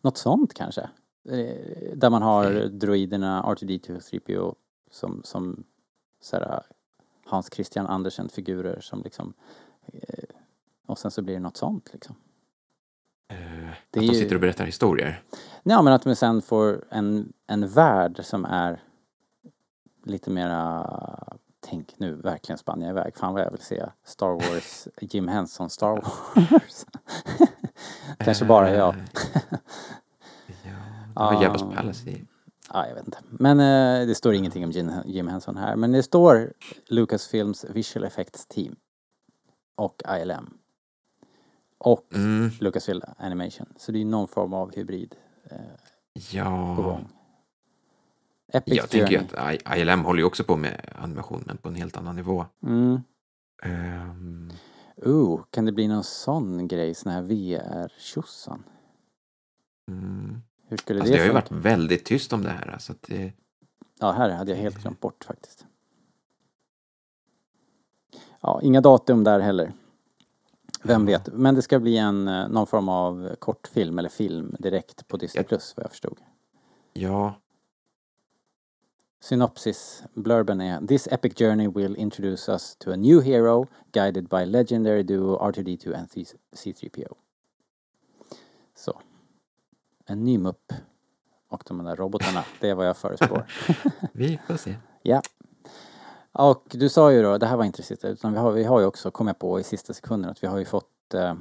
[0.00, 0.82] Något sånt kanske?
[1.28, 4.54] Eh, Där man har droiderna R2D2 och 3PO
[4.90, 5.64] som, som
[6.20, 6.62] så här,
[7.24, 9.34] Hans Christian Andersen-figurer som liksom
[9.86, 10.24] eh,
[10.86, 12.16] och sen så blir det något sånt liksom.
[13.28, 13.36] Eh,
[13.90, 15.22] Det att de sitter och berättar historier.
[15.62, 18.82] Ja, men att man sen får en, en värld som är
[20.04, 20.90] lite mera
[21.66, 23.16] Tänk nu, verkligen spann jag iväg.
[23.16, 26.86] Fan vad jag vill se Star Wars, Jim Henson Star Wars.
[28.18, 28.94] Kanske bara jag.
[31.14, 32.24] Det har Jabba's Palace i.
[32.72, 33.18] Ja, jag vet inte.
[33.30, 35.76] Men eh, det står ingenting om Jim, Jim Henson här.
[35.76, 36.52] Men det står
[36.86, 38.76] Lucasfilms Visual Effects Team.
[39.76, 40.58] Och ILM.
[41.84, 42.50] Och Mm.
[42.60, 43.66] Lucasfilm Animation.
[43.76, 45.14] Så det är någon form av hybrid
[45.50, 47.08] eh, på Ja, gång.
[48.52, 49.54] Epic jag tänker Journey.
[49.60, 52.46] att I- ILM håller ju också på med animation men på en helt annan nivå.
[52.62, 53.00] Mm.
[53.62, 54.50] Ehm,
[54.96, 58.62] Oh, kan det bli någon sån grej, sån här VR-tjosan?
[59.88, 60.42] mm.
[60.68, 62.70] Hur skulle Alltså det det har ju varit väldigt tyst om det här.
[62.72, 63.32] Alltså att det,
[64.00, 65.66] Ja, här hade jag helt glömt bort faktiskt.
[68.40, 69.72] Ja, inga datum där heller.
[70.84, 71.28] Vem vet?
[71.32, 75.44] Men det ska bli en, eh, någon form av kortfilm eller film direkt på Disney
[75.44, 76.18] Plus vad jag förstod.
[76.92, 77.34] ja,
[79.20, 84.44] Synopsis, blurben är This epic journey will introduce us to a new hero guided by
[84.44, 87.14] legendary duo R2D2 and C- C3PO.
[88.74, 89.00] Så.
[90.06, 90.72] En ny mupp.
[91.48, 93.46] Och de där robotarna, det är vad jag förespår.
[94.12, 94.74] vi får se.
[95.02, 95.22] Ja.
[96.34, 98.64] Och du sa ju då, det här var inte det sista, utan vi har, vi
[98.64, 101.34] har ju också, kom jag på i sista sekunden, att vi har ju fått eh,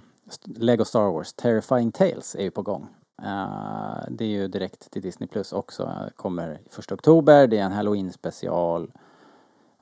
[0.44, 2.88] Lego Star Wars Terrifying Tales är ju på gång.
[3.22, 7.64] Eh, det är ju direkt till Disney Plus också, eh, kommer första oktober, det är
[7.64, 8.92] en Halloween special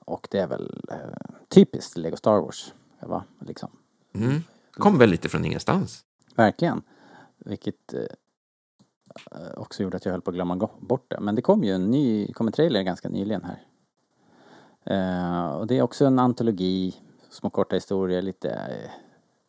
[0.05, 0.97] och det är väl eh,
[1.49, 3.23] typiskt Lego Star Wars, va?
[3.39, 3.69] Liksom.
[4.13, 4.43] Mm.
[4.71, 6.05] Kom väl lite från ingenstans.
[6.35, 6.81] Verkligen.
[7.38, 11.19] Vilket eh, också gjorde att jag höll på att glömma bort det.
[11.19, 13.63] Men det kom ju en ny, kom en trailer ganska nyligen här.
[14.85, 16.95] Eh, och det är också en antologi,
[17.29, 18.49] små korta historier, lite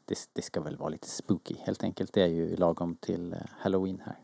[0.04, 2.12] det, det ska väl vara lite spooky helt enkelt.
[2.12, 4.18] Det är ju lagom till eh, Halloween här.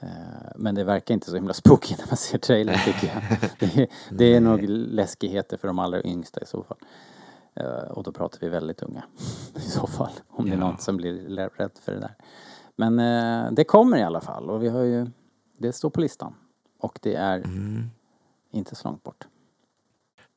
[0.00, 3.22] Eh, men det verkar inte så himla spooky när man ser trailern tycker jag.
[3.58, 6.78] Det är, det är nog läskigheter för de allra yngsta i så fall.
[7.90, 9.04] Och då pratar vi väldigt unga
[9.54, 10.12] i så fall.
[10.28, 12.14] Om det är någon som blir rädd för det där.
[12.76, 15.06] Men det kommer i alla fall och vi har ju,
[15.58, 16.34] det står på listan.
[16.78, 17.90] Och det är Mm.
[18.50, 19.26] inte så långt bort.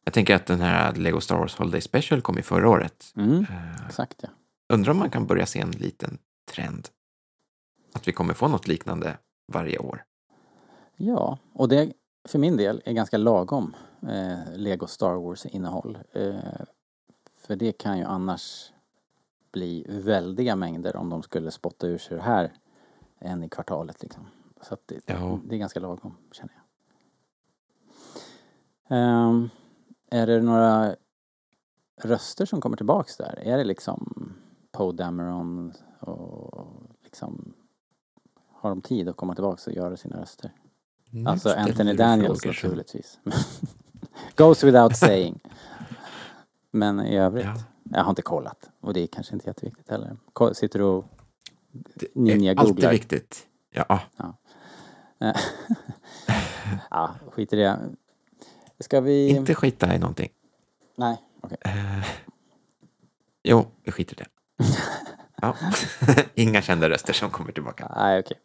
[0.08, 3.14] Jag tänker att den här Lego Star Wars Holiday Special kom ju förra året.
[3.16, 4.30] Mm, Eh, exakt ja.
[4.74, 6.18] undrar om man kan börja se en liten
[6.52, 6.88] trend.
[7.94, 9.18] Att vi kommer få något liknande
[9.54, 10.04] varje år.
[10.96, 11.94] Ja, och det
[12.28, 15.98] för min del är ganska lagom eh, Lego Star Wars innehåll.
[16.12, 16.36] Eh,
[17.38, 18.72] för det kan ju annars
[19.52, 22.54] bli väldiga mängder om de skulle spotta ur sig det här
[23.20, 24.28] en i kvartalet liksom.
[24.62, 26.62] Så att det, det är ganska lagom känner jag.
[28.98, 29.50] Ehm,
[30.12, 30.96] är det några
[32.02, 33.40] röster som kommer tillbaks där?
[33.44, 34.34] Är det liksom
[34.72, 36.68] Poe Dameron och
[37.04, 37.54] liksom
[38.52, 40.52] har de tid att komma tillbaks och göra sina röster?
[41.10, 43.20] Nu Alltså Anthony Daniels frågor naturligtvis.
[44.36, 45.40] Goes without saying.
[46.72, 47.56] Men i övrigt, Ja.
[47.84, 48.70] jag har inte kollat.
[48.80, 50.18] Och det är kanske inte jätteviktigt heller.
[50.54, 51.06] Sitter du och
[51.74, 52.70] är ninja-googlar?
[52.70, 53.48] alltid viktigt.
[53.72, 54.00] Ja,
[55.20, 55.36] Eh,
[56.90, 57.80] ja, skit i det.
[58.80, 59.30] Ska vi...
[59.30, 60.30] inte skita i någonting.
[60.98, 61.58] Nej, okej.
[61.66, 62.06] Eh,
[63.44, 64.28] jo, vi skiter i det.
[65.42, 65.56] Ja.
[66.36, 67.92] Inga kända röster som kommer tillbaka.
[67.96, 68.38] Nej, okej.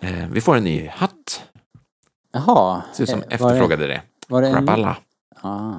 [0.00, 1.42] Eh, vi får en ny hatt.
[2.32, 2.82] Jaha.
[2.92, 4.02] Ser ut som eh, det- efterfrågade det.
[4.28, 4.96] Var det en- Kraballa.
[5.34, 5.74] Ah,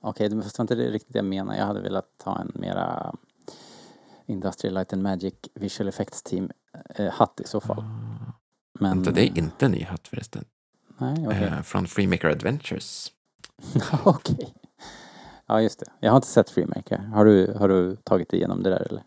[0.00, 1.56] Okej, det fast var inte det riktigt det jag menar.
[1.56, 3.14] Jag hade velat ha en mera
[4.26, 6.50] Industrial Light and Magic Visual Effects Team
[6.96, 7.84] eh, hatt i så fall.
[8.80, 8.90] Men...
[8.90, 10.44] Vänta, det är inte en ny hatt förresten.
[10.98, 11.24] Nej.
[11.26, 13.12] Eh, från Freemaker Adventures.
[14.04, 14.54] Okej.
[15.46, 15.86] Ja, just det.
[16.00, 16.98] Jag har inte sett Freemaker.
[16.98, 19.02] Har du, har du tagit dig igenom det där eller?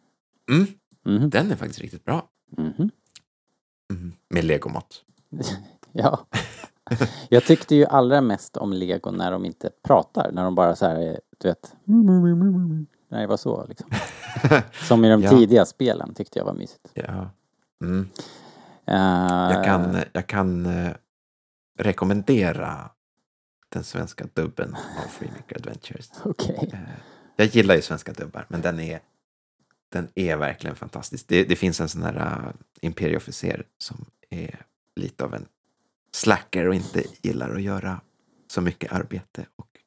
[0.51, 0.67] Mm.
[1.05, 1.29] Mhm.
[1.29, 2.27] Den är faktiskt riktigt bra.
[2.57, 2.89] Mhm.
[3.93, 4.13] Mm.
[4.29, 5.03] Med legomått.
[5.91, 6.25] ja.
[7.29, 10.31] Jag tyckte ju allra mest om Lego när de inte pratar.
[10.31, 11.75] När de bara så här, du vet.
[13.09, 13.89] När det var så liksom.
[14.87, 15.29] Som i de Ja.
[15.29, 16.89] tidiga spelen tyckte jag var mysigt.
[16.93, 17.29] Ja.
[17.81, 18.09] Mm.
[18.85, 20.91] Eh, Jag kan, jag kan eh,
[21.79, 22.89] rekommendera
[23.69, 26.11] den svenska dubben av Freemaker Adventures.
[26.23, 26.69] Okej.
[26.73, 26.79] Eh,
[27.35, 28.99] Jag gillar ju svenska dubbar, men den är,
[29.89, 31.27] den är verkligen fantastisk.
[31.27, 32.15] Det, det finns en sån här
[32.47, 34.65] uh, imperieofficer som är
[34.95, 35.45] lite av en
[36.11, 38.01] slacker och inte gillar att göra
[38.47, 39.45] så mycket arbete.
[39.55, 39.79] Och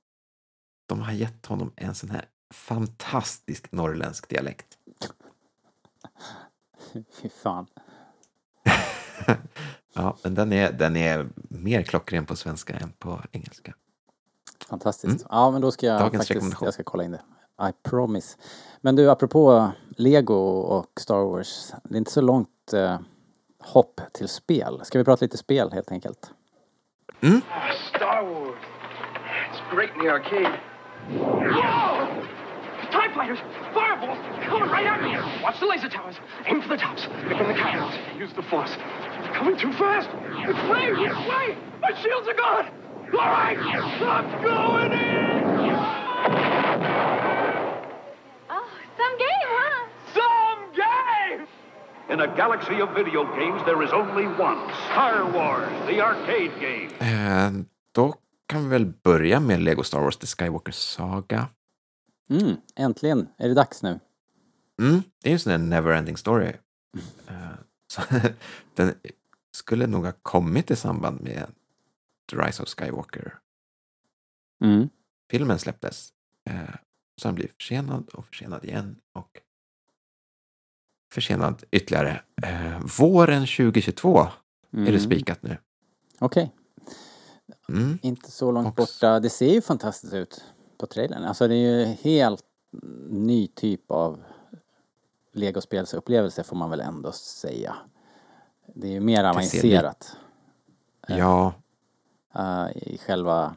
[0.86, 4.78] de har gett honom en sån här fantastisk norrländsk dialekt.
[7.22, 7.66] Fy fan.
[9.98, 13.74] Ja, men den är, den är mer klockren på svenska än på engelska.
[14.68, 15.26] Fantastiskt.
[15.30, 16.04] Ja, men då ska jag Mm.
[16.06, 17.20] Dagens faktiskt, jag ska kolla in det.
[17.68, 18.38] I promise.
[18.80, 21.72] Men du, apropå Lego och Star Wars.
[21.84, 22.98] Det är inte så långt eh,
[23.58, 24.80] hopp till spel.
[24.84, 26.30] Ska vi prata lite spel helt enkelt?
[27.96, 28.58] Star Wars.
[29.50, 30.58] It's great in the arcade.
[31.10, 32.06] Whoa!
[32.92, 33.38] TIE fighters!
[33.74, 34.18] Fireballs!
[34.48, 35.12] Coming right at me!
[35.42, 36.16] Watch the laser towers.
[36.46, 37.02] Aim for the tops.
[37.28, 37.94] Pick on the cannons.
[38.18, 38.74] Use the force.
[38.74, 40.08] They're coming too fast.
[40.48, 40.96] It's late!
[40.96, 41.56] Wait!
[41.82, 42.66] My shields are gone!
[43.12, 43.58] All right!
[43.58, 45.74] I'm going in!
[48.48, 48.66] Oh,
[48.96, 49.88] some game, huh?
[50.18, 51.46] Some game!
[52.10, 56.90] In a galaxy of video games, there is only one Star Wars, the arcade game.
[57.00, 57.50] Eh,
[57.92, 58.14] då
[58.46, 61.48] kan vi väl börja med Lego Star Wars The Skywalker Saga.
[62.30, 63.28] Mm, äntligen.
[63.38, 63.98] Är det dags nu?
[64.78, 66.52] Mm, det är ju en sån där never-ending story.
[67.26, 67.52] Eh,
[67.92, 68.02] så,
[68.74, 68.94] den
[69.52, 71.46] skulle nog ha kommit i samband med
[72.30, 73.38] The Rise of Skywalker.
[74.64, 74.88] Mm.
[75.30, 76.12] Filmen släpptes.
[76.50, 76.74] Eh,
[77.20, 79.40] så den blir försenad och försenad igen och
[81.12, 82.22] försenad ytterligare.
[82.42, 84.30] Eh, våren 2022 är
[84.70, 85.00] det Mm.
[85.00, 85.56] spikat nu.
[86.18, 86.54] Okej.
[87.68, 87.98] Mm.
[88.02, 89.20] Inte så långt borta.
[89.20, 90.44] Det ser ju fantastiskt ut
[90.78, 91.24] på trailern.
[91.24, 92.42] Alltså det är ju helt
[93.10, 94.22] ny typ av
[95.38, 97.76] legospelsupplevelse får man väl ändå säga.
[98.74, 100.16] Det är ju mer avancerat.
[101.08, 101.52] Ja,
[102.34, 103.54] eh, i själva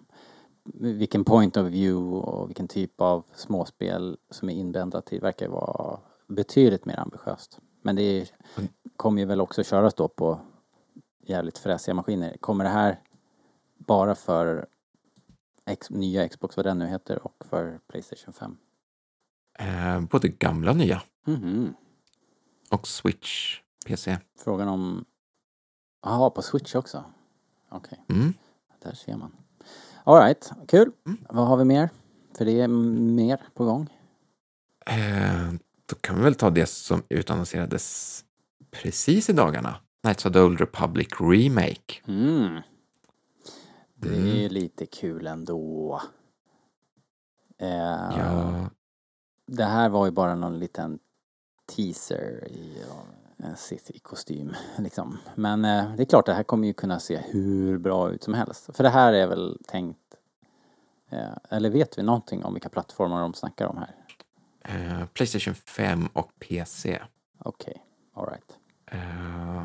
[0.74, 6.00] vilken point of view och vilken typ av småspel som är inbändat i verkar vara
[6.28, 7.60] betydligt mer ambitiöst.
[7.82, 8.28] Men det är,
[8.96, 10.40] kommer ju väl också köras då på
[11.22, 12.38] jävligt fräsiga maskiner.
[12.40, 13.00] Kommer det här
[13.78, 14.66] bara för
[15.66, 18.58] X, nya Xbox, vad den nu heter, och för Playstation 5?
[19.60, 21.02] eh, både gamla och nya.
[21.26, 21.74] Mhm.
[22.72, 24.18] Och Switch, PC.
[24.40, 25.06] Frågan om...
[26.04, 27.04] Jaha, på Switch också?
[27.70, 28.34] Okej, Mm.
[28.84, 29.36] där ser man.
[30.04, 30.92] Alright, kul.
[31.30, 31.90] Vad har vi mer?
[32.38, 33.98] För det är mer på gång.
[34.86, 35.52] Eh,
[35.86, 38.24] då kan vi väl ta det som utannonserades
[38.72, 39.76] precis i dagarna.
[40.04, 42.02] Knights of the Old Republic Remake.
[42.08, 42.62] Mm.
[43.96, 44.52] Det är Mm.
[44.54, 46.02] lite kul ändå.
[47.58, 47.70] Eh,
[48.18, 48.70] Ja.
[49.48, 51.00] Det här var ju bara någon liten
[51.76, 53.04] teaser i ja,
[53.48, 55.18] en Sith-kostym liksom.
[55.36, 58.34] Men eh, det är klart, det här kommer ju kunna se hur bra ut som
[58.34, 58.70] helst.
[58.76, 59.98] För det här är väl tänkt...
[61.10, 63.96] Eh, eller vet vi någonting om vilka plattformar de snackar om här?
[64.62, 67.02] Eh, Playstation 5 och PC.
[67.40, 67.84] Okej,
[68.14, 68.58] alright.
[68.86, 69.64] Eh,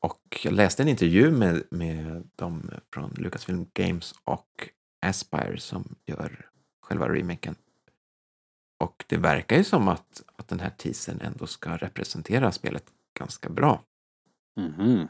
[0.00, 4.68] och jag läste en intervju med, med dem från Lucasfilm Games och
[5.00, 6.50] Aspire som gör
[6.80, 7.54] själva remaken.
[8.78, 12.84] Och det verkar ju som att, att den här teasern ändå ska representera spelet
[13.18, 13.82] ganska bra.
[14.56, 15.08] Mhm.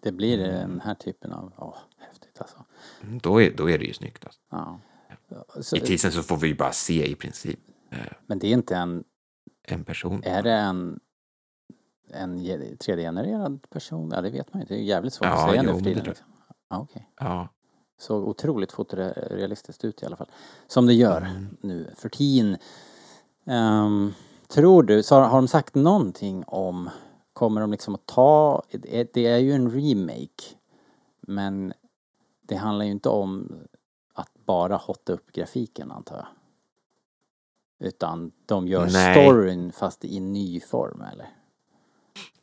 [0.00, 1.52] Det blir den här typen av...
[1.56, 2.64] Åh, häftigt alltså.
[3.02, 4.24] Mm, Då är, då är det ju snyggt.
[4.24, 4.40] Alltså.
[4.50, 4.80] Ja.
[5.60, 7.60] Så- I teasern så får vi ju bara se i princip
[7.90, 9.04] eh, Men det är inte en...
[9.62, 10.22] en person.
[10.24, 11.00] Är det en,
[12.10, 14.10] en ge- 3D-genererad person?
[14.14, 14.66] Ja, det vet man ju.
[14.68, 16.04] Det är jävligt svårt Ja, att säga jo, nu för tiden.
[16.04, 16.26] Liksom.
[16.68, 17.08] Ja, okej.
[17.20, 17.48] Ja.
[17.98, 20.30] Såg otroligt fotorealistiskt ut i alla fall.
[20.66, 21.56] Som det gör Mm.
[21.60, 22.56] nu för tiden.
[23.44, 24.12] Ehm,
[24.48, 26.90] tror du, så har, de sagt någonting om,
[27.32, 30.44] kommer de liksom att ta, det det är ju en remake.
[31.20, 31.72] Men
[32.42, 33.52] det handlar ju inte om
[34.14, 36.26] att bara hotta upp grafiken antar jag.
[37.88, 39.14] Utan de gör Nej.
[39.14, 41.28] storyn fast i ny form eller?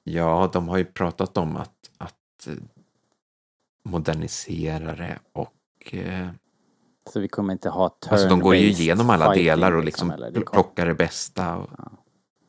[0.04, 2.54] Ja, de har ju pratat om att, att eh,
[3.84, 6.30] modernisera det och eh,
[7.10, 10.14] Så vi kommer inte ha turn alltså de går ju igenom alla delar och liksom?
[10.34, 11.58] Det plockar det bästa.
[11.58, 11.70] Och,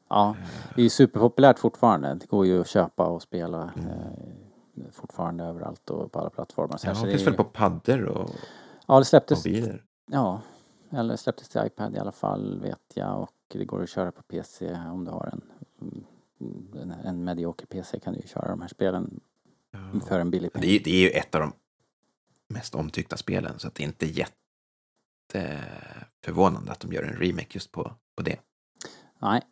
[0.09, 0.37] Ja,
[0.75, 2.15] det är ju superpopulärt fortfarande.
[2.15, 3.89] Det går ju att köpa och spela Mm.
[3.89, 6.77] eh, fortfarande överallt och på alla plattformar.
[6.77, 8.31] Så ja, här, så det det finns väl på paddor och
[8.87, 9.45] Ja, det släpptes.
[9.47, 9.85] mobiler.
[10.11, 10.41] Ja,
[10.91, 14.23] eller släpptes till iPad i alla fall vet jag och det går att köra på
[14.23, 15.43] PC om du har en,
[16.83, 19.21] en, en medioker PC kan du ju köra de här spelen
[20.09, 20.71] för en billig Det peng.
[20.71, 21.53] är, det är ju ett av de
[22.49, 24.07] mest omtyckta spelen så att det är inte
[25.35, 28.37] jätteförvånande att de gör en remake just på, på det.
[29.19, 29.43] Nej,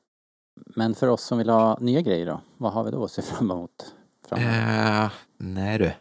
[0.76, 3.22] men för oss som vill ha nya grejer då, vad har vi då att se
[3.22, 3.94] fram emot?
[4.28, 5.04] Framöver?
[5.04, 5.92] Eh, nej du.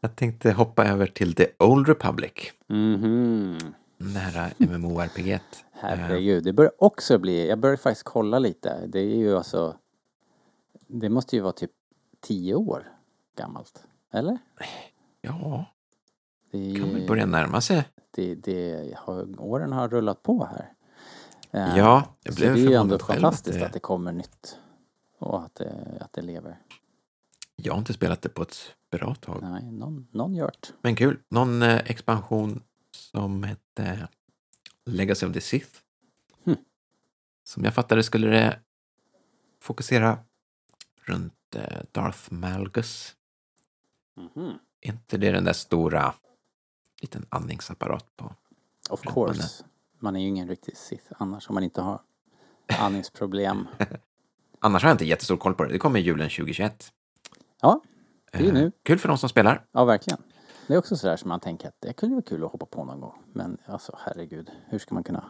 [0.00, 2.32] Jag tänkte hoppa över till The Old Republic.
[2.66, 3.58] Mhm.
[3.98, 5.40] Det här MMORPG.
[5.72, 8.86] Herregud, det börjar också bli, jag börjar faktiskt kolla lite.
[8.86, 9.76] Det är ju alltså,
[10.86, 11.70] det måste ju vara typ
[12.20, 12.92] tio år
[13.36, 13.84] gammalt.
[14.12, 14.38] Eller?
[15.20, 15.66] Ja,
[16.58, 17.88] det kan väl börja närma sig.
[18.10, 20.72] Det, det har, åren har rullat på här.
[21.50, 24.58] Eh, Ja, så blev det är ju ändå fantastiskt att det- att det kommer nytt.
[25.18, 26.58] Och att det, att det lever.
[27.56, 29.42] Jag har inte spelat det på ett bra tag.
[29.42, 30.72] Nej, någon, någon det.
[30.82, 31.18] Men kul.
[31.28, 34.08] Någon eh, expansion som hette
[34.84, 35.78] Legacy of the Sith.
[36.44, 36.56] Hmm.
[37.44, 38.58] Som jag fattade skulle det
[39.62, 40.18] fokusera
[41.02, 43.14] runt eh, Darth Malgus.
[44.16, 44.58] Mhm.
[44.80, 46.14] Är inte det den där stora
[47.04, 48.34] liten andningsapparat på?
[48.90, 49.32] Of course.
[49.32, 49.48] munnen?
[49.98, 52.00] Man är ju ingen riktig Sith annars om man inte har
[52.78, 53.68] andningsproblem.
[54.60, 55.72] Annars har jag inte jättestor koll på det.
[55.72, 56.92] Det kommer julen 2021.
[57.60, 57.80] Ja,
[58.32, 58.72] det är ju Eh, nu.
[58.82, 59.64] Kul för de som spelar.
[59.72, 60.22] Ja, verkligen.
[60.66, 62.84] Det är också sådär som man tänker att det kunde vara kul att hoppa på
[62.84, 63.22] någon gång.
[63.32, 65.24] Men alltså herregud, hur ska man kunna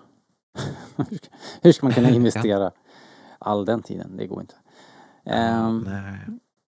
[1.62, 2.72] hur, ska, man kunna investera
[3.38, 4.16] all den tiden?
[4.16, 4.54] Det går inte.
[5.24, 6.18] Nej.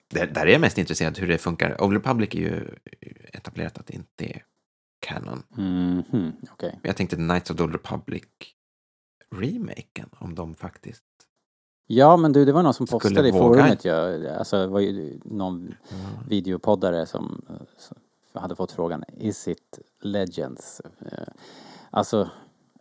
[0.07, 1.83] Det, där är jag mest intresserad hur det funkar.
[1.83, 2.75] Old Republic är ju
[3.33, 4.43] etablerat att det inte är
[5.07, 5.43] canon.
[5.49, 6.79] mhm, Okej.
[6.81, 8.23] Men Jag tänkte Knights of the Old Republic
[9.35, 11.03] remaken, om de faktiskt...
[11.87, 14.29] Ja, men du, det var någon som postade i forumet ja.
[14.37, 15.73] Alltså, det var ju någon
[16.29, 17.45] videopoddare som,
[17.77, 17.97] som
[18.33, 20.81] hade fått frågan Is it Legends?
[21.11, 21.27] Eh,
[21.89, 22.29] Alltså,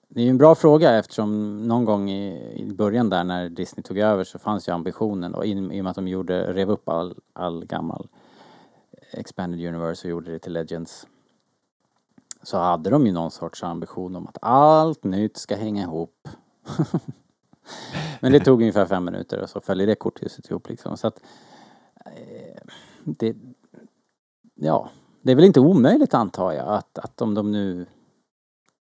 [0.09, 3.83] det är ju en bra fråga eftersom någon gång i, i början där när Disney
[3.83, 6.71] tog över så fanns ju ambitionen och i, i och med att de gjorde, rev
[6.71, 8.09] upp all, all gammal
[9.13, 11.07] Expanded Universe och gjorde det till Legends
[12.45, 16.29] så hade de ju någon sorts ambition om att allt nytt ska hänga ihop.
[18.21, 20.97] Men det tog ungefär fem minuter och så följer det korthuset ihop liksom.
[20.97, 21.21] Så att,
[22.05, 22.62] eh,
[23.05, 23.37] det,
[24.55, 24.91] ja,
[25.23, 27.87] det är väl inte omöjligt antar jag att, att om de nu,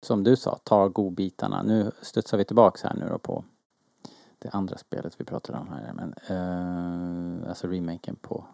[0.06, 1.64] som du sa, tar godbitarna.
[1.64, 3.44] Nu studsar vi tillbaks här nu då på
[4.40, 5.94] det andra spelet vi pratade om här.
[5.94, 8.46] Men, eh, alltså remaken på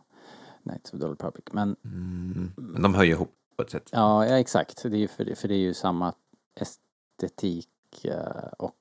[0.63, 1.45] Knights of the Old Republic.
[1.51, 3.89] Men Mm, men de hör ju ihop på ett sätt.
[3.91, 4.83] Ja, ja exakt.
[4.83, 6.13] Det är ju för, det, för det är ju samma
[6.55, 8.75] estetik eh, och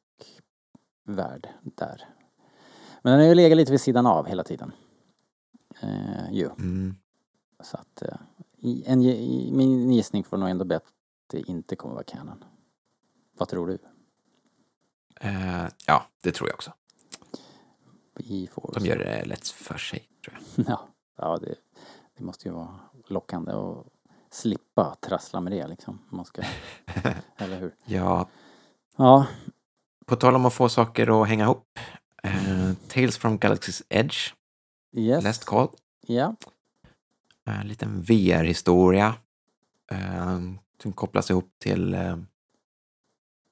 [1.05, 2.09] värld där.
[3.03, 4.73] Men den har ju legat lite vid sidan av hela tiden.
[5.81, 6.47] Eh, ju.
[6.47, 6.97] Mm.
[7.63, 8.17] Så att eh,
[8.87, 9.01] en,
[9.57, 10.93] min gissning får nog ändå bli att
[11.27, 12.45] det inte kommer vara canon.
[13.39, 13.79] Vad tror du?
[15.21, 16.73] Eh, ja, det tror jag också.
[18.75, 20.65] De gör det lätt för sig, tror jag.
[20.69, 21.55] ja, ja det,
[22.17, 23.87] det måste ju vara lockande att
[24.31, 25.99] slippa trassla med det liksom.
[26.11, 26.43] om Man ska,
[27.37, 27.75] eller hur?
[27.85, 28.29] Ja,
[28.97, 29.27] Ja,
[30.07, 31.79] på tal om att få saker att hänga ihop.
[32.23, 34.35] Eh, Tales from Galaxy's Edge,
[34.93, 35.25] yes.
[35.25, 35.69] Last Call.
[36.07, 36.37] Ja.
[37.45, 39.15] En liten VR-historia.
[39.91, 40.39] Eh,
[40.83, 42.17] som kopplas ihop till eh,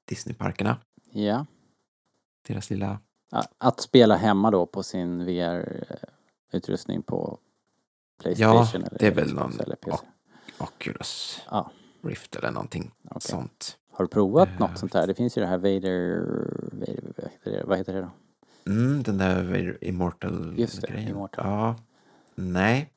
[0.08, 0.76] Disneyparkerna.
[1.10, 1.46] Ja.
[2.48, 3.00] Deras lilla...
[3.58, 7.38] Att spela hemma då på sin VR-utrustning på
[8.20, 10.06] Playstation Ja, eller det är väl någon eller PC.
[10.60, 11.70] Oculus Ja.
[12.02, 12.90] Rift eller någonting
[13.20, 13.78] sånt.
[13.92, 15.06] Har du provat Eh, något sånt här?
[15.06, 16.20] Det finns ju det här Vader...
[16.72, 17.64] Vader vad, heter det?
[17.66, 18.10] vad heter det då?
[18.72, 21.08] Mm, den där Vader Immortal Just det, grejen.
[21.08, 21.46] Immortal.
[21.46, 21.76] Ja.
[22.34, 22.92] Nej.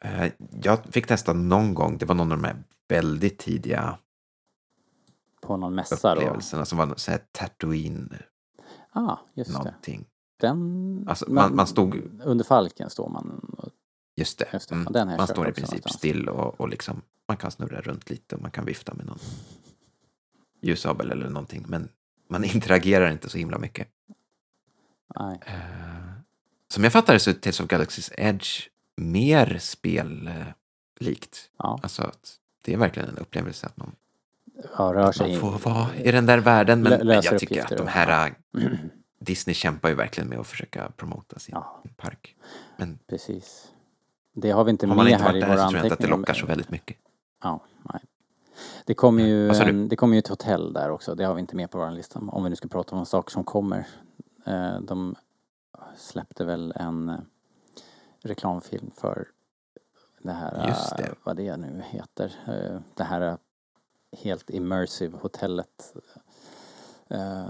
[0.00, 1.98] Eh, jag fick testa någon gång.
[1.98, 3.98] Det var någon av de här väldigt tidiga
[5.40, 6.20] På någon mässa då?
[6.20, 8.16] upplevelserna som var så här Tatooine
[8.92, 10.00] ah, just någonting.
[10.00, 10.46] det.
[10.46, 11.04] Den...
[11.08, 12.20] Alltså, men- man, man stod...
[12.24, 13.54] Under falken står man.
[13.58, 13.68] och-
[14.16, 14.48] Just det.
[14.52, 14.74] Just det.
[14.74, 14.92] Mm.
[14.94, 18.42] Ja, man står i princip still och, och liksom, man kan snurra runt lite och
[18.42, 19.18] man kan vifta med någon
[20.60, 21.64] ljussabel eller någonting.
[21.68, 21.88] Men
[22.28, 23.88] man interagerar inte så himla mycket.
[25.20, 25.40] Nej.
[25.46, 25.54] Eh,
[26.68, 31.50] som jag fattar det så är Tales of Galaxy's Edge mer spellikt.
[31.58, 31.80] Ja.
[31.82, 33.92] Alltså att det är verkligen en upplevelse att man
[34.78, 36.82] ja, rör sig Man får vara i den där världen.
[36.82, 38.34] Men, men jag tycker att de här...
[38.58, 38.70] äh,
[39.24, 41.56] Disney kämpar ju verkligen med att försöka promota sin
[41.96, 42.36] park.
[42.76, 43.73] Men Precis.
[44.34, 45.76] Det har vi inte har man med inte här varit i där våra så tror
[45.78, 46.18] jag inte att det anteckningar.
[46.18, 46.96] lockar så väldigt mycket.
[47.42, 47.60] Ja,
[47.92, 48.00] nej.
[48.84, 51.14] Det kommer ju, en, det kommer ju ett hotell där också.
[51.14, 52.20] Det har vi inte med på vår lista.
[52.28, 53.86] Om vi nu ska prata om saker som kommer.
[54.46, 55.14] Eh, De
[55.96, 57.16] släppte väl en eh,
[58.22, 59.28] reklamfilm för
[60.18, 61.02] det här, Just det.
[61.02, 62.32] eh, vad det nu heter.
[62.94, 63.38] Det här
[64.22, 65.94] helt immersive hotellet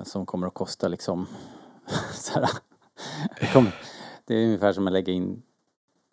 [0.03, 1.27] som kommer att kosta liksom
[2.13, 2.51] så här,
[4.25, 5.43] det är ungefär som att lägga in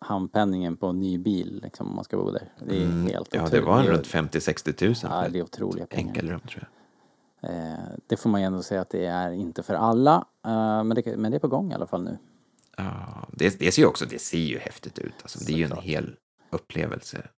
[0.02, 2.52] handpenningen på en ny bil liksom, om man ska bo där.
[2.66, 5.42] Det är Mm, helt ja, det var en runt 50-60 tusen Ja, för det är
[5.42, 6.08] otroliga pengar.
[6.08, 6.68] enkelrum tror
[7.40, 7.50] jag.
[7.50, 10.14] Eh, det får man ju ändå säga att det är inte för alla.
[10.46, 12.18] Eh, men, det, men det är på gång i alla fall nu.
[12.76, 12.94] Ja,
[13.32, 15.14] det, det ser ju också det ser ju häftigt ut.
[15.22, 16.16] Alltså, det är ju en hel
[16.50, 17.28] upplevelse.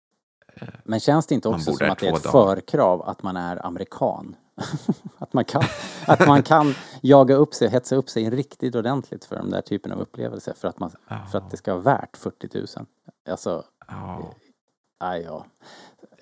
[0.84, 2.54] Men känns det inte också som att det är ett dagar.
[2.56, 4.36] förkrav att man är amerikan?
[5.18, 5.62] att, man kan,
[6.06, 9.92] att man kan jaga upp sig, hetsa upp sig riktigt ordentligt för den där typen
[9.92, 10.90] av upplevelser för att, man,
[11.30, 12.66] för att det ska vara värt 40 000.
[13.28, 14.34] Alltså, Ja.
[15.00, 15.46] nej, ja.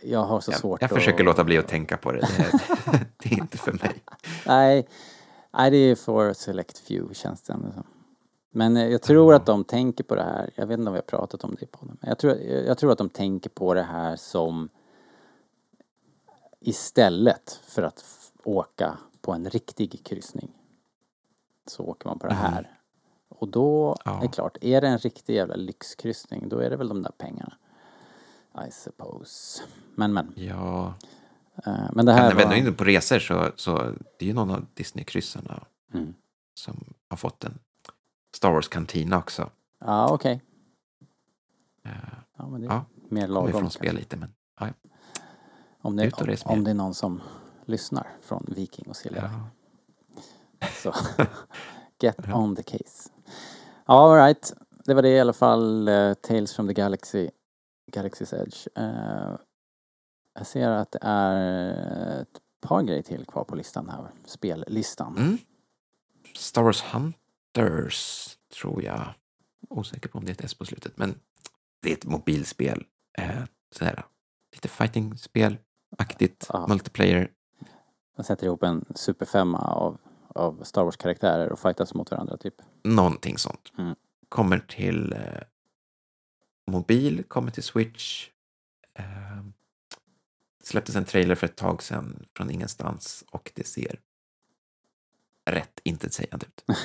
[0.02, 0.94] Jag har så Jag, svårt jag att...
[0.94, 2.20] försöker låta bli att tänka på det.
[2.20, 2.50] Det är,
[3.18, 4.02] det är inte för mig.
[4.46, 4.88] Nej,
[5.50, 7.84] nej, det är för select few känns det ändå som.
[8.50, 10.98] Men eh, jag tror att de tänker på det här, jag vet inte om vi
[10.98, 13.74] har pratat om det på den, men jag tror, jag tror att de tänker på
[13.74, 14.68] det här som
[16.60, 18.00] istället för att
[18.44, 20.50] åka på en riktig kryssning
[21.66, 22.78] så åker man på det här.
[23.28, 26.88] Och då är det klart, är det en riktig jävla lyxkryssning då är det väl
[26.88, 27.54] de där pengarna.
[28.68, 29.62] I suppose.
[29.94, 30.32] Men men.
[30.36, 30.94] Ja.
[31.66, 32.42] Eh, Men det här vi var...
[32.42, 33.76] ändå är inne på resor så, så
[34.18, 35.64] det är ju någon av Disney-kryssarna
[35.94, 36.14] Mm.
[36.54, 37.58] som har fått en
[38.34, 39.50] Star Wars-kantina också.
[39.78, 40.42] Ja, okej.
[42.36, 43.48] Ja, men det är Ja, mer lagom.
[43.48, 43.78] ifrån kanske.
[43.78, 44.90] spel lite men ja, ja.
[45.80, 47.20] Om det, om, om det är någon som
[47.66, 49.40] lyssnar från Viking och Silja.
[50.82, 50.94] Så,
[52.02, 53.10] get on the case.
[53.86, 54.52] Ja, all right.
[54.84, 55.88] Det var det i alla fall.
[55.88, 57.30] eh, Tales from the Galaxy,
[57.92, 58.68] Galaxy's Edge.
[58.76, 59.36] Eh,
[60.34, 64.10] jag ser att det är ett par grejer till kvar på listan här.
[64.24, 65.16] Spellistan.
[65.16, 65.38] Mm.
[66.36, 68.28] Star Wars Hunters
[68.60, 69.14] tror jag.
[69.68, 71.18] Osäker på om det är ett S på slutet men
[71.82, 72.84] det är ett mobilspel.
[73.18, 74.04] Eh, sådär,
[74.52, 77.30] lite fighting-spel-aktigt, multiplayer.
[78.16, 79.98] Man sätter ihop en superfemma av,
[80.28, 82.54] av Star Wars-karaktärer och fightas mot varandra typ.
[82.82, 83.72] Någonting sånt.
[83.78, 83.94] Mm.
[84.28, 85.18] Kommer till eh,
[86.66, 88.28] mobil, kommer till Switch.
[88.98, 89.04] Eh,
[90.62, 94.00] släpptes en trailer för ett tag sedan från ingenstans och det ser
[95.50, 96.64] rätt intetsägande ut.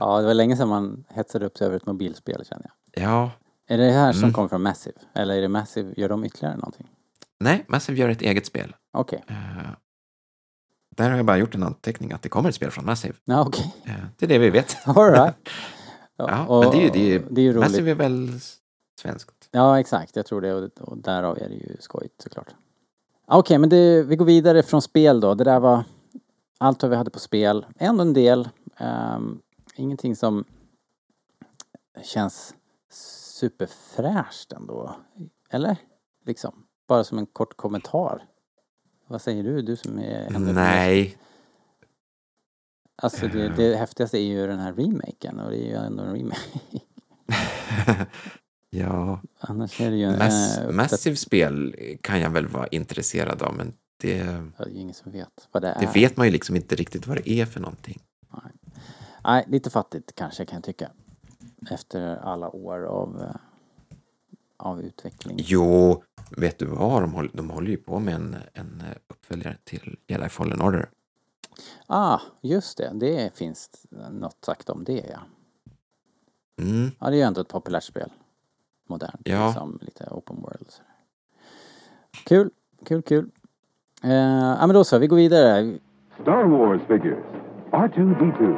[0.00, 3.04] Ja, det var länge sedan man hetsade upp sig över ett mobilspel känner jag.
[3.04, 3.30] Ja,
[3.66, 4.32] Är det här som Mm.
[4.32, 4.98] kommer från Massive?
[5.14, 6.90] Eller är det Massive, gör de ytterligare någonting?
[7.40, 8.74] Nej, Massive gör ett eget spel.
[8.92, 9.24] Okej.
[9.28, 9.70] Eh,
[10.96, 13.14] där har jag bara gjort en anteckning att det kommer ett spel från Massive.
[13.24, 13.74] Ja, okej.
[13.84, 14.76] Eh, det är det vi vet.
[14.88, 15.34] All right.
[16.16, 17.60] ja, och- men det är ju, det är ju, det är ju roligt.
[17.70, 18.40] Massive är väl
[19.00, 19.48] svenskt.
[19.50, 20.16] Ja, exakt.
[20.16, 22.54] Jag tror det och, och därav är det ju skojigt såklart.
[23.26, 25.34] Okej, men det, vi går vidare från spel då.
[25.34, 25.84] Det där var
[26.58, 27.66] allt vad vi hade på spel.
[27.78, 28.48] Ändå en del.
[28.76, 29.38] Ehm,
[29.74, 30.44] ingenting som
[32.02, 32.54] känns
[32.90, 34.96] superfräscht ändå.
[35.50, 35.76] Eller?
[36.26, 36.63] Liksom.
[36.86, 38.22] Bara som en kort kommentar.
[39.06, 39.62] Vad säger du?
[39.62, 40.30] Du som är...
[40.38, 41.16] Nej,
[42.96, 46.14] Alltså det, det häftigaste är ju den här remaken och det är ju ändå en
[46.14, 46.60] remake.
[48.70, 49.20] ja.
[49.38, 50.18] Annars är det ju en...
[50.18, 54.80] Mass, eh, Massive spel kan jag väl vara intresserad av men det, Det är ju
[54.80, 55.80] ingen som vet vad det är.
[55.80, 58.02] det vet man ju liksom inte riktigt vad det är för någonting.
[59.24, 60.90] Nej, lite fattigt kanske kan jag tycka.
[61.70, 63.96] Efter alla år av, eh,
[64.56, 65.36] av utveckling.
[65.40, 67.02] Jo, vet du vad?
[67.02, 70.88] De håller, de håller ju på med en, en uppföljare till Jedi Fallen Order.
[71.86, 72.90] Ah, just det.
[72.94, 75.18] Det finns något sagt om det ja.
[76.62, 76.90] Mm.
[77.00, 78.10] Ja, det är ju ändå ett populärt spel.
[78.88, 79.20] Modernt.
[79.24, 79.46] Ja.
[79.46, 80.72] Liksom, lite open world.
[82.26, 82.50] Kul,
[82.86, 83.30] kul, kul.
[84.02, 84.12] Eh,
[84.60, 85.78] ja men då så, vi går vidare.
[86.22, 87.24] Star Wars figures.
[87.70, 88.56] R2D2.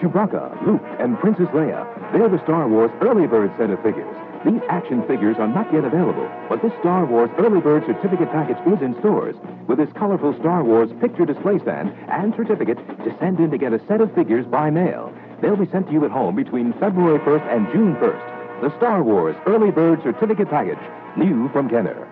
[0.00, 1.86] Chewbacca, Luke, and Princess Leia.
[2.12, 4.21] They're the Star Wars Early Bird set of figures.
[4.44, 8.58] These action figures are not yet available, but this Star Wars Early Bird certificate package
[8.66, 9.36] is in stores.
[9.68, 13.72] With this colorful Star Wars picture display stand and certificate to send in to get
[13.72, 15.12] a set of figures by mail.
[15.40, 18.62] They'll be sent to you at home between February 1st and June 1st.
[18.62, 20.82] The Star Wars Early Bird certificate package,
[21.16, 22.08] new from Kenner.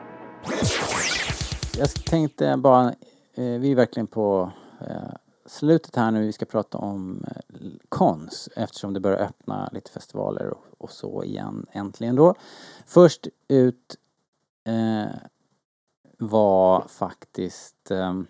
[1.79, 2.89] Jag tänkte bara,
[3.35, 4.87] eh, vi är verkligen på eh,
[5.51, 6.27] slutet här nu.
[6.27, 7.57] Vi ska prata om eh,
[7.89, 12.35] konst eftersom det börjar öppna lite festivaler och, och så igen äntligen då.
[12.87, 13.97] Först ut
[14.65, 15.15] eh,
[16.19, 18.21] var faktiskt eh,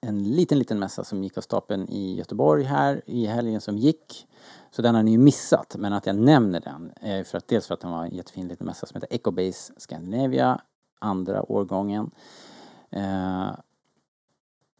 [0.00, 4.28] en liten, liten mässa som gick av stapeln i Göteborg här i helgen som gick.
[4.70, 7.66] Så den har ni ju missat, men att jag nämner den är för att dels
[7.66, 10.60] för att den var en jättefin liten mässa som heter Ecobase Scandinavia,
[10.98, 12.10] andra årgången.
[12.90, 13.50] Eh,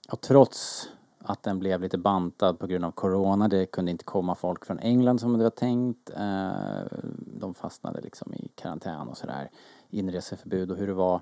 [0.08, 0.88] och trots
[1.24, 4.78] att den blev lite bantad på grund av Corona, det kunde inte komma folk från
[4.78, 6.10] England som det var tänkt.
[6.10, 9.50] Eh, de fastnade liksom i karantän och sådär,
[9.90, 11.20] inreseförbud och hur det var.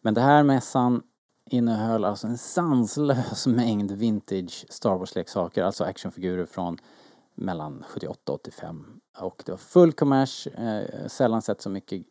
[0.00, 1.02] Men det här mässan
[1.50, 6.78] innehöll alltså en sanslös mängd vintage Star Wars-leksaker, alltså actionfigurer från
[7.34, 8.86] mellan 78 och 85.
[9.18, 12.02] Och det var full kommers, eh, sällan sett så mycket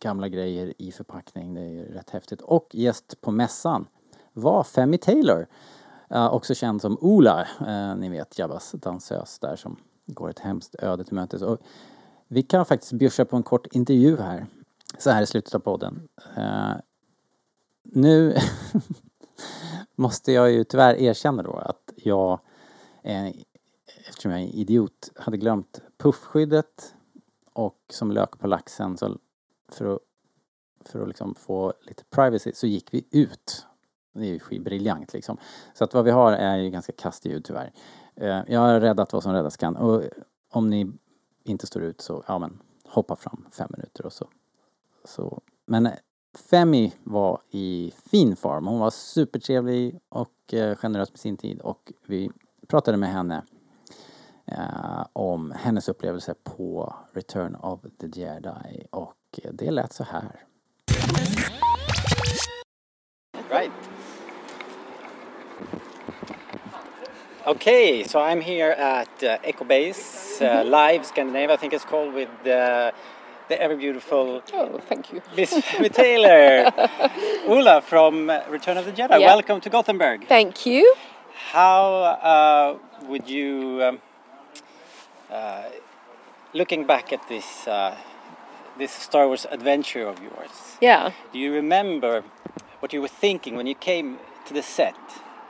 [0.00, 2.40] gamla grejer i förpackning, det är rätt häftigt.
[2.40, 3.86] Och gäst på mässan
[4.32, 5.46] var Femi Taylor, eh,
[6.10, 9.76] Eh, också känd som Ola, eh, ni vet Jabbas dansös där som
[10.06, 11.42] går ett hemskt öde till mötes.
[11.42, 11.58] Och
[12.28, 14.46] vi kan faktiskt bjussa på en kort intervju här,
[14.98, 16.08] så här i slutet av podden.
[16.36, 16.72] Eh,
[17.82, 18.36] nu
[19.94, 22.40] måste jag ju tyvärr erkänna då att jag,
[24.08, 26.94] eftersom jag är en idiot, hade glömt puffskyddet
[27.52, 29.18] och som lök på laxen så
[29.68, 30.00] för att,
[30.84, 33.66] för att liksom få lite privacy så gick vi ut.
[34.14, 35.38] Det är ju briljant liksom.
[35.74, 37.72] Så att vad vi har är ju ganska kast ljud tyvärr.
[38.14, 40.02] Eh, jag har räddat vad som räddas kan och
[40.50, 40.92] om ni
[41.44, 44.28] inte står ut så, ja men hoppa fram fem minuter och så.
[45.04, 45.42] så.
[45.66, 45.92] Men eh,
[46.34, 48.66] Femi var i fin form.
[48.66, 52.30] Hon var supertrevlig och eh, generös med sin tid och vi
[52.68, 53.42] pratade med henne
[54.46, 60.44] eh, om hennes upplevelse på Return of the Jedi och det lät så här.
[63.50, 63.93] Right.
[67.46, 72.30] Okay, so I'm here at uh, EcoBase uh, Live Scandinavia, I think it's called, with
[72.46, 72.90] uh,
[73.50, 74.42] the ever beautiful.
[74.54, 75.20] Oh, thank you.
[75.36, 76.72] Miss Femi Taylor.
[77.46, 79.20] Ula from Return of the Jedi.
[79.20, 79.26] Yeah.
[79.34, 80.26] Welcome to Gothenburg.
[80.26, 80.94] Thank you.
[81.52, 81.84] How
[82.32, 83.98] uh, would you, um,
[85.30, 85.64] uh,
[86.54, 87.94] looking back at this uh,
[88.78, 91.12] this Star Wars adventure of yours, Yeah.
[91.30, 92.24] do you remember
[92.80, 94.96] what you were thinking when you came to the set?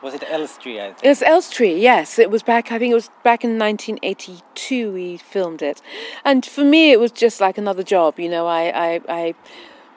[0.04, 0.78] Was it Elstree?
[0.78, 1.02] I think.
[1.02, 2.18] It was Elstree, yes.
[2.18, 5.80] It was back, I think it was back in 1982 we filmed it.
[6.26, 8.46] And for me, it was just like another job, you know.
[8.46, 9.34] I, I, I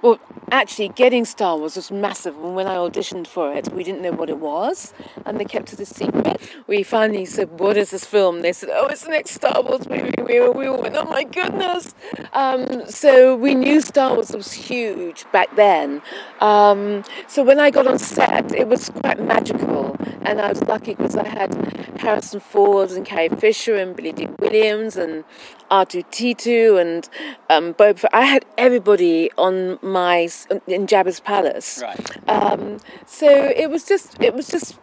[0.02, 0.19] well,
[0.52, 2.36] actually, getting Star Wars was massive.
[2.36, 4.94] And when I auditioned for it, we didn't know what it was,
[5.26, 6.40] and they kept it a secret.
[6.68, 9.90] We finally said, "What is this film?" They said, "Oh, it's the next Star Wars
[9.90, 11.95] movie." We all, we went, "Oh my goodness!"
[12.34, 16.02] Um, so we knew Star Wars was huge back then.
[16.41, 20.94] Um, so when I got on set, it was quite magical, and I was lucky
[20.94, 21.56] because I had
[21.99, 24.28] Harrison Ford and Carrie Fisher and Billy D.
[24.40, 25.24] Williams and
[25.69, 27.10] R2T2 and
[27.49, 30.30] um, Boba I had everybody on my
[30.68, 31.80] in Jabba's palace.
[31.81, 32.30] Right.
[32.30, 34.77] Um, so it was just it was just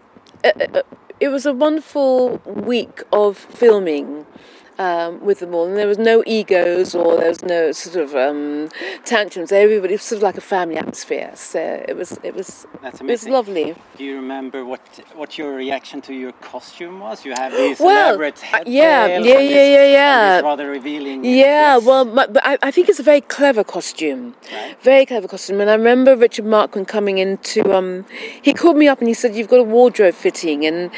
[0.44, 0.82] uh, uh,
[1.20, 4.26] it was a wonderful week of filming.
[4.76, 8.16] Um, with them all, and there was no egos or there was no sort of
[8.16, 8.70] um,
[9.04, 9.52] tantrums.
[9.52, 11.30] Everybody was sort of like a family atmosphere.
[11.36, 13.76] So it was, it was, That's it was lovely.
[13.96, 14.80] Do you remember what
[15.14, 17.24] what your reaction to your costume was?
[17.24, 20.36] You have these Well, elaborate uh, head yeah, yeah, yeah, this- yeah, yeah.
[20.38, 21.24] this rather revealing.
[21.24, 24.34] Yeah, well, my, but I, I think it's a very clever costume.
[24.82, 25.60] Very clever costume.
[25.60, 28.06] And I remember Richard Markman coming into, um,
[28.42, 30.90] he called me up and he said, You've got a wardrobe fitting and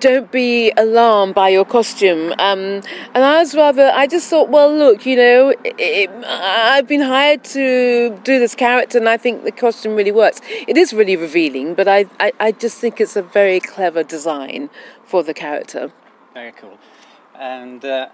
[0.00, 2.32] don't be alarmed by your costume.
[2.38, 2.80] Um,
[3.18, 7.00] and I was rather, I just thought, well, look, you know, it, it, I've been
[7.00, 10.40] hired to do this character and I think the costume really works.
[10.68, 14.70] It is really revealing, but I, I, I just think it's a very clever design
[15.04, 15.90] for the character.
[16.32, 16.78] Very cool.
[17.34, 18.10] And uh,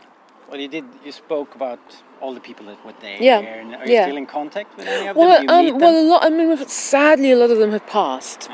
[0.48, 0.86] well, you did.
[1.04, 1.80] You spoke about
[2.24, 3.18] all the people that were there.
[3.20, 4.06] Yeah, And are you yeah.
[4.06, 5.50] still in contact with any of Well, them?
[5.50, 6.06] Um, meet well, them?
[6.06, 6.24] a lot.
[6.24, 8.48] I mean, sadly, a lot of them have passed.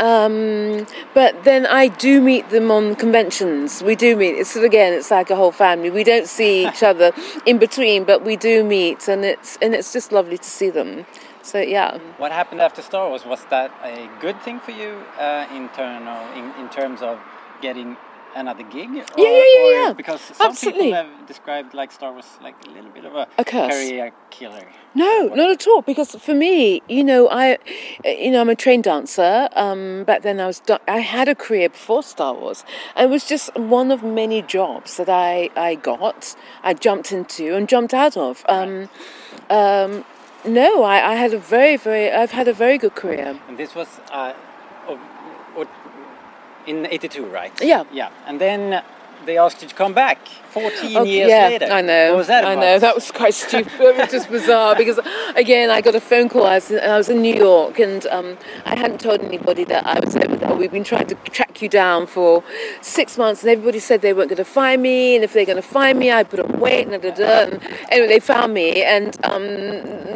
[0.00, 3.82] Um, but then I do meet them on conventions.
[3.82, 4.34] We do meet.
[4.42, 5.90] It's again, it's like a whole family.
[5.90, 7.12] We don't see each other
[7.44, 11.06] in between, but we do meet, and it's and it's just lovely to see them.
[11.42, 11.98] So yeah.
[12.18, 13.24] What happened after Star Wars?
[13.24, 16.02] Was that a good thing for you uh, in, turn
[16.38, 17.18] in, in terms of
[17.62, 17.96] getting
[18.36, 18.90] another gig?
[18.90, 19.92] Or, yeah, yeah, or- yeah.
[19.96, 20.90] Because some Absolutely.
[20.92, 23.72] people have described like Star Wars like a little bit of a, A curse.
[23.72, 24.66] career killer.
[24.94, 25.82] No, not at all.
[25.82, 27.58] Because for me, you know, I,
[28.04, 29.48] you know, I'm a trained dancer.
[29.54, 32.64] Um, back then, I was, I had a career before Star Wars.
[32.96, 37.68] It was just one of many jobs that I, I got, I jumped into and
[37.68, 38.44] jumped out of.
[38.48, 38.88] Um,
[39.50, 40.04] um,
[40.46, 43.38] no, I, I had a very, very, I've had a very good career.
[43.48, 44.32] And this was uh,
[46.66, 47.52] in '82, right?
[47.62, 47.84] Yeah.
[47.92, 48.10] Yeah.
[48.26, 48.82] And then
[49.24, 50.18] they asked you to come back
[50.50, 51.66] 14 Oh, years yeah, later.
[51.66, 52.10] I know.
[52.10, 52.60] What was that I about?
[52.60, 53.72] know that was quite stupid.
[53.80, 55.00] it was just bizarre because,
[55.34, 56.46] again, I got a phone call.
[56.46, 59.84] I was in, I was in New York, and um, I hadn't told anybody that
[59.84, 60.54] I was over there.
[60.54, 62.44] We've been trying to track you down for
[62.82, 65.56] six months, and everybody said they weren't going to find me, and if they're going
[65.56, 67.52] to find me, I put on weight, and da, da, da.
[67.52, 69.42] And anyway, they found me, and um,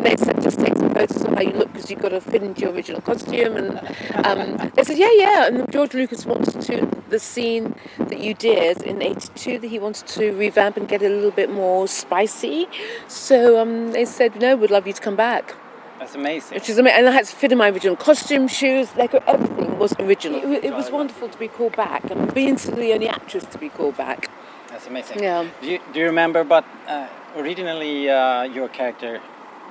[0.04, 2.62] they said just take some of how you look because you've got to fit into
[2.62, 3.56] your original costume.
[3.56, 3.78] And
[4.26, 5.46] um, they said, yeah, yeah.
[5.46, 10.06] And George Lucas wanted to the scene that you did in '82 that he wanted
[10.08, 12.68] to revamp and get a little bit more spicy.
[13.08, 15.54] So um, they said, no, we'd love you to come back.
[15.98, 16.54] That's amazing.
[16.54, 17.00] Which is amazing.
[17.00, 20.40] And I had to fit in my original costume, shoes, like everything was original.
[20.52, 23.68] It, it was wonderful to be called back and being the only actress to be
[23.68, 24.30] called back.
[24.68, 25.22] That's amazing.
[25.22, 25.46] Yeah.
[25.60, 26.42] Do you, do you remember?
[26.42, 29.20] But uh, originally, uh, your character,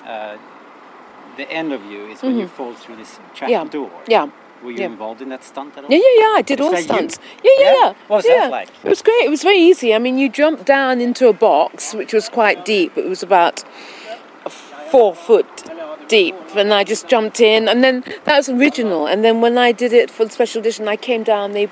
[0.06, 0.38] uh,
[1.40, 2.58] the end of you is when you Mhm.
[2.60, 3.64] fall through this trap Yeah.
[3.64, 3.92] door.
[4.08, 4.28] Yeah.
[4.64, 4.86] Were you Yeah.
[4.94, 5.90] involved in that stunt at all?
[5.90, 6.34] Yeah, yeah, yeah.
[6.40, 6.82] I did all you?
[6.82, 7.18] stunts.
[7.44, 7.94] Yeah, yeah, yeah.
[8.10, 8.40] What was yeah.
[8.42, 8.70] that like?
[8.84, 9.24] It was great.
[9.30, 9.90] It was very easy.
[9.98, 12.92] I mean, you jumped down into a box, which was quite deep.
[12.98, 13.64] It was about
[14.92, 15.48] four foot
[16.10, 19.06] deep, and I just jumped in, and then that was original.
[19.12, 21.54] And then when I did it for the special edition, I came down.
[21.54, 21.70] They,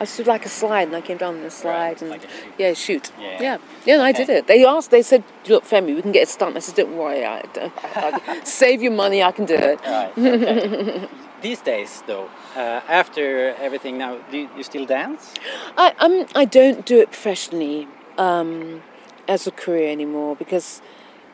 [0.00, 2.20] I stood like a slide, and I came down the slide, and
[2.58, 3.42] yeah, shoot, Yeah.
[3.42, 3.94] yeah, yeah.
[3.94, 4.46] and I did it.
[4.46, 7.24] They asked, they said, "Look, Femi, we can get a stunt." I said, "Don't worry,
[7.24, 9.22] I, I, I, save your money.
[9.22, 11.08] I can do it." Right, okay.
[11.42, 15.34] These days, though, uh, after everything now, do you, you still dance?
[15.76, 17.86] I um I don't do it professionally
[18.18, 18.82] um,
[19.28, 20.80] as a career anymore because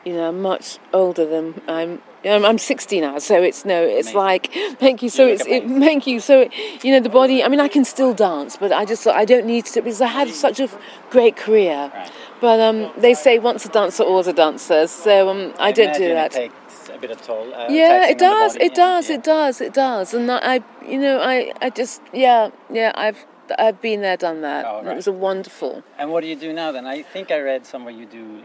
[0.05, 2.01] you know I'm much older than I'm.
[2.25, 3.83] I'm, I'm 60 now, so it's no.
[3.83, 5.09] It's like thank you.
[5.09, 6.19] So You it's it, thank you.
[6.19, 6.49] So
[6.83, 7.43] you know the body.
[7.43, 10.07] I mean, I can still dance, but I just I don't need to because I
[10.07, 10.69] had such a
[11.09, 11.91] great career.
[12.41, 14.87] But um, they say once a dancer, always a dancer.
[14.87, 16.35] So um, I don't do that.
[16.35, 17.53] It takes a bit of toll.
[17.53, 18.55] Uh, Yeah, it does.
[18.57, 19.09] It does.
[19.09, 19.61] It does.
[19.61, 20.13] It does.
[20.13, 22.91] And I, I, you know, I, I just, yeah, yeah.
[22.95, 23.25] I've,
[23.57, 24.65] I've been there, done that.
[24.65, 24.91] Oh, right.
[24.91, 25.83] It was a wonderful.
[25.97, 26.85] And what do you do now then?
[26.85, 28.43] I think I read somewhere you do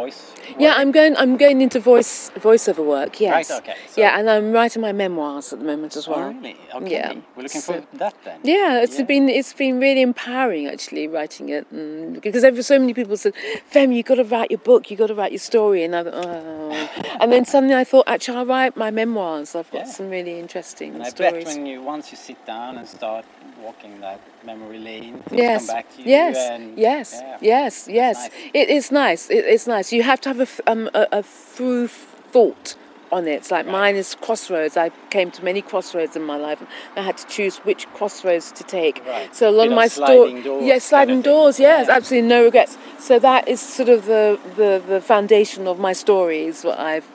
[0.00, 0.20] voice.
[0.64, 1.14] Yeah, I'm going.
[1.22, 2.12] I'm going into voice
[2.46, 3.12] voiceover work.
[3.20, 3.32] Yes.
[3.50, 6.28] Right, okay, yeah, and I'm writing my memoirs at the moment as Oh, well.
[6.32, 6.56] really?
[6.78, 6.90] Okay.
[6.96, 7.12] Yeah.
[7.34, 8.38] We're looking So- forward to that then.
[8.54, 12.92] Yeah, it's been it's been really empowering actually writing it, and because ever so many
[13.00, 13.34] people said,
[13.74, 15.80] "Fem, you have got to write your book, You have got to write your story,"
[15.86, 17.16] and I thought, oh.
[17.20, 19.48] and then suddenly I thought, actually, I'll write my memoirs.
[19.58, 19.96] I've got Yeah.
[19.98, 21.44] some really interesting And I stories.
[21.44, 23.24] bet when you once you sit down and start
[23.66, 25.66] walking that memory lane, yes.
[25.66, 26.08] come back to you.
[26.08, 26.36] yes.
[26.36, 27.08] And, yes.
[27.12, 27.38] yeah.
[27.40, 27.88] Yes.
[27.88, 28.28] Yes.
[28.54, 29.28] It, it's nice.
[29.28, 29.92] It, it's nice.
[29.92, 32.76] You have to have a, um, a, a through thought
[33.10, 33.32] on it.
[33.32, 34.76] It's like mine is crossroads.
[34.76, 38.52] I came to many crossroads in my life, and I had to choose which crossroads
[38.52, 39.04] to take.
[39.04, 39.34] Right.
[39.34, 41.60] So a lot of my sliding story, doors yeah, kind sliding of doors.
[41.60, 42.78] Yes, absolutely no regrets.
[42.98, 46.64] So that is sort of the the, the foundation of my stories.
[46.64, 47.08] What I've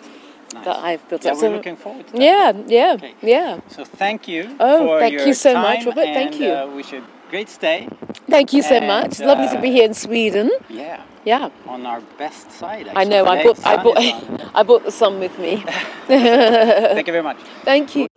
[0.64, 1.42] that I've built Yeah, up.
[1.42, 2.22] we're So- looking forward to that.
[2.22, 3.60] Yeah, yeah, yeah.
[3.68, 4.44] So thank you.
[4.60, 6.06] Oh, for thank your you so time much, Robert.
[6.14, 6.52] Thank and, you.
[6.54, 7.88] Uh, wish you a great stay.
[8.30, 9.20] Thank you so And, much.
[9.20, 10.50] Lovely to be uh, here in Sweden.
[10.70, 10.98] Yeah.
[11.26, 11.50] Yeah.
[11.68, 12.86] On our best side.
[12.96, 13.26] I know.
[13.26, 13.54] I actually.
[13.84, 14.42] brought, I on.
[14.56, 15.64] I brought the sun with me.
[16.08, 17.38] Thank you very much.
[17.66, 18.08] Thank you.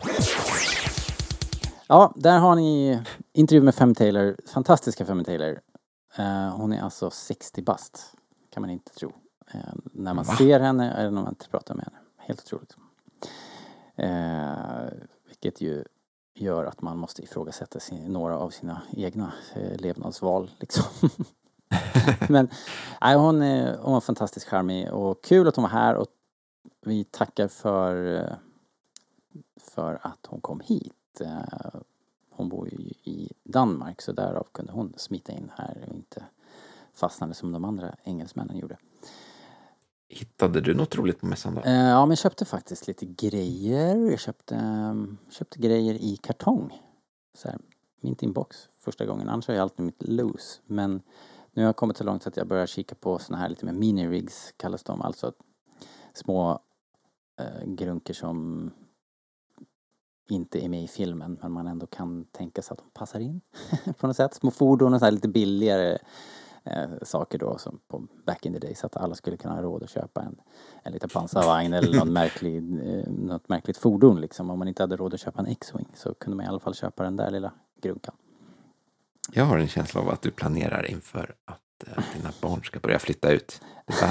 [1.89, 2.99] Ja, där har ni
[3.33, 5.59] intervju med Fem Taylor, fantastiska Fem Taylor.
[6.19, 8.13] Eh, hon är alltså 60 bast,
[8.55, 9.13] kan man inte tro.
[9.55, 9.61] Eh,
[9.93, 10.37] när man Va?
[10.37, 11.99] ser henne eller när man pratar med henne.
[12.27, 12.77] Helt otroligt.
[13.97, 14.89] Eh,
[15.29, 15.85] vilket ju
[16.35, 20.85] gör att man måste ifrågasätta sin, några av sina egna eh, levnadsval liksom.
[22.29, 22.49] Men
[23.01, 26.07] nej, hon, är, hon var fantastiskt charmig och kul att hon var här och
[26.81, 28.37] vi tackar för, eh,
[29.57, 31.21] för att hon kom hit.
[31.21, 31.81] Eh,
[32.31, 36.25] hon bor ju i Danmark så därav kunde hon smita in här och inte
[36.95, 38.77] fastnade som de andra engelsmännen gjorde.
[40.09, 41.61] Hittade du något roligt på mässan då?
[41.61, 44.11] Eh, Ja, men jag köpte faktiskt lite grejer.
[44.11, 46.81] Jag köpte, ehm, köpte grejer i kartong.
[47.35, 47.59] Så här,
[48.01, 49.29] mint inbox första gången.
[49.29, 50.61] Annars har jag alltid mitt loose.
[50.67, 51.03] Men
[51.53, 53.73] nu har jag kommit så långt att jag börjar kika på såna här lite mer
[53.73, 55.03] mini-rigs kallas de.
[55.03, 55.33] Alltså
[56.15, 56.59] små
[57.41, 58.71] eh, grunker som
[60.29, 63.41] inte är med i filmen men man ändå kan tänka sig att de passar in
[63.99, 64.35] på något sätt.
[64.35, 65.99] Små fordon och så här lite billigare
[66.65, 69.63] eh, saker då som på back in the day så att alla skulle kunna ha
[69.63, 70.37] råd att köpa en,
[70.83, 74.51] en liten pansarvagn eller någon märklig, eh, något märkligt fordon liksom.
[74.51, 76.75] Om man inte hade råd att köpa en X-Wing så kunde man i alla fall
[76.75, 78.15] köpa den där lilla grunkan.
[79.33, 82.99] Jag har en känsla av att du planerar inför att eh, dina barn ska börja
[82.99, 83.61] flytta ut.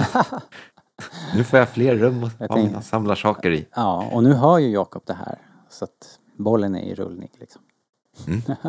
[1.35, 3.67] Nu får jag fler rum att Jag ha mina samlarsaker i.
[3.75, 5.37] Ja, och nu hör ju Jakob det här
[5.69, 7.61] så att bollen är i rullning liksom.
[8.27, 8.41] Mm.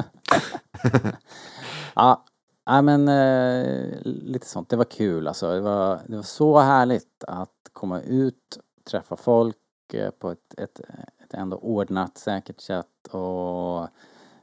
[1.94, 2.24] ja,
[2.64, 4.68] ja, men eh, lite sånt.
[4.68, 5.54] Det var kul alltså.
[5.54, 9.56] Det var, det var så härligt att komma ut, träffa folk
[9.94, 10.80] eh, på ett, ett,
[11.24, 13.88] ett ändå ordnat, säkert sätt och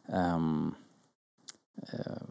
[0.08, 0.76] ehm,
[1.94, 2.22] eh,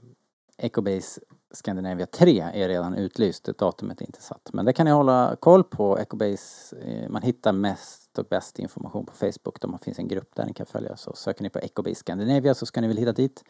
[0.57, 1.21] Ecobase
[1.53, 4.51] Scandinavia 3 är redan utlyst, datumet är inte satt.
[4.53, 5.99] Men det kan ni hålla koll på.
[5.99, 9.61] Ecobase, eh, man hittar mest och bäst information på Facebook.
[9.61, 10.97] Det finns en grupp där ni kan följa.
[10.97, 13.45] Så söker ni på Ecobase Scandinavia så ska ni väl hitta dit.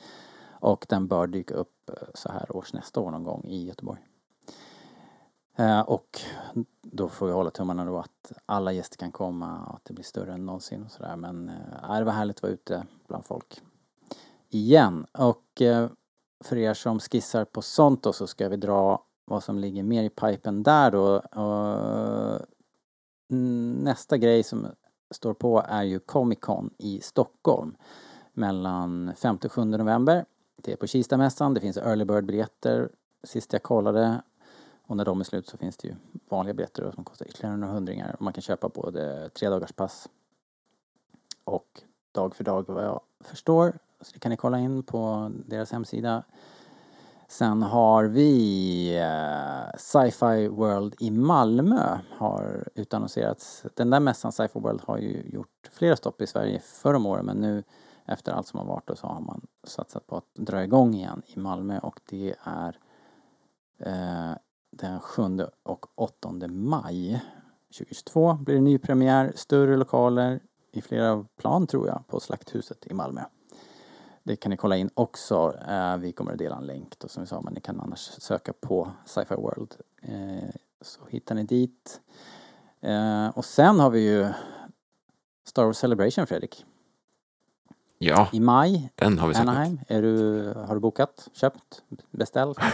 [0.60, 4.00] Och den bör dyka upp eh, så här års nästa år någon gång i Göteborg.
[5.56, 6.20] Eh, och
[6.82, 10.04] då får vi hålla tummarna då att alla gäster kan komma och att det blir
[10.04, 11.16] större än någonsin och sådär.
[11.16, 13.62] Men äh, det var härligt att vara ute bland folk.
[14.48, 15.06] Igen.
[15.12, 15.62] Och
[16.44, 20.02] för er som skissar på sånt då så ska vi dra vad som ligger mer
[20.02, 21.16] i pipen där då.
[21.18, 22.46] Och
[23.30, 24.66] mm, nästa grej som
[25.10, 27.76] står på är ju Comic Con i Stockholm
[28.32, 30.24] mellan 5 och 7 november.
[30.62, 32.88] Det är på Kistamässan, det finns early bird biljetter
[33.22, 34.22] sist jag kollade
[34.86, 35.94] och när de är slut så finns det ju
[36.28, 38.16] vanliga biljetter som kostar ytterligare några hundringar.
[38.20, 40.08] Man kan köpa både tre dagars pass
[41.44, 41.82] och
[42.12, 43.78] dag för dag vad jag förstår.
[44.00, 46.22] Så det kan ni kolla in på deras hemsida.
[47.28, 53.64] Sen har vi eh, Sci-Fi World i Malmö har utannonserats.
[53.74, 57.24] Den där mässan Sci-Fi World har ju gjort flera stopp i Sverige förra om året
[57.24, 57.62] men nu
[58.10, 61.38] efter allt som har varit så har man satsat på att dra igång igen i
[61.38, 62.78] Malmö och det är
[63.78, 64.36] eh,
[64.70, 65.22] den 7
[65.62, 67.22] och 8 maj
[67.78, 70.40] 2022 blir det ny premiär, större lokaler
[70.72, 73.20] i flera plan tror jag på Slakthuset i Malmö.
[74.22, 75.54] Det kan ni kolla in också.
[75.68, 78.00] Eh, vi kommer att dela en länk då som vi sa men ni kan annars
[78.00, 79.74] söka på Sci-Fi World.
[80.02, 80.50] Eh,
[80.80, 82.00] så hittar ni dit.
[82.80, 84.28] Eh, och sen har vi ju
[85.44, 86.64] Star Wars Celebration Fredrik.
[88.02, 88.90] Ja, I maj.
[88.94, 89.80] den har vi sagt Anaheim.
[89.88, 91.28] Är du, har du bokat?
[91.32, 91.82] Köpt?
[92.10, 92.58] Beställt?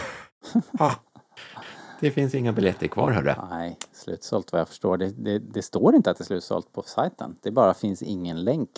[1.99, 3.33] Det finns inga biljetter kvar hörru.
[3.49, 4.97] Nej, slutsålt vad jag förstår.
[4.97, 7.35] Det, det, det, står inte att det är slutsålt på sajten.
[7.41, 8.69] Det bara finns ingen länk.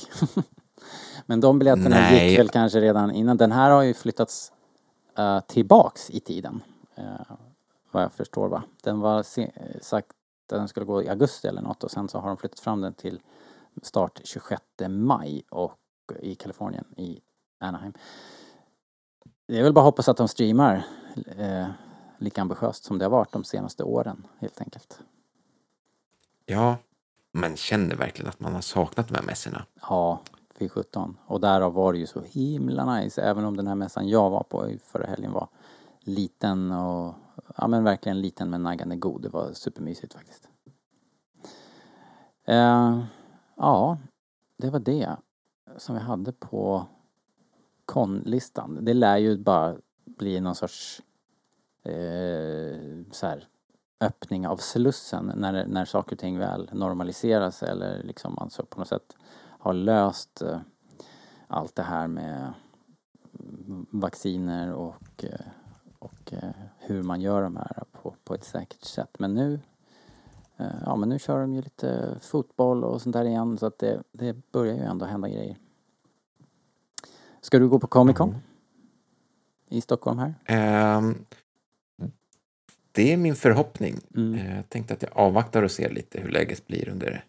[1.26, 2.30] Men de biljetterna Nej.
[2.30, 3.38] gick väl kanske redan innan.
[3.38, 4.52] Den här har ju flyttats
[5.20, 6.62] uh, tillbaks i tiden.
[7.00, 7.36] Uh,
[7.92, 8.64] vad jag förstår va.
[8.84, 9.24] Den var
[9.82, 12.60] sagt att den skulle gå i augusti eller något och sen så har de flyttat
[12.60, 13.20] fram den till
[13.82, 15.74] start 26 maj och
[16.22, 17.22] i Kalifornien i
[17.60, 17.94] Anaheim.
[19.48, 20.86] Det är väl bara att hoppas att de streamar
[21.40, 21.68] uh,
[22.18, 25.00] lika ambitiöst som det har varit de senaste åren helt enkelt.
[26.46, 26.78] Ja,
[27.32, 29.66] man känner verkligen att man har saknat de här mässorna.
[29.82, 30.22] Ja,
[30.56, 34.10] fy 17 Och därav var det ju så himla nice, även om den här mässan
[34.10, 35.48] jag var på förra helgen var
[36.00, 37.16] liten och,
[37.56, 39.22] ja men verkligen liten men naggande god.
[39.22, 40.50] Det var supermysigt faktiskt.
[42.50, 43.04] Uh,
[43.56, 43.98] ja,
[44.58, 45.16] det var det
[45.80, 46.86] som vi hade på
[47.86, 48.78] konlistan.
[48.82, 49.76] Det lär ju bara
[50.06, 51.02] bli någon sorts
[51.84, 52.80] eh,
[53.12, 53.48] så här,
[54.02, 58.80] öppning av slussen när, när saker och ting väl normaliseras eller liksom man så på
[58.80, 59.18] något sätt
[59.60, 60.60] har löst eh,
[61.48, 62.54] allt det här med
[63.90, 65.46] vacciner och, eh,
[66.00, 69.20] och eh, hur man gör de här på, på ett säkert sätt.
[69.20, 69.60] Men nu
[70.58, 73.80] eh, Ja men nu kör de ju lite fotboll och sånt där igen så att
[73.80, 75.58] det, det börjar ju ändå hända grejer.
[77.42, 78.30] Ska du gå på Comic Con?
[78.30, 78.42] Mm.
[79.70, 80.98] I Stockholm här?
[80.98, 81.26] Um,
[82.92, 84.00] det är min förhoppning.
[84.16, 84.56] Mm.
[84.56, 87.26] Jag tänkte att jag avvaktar och ser lite hur läget blir under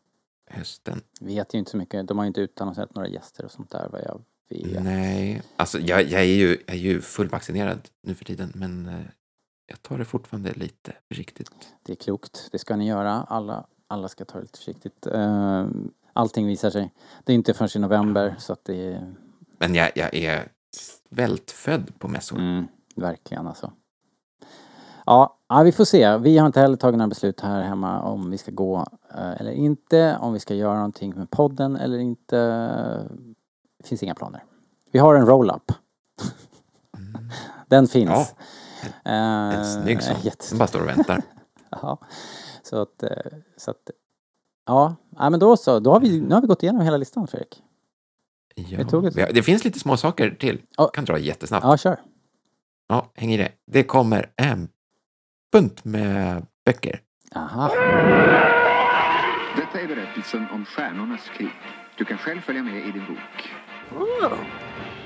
[0.50, 1.00] hösten.
[1.20, 2.08] Vet ju inte så mycket.
[2.08, 4.84] De har ju inte utannonserat några gäster och sånt där vad jag vet.
[4.84, 9.00] Nej, alltså jag, jag, är ju, jag är ju fullvaccinerad nu för tiden men eh,
[9.66, 11.50] jag tar det fortfarande lite försiktigt.
[11.82, 12.48] Det är klokt.
[12.52, 13.12] Det ska ni göra.
[13.12, 15.06] Alla, alla ska ta det lite försiktigt.
[15.06, 15.68] Eh,
[16.12, 16.92] allting visar sig.
[17.24, 19.14] Det är inte förrän i november så att det är...
[19.60, 22.38] Men jag, jag är svältfödd på mässor.
[22.38, 22.66] Mm,
[22.96, 23.72] verkligen alltså.
[25.06, 26.16] Ja, ja, vi får se.
[26.16, 29.50] Vi har inte heller tagit några beslut här hemma om vi ska gå eh, eller
[29.50, 32.36] inte, om vi ska göra någonting med podden eller inte.
[33.78, 34.44] Det finns inga planer.
[34.92, 35.72] Vi har en roll-up.
[36.98, 37.30] Mm.
[37.68, 38.10] Den finns.
[38.10, 38.26] Ja,
[39.02, 40.16] en, en snygg sån.
[40.50, 41.22] Den bara står och väntar.
[41.70, 41.98] ja,
[42.62, 43.10] så att, eh,
[43.56, 43.90] så att
[44.66, 45.80] ja, ja, men då så.
[45.80, 47.62] Då har vi, nu har vi gått igenom hela listan Fredrik.
[48.54, 50.62] Ja, det finns lite små saker till.
[50.78, 50.90] Oh.
[50.92, 51.64] Kan dra jättesnabbt.
[51.64, 52.00] Ja, kör.
[52.88, 53.52] Ja, häng i det.
[53.66, 54.68] Det kommer en
[55.52, 57.00] bunt med böcker.
[57.34, 57.68] Aha.
[59.56, 61.50] Detta är berättelsen om Stjärnornas krig.
[61.96, 63.50] Du kan själv följa med i din bok.
[64.00, 64.38] Oh,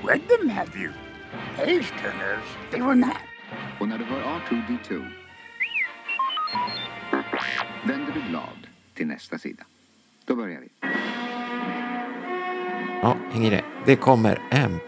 [0.07, 0.91] read them have you?
[1.55, 3.17] Page turners, they were not.
[3.79, 5.11] Och när du hör R2D2
[7.87, 9.63] vänder du blad till nästa sida.
[10.25, 10.69] Då börjar vi.
[13.01, 13.63] Ja, häng i det.
[13.85, 14.79] Det kommer en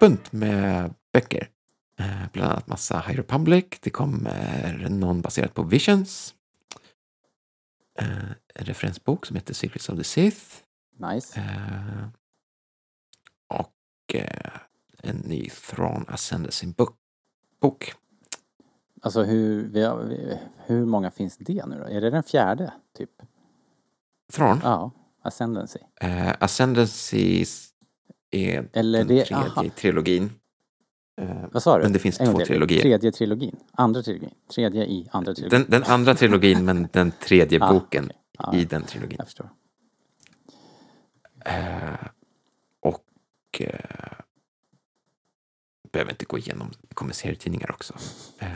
[0.00, 1.48] bunt med böcker.
[1.98, 3.64] Eh, bland annat massa High Republic.
[3.80, 6.34] Det kommer någon baserat på Visions.
[7.98, 10.40] Eh, en referensbok som heter Secrets of the Sith.
[10.96, 11.40] Nice.
[11.40, 12.08] Eh,
[13.48, 14.14] och
[15.02, 16.96] en ny Thrawn Ascendancy bok.
[17.60, 17.94] bok.
[19.02, 21.84] Alltså hur, har, hur många finns det nu då?
[21.84, 23.10] Är det den fjärde, typ?
[24.32, 24.60] Thrawn?
[24.62, 24.90] Ja,
[25.22, 25.78] Ascendancy.
[26.00, 27.44] Eh, Ascendancy
[28.30, 29.64] är Eller den det- tredje aha.
[29.76, 30.30] trilogin.
[31.20, 31.82] Eh, Vad sa du?
[31.82, 32.46] Men det finns En två till.
[32.46, 32.80] trilogier.
[32.82, 33.56] Tredje trilogin.
[33.72, 34.30] Andra trilogin.
[34.54, 35.60] Tredje i andra trilogin.
[35.68, 39.16] Den, den andra trilogin, men den tredje Ah, boken Ja, i den trilogin.
[39.18, 39.50] Jag förstår.
[41.44, 42.06] Eh,
[42.80, 43.04] och
[43.60, 43.80] eh,
[45.92, 47.94] behöver inte gå igenom, det kommer serietidningar också.
[48.38, 48.48] Eh,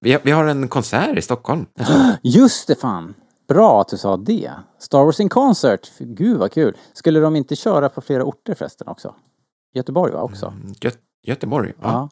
[0.00, 1.66] vi, har, vi har en konsert i Stockholm.
[2.22, 3.14] Just det fan!
[3.48, 4.52] Bra att du sa det.
[4.78, 5.92] Star Wars in Concert.
[5.98, 6.76] Gud vad kul.
[6.92, 9.14] Skulle de inte köra på flera orter förresten också?
[9.72, 10.54] Göteborg va också?
[10.80, 10.90] Gö
[11.22, 11.72] Göteborg.
[11.82, 11.88] Ja.
[11.90, 12.08] Ja.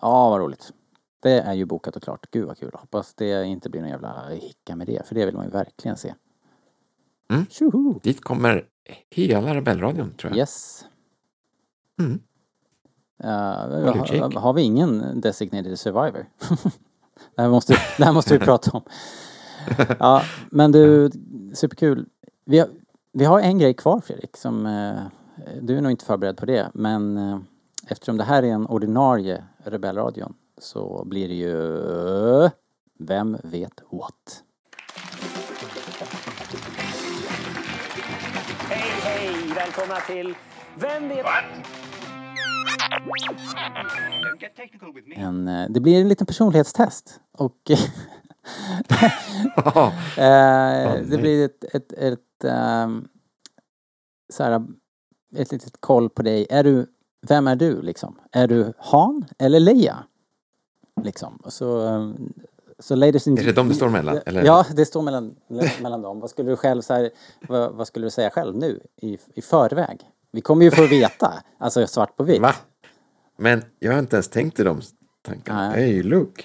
[0.00, 0.72] Ja, vad roligt.
[1.22, 2.26] Det är ju bokat och klart.
[2.30, 2.70] Gud vad kul.
[2.74, 5.06] Hoppas det inte blir någon jävla hicka med det.
[5.06, 6.14] För det vill man ju verkligen se.
[7.30, 7.46] Mm.
[7.50, 8.00] Tjoho!
[8.02, 8.64] Dit kommer
[9.10, 10.38] hela Rebellradion tror jag.
[10.38, 10.84] Yes.
[11.98, 12.20] Mm.
[13.24, 16.26] Uh, har, har vi ingen designated survivor?
[17.36, 18.82] det, här måste, det här måste vi prata om.
[19.98, 21.10] Ja, men du,
[21.54, 22.06] superkul.
[22.44, 22.68] Vi har,
[23.12, 25.02] vi har en grej kvar Fredrik som eh,
[25.60, 27.38] du är nog inte förberedd på det men eh,
[27.88, 32.50] eftersom det här är en ordinarie Rebellradion så blir det ju
[32.98, 34.42] Vem vet what?
[38.68, 39.52] Hej, hej!
[39.54, 40.34] Välkomna till
[40.74, 41.26] Vem vet...
[45.16, 47.56] En, eh, det blir en liten personlighetstest och
[51.10, 53.08] det blir ett, ett, ett, ehm,
[54.32, 54.62] så här,
[55.36, 56.46] ett litet koll på dig.
[56.50, 56.86] Är du,
[57.28, 58.18] vem är du liksom?
[58.32, 60.04] Är du Han eller Leia?
[61.02, 61.36] Liksom.
[61.36, 62.32] Och Så, ehm,
[62.78, 64.44] så ladies and Är det de det står mellan, eller?
[64.44, 65.36] Ja, det står mellan,
[65.82, 66.20] mellan dem.
[66.20, 67.10] Vad skulle du själv så här,
[67.48, 70.00] vad, vad skulle du säga själv nu i, i förväg?
[70.32, 72.42] Vi kommer ju få veta, alltså svart på vitt.
[72.42, 72.54] Va?
[73.36, 74.80] Men jag har inte ens tänkt i de
[75.22, 75.68] tankarna.
[75.68, 75.80] Nej.
[75.80, 76.42] Hej, Luke!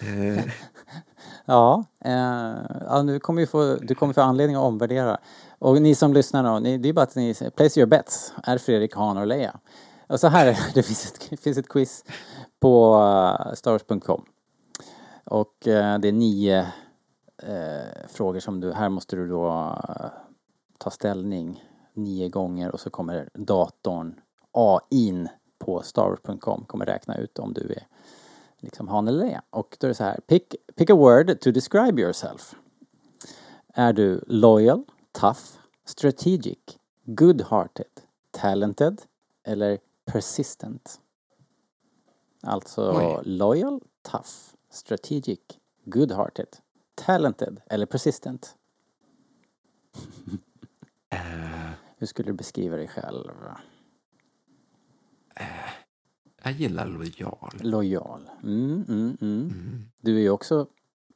[0.00, 0.44] eh,
[1.50, 2.54] Ja, eh,
[2.86, 5.18] ja du, kommer få, du kommer få anledning att omvärdera.
[5.58, 8.32] Och ni som lyssnar då, ni, det är bara att ni place your bets.
[8.42, 9.58] Är Fredrik Han och Leia?
[10.06, 12.04] Och så här är det, det finns ett, det finns ett quiz
[12.60, 14.24] på eh, uh, starwars.com.
[15.24, 16.58] Och eh, det är nio
[17.42, 20.10] eh, frågor som du, här måste du då eh,
[20.78, 21.64] ta ställning
[21.94, 24.20] nio gånger och så kommer datorn,
[24.52, 25.28] AIn
[25.58, 27.86] på starwars.com kommer räkna ut om du är
[28.60, 29.42] liksom han eller Leia.
[29.50, 32.54] Och då är det så här, pick, pick a word to describe yourself.
[33.74, 35.40] Är du loyal, tough,
[35.84, 36.58] strategic,
[37.04, 37.90] good-hearted,
[38.30, 39.02] talented
[39.44, 41.00] eller persistent?
[42.42, 43.22] Alltså Oj.
[43.24, 44.30] loyal, tough,
[44.70, 45.40] strategic,
[45.84, 46.56] good-hearted,
[46.94, 48.56] talented eller persistent?
[51.96, 53.30] Hur skulle du beskriva dig själv?
[56.42, 57.50] Jag gillar lojal.
[57.60, 58.30] Lojal.
[58.42, 59.84] Mm, mm, mm.
[60.00, 60.66] Du är ju också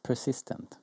[0.02, 0.78] persistent.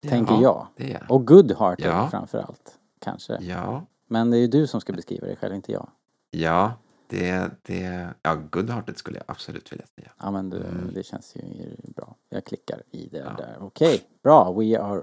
[0.00, 0.66] Ja, tänker jag.
[0.76, 1.06] det är.
[1.12, 2.08] Och good-hearted Ja.
[2.10, 2.78] framför allt.
[2.98, 3.38] Kanske.
[3.42, 3.86] Ja.
[4.06, 5.88] Men det är ju du som ska beskriva dig själv, inte jag.
[6.30, 6.72] Ja,
[7.06, 10.12] det, det, ja, Goodhearted skulle jag absolut vilja säga.
[10.18, 10.90] Ja men du, Mm.
[10.94, 12.16] det känns ju bra.
[12.28, 13.56] Jag klickar i det där.
[13.60, 14.52] Okej, bra.
[14.52, 15.02] We are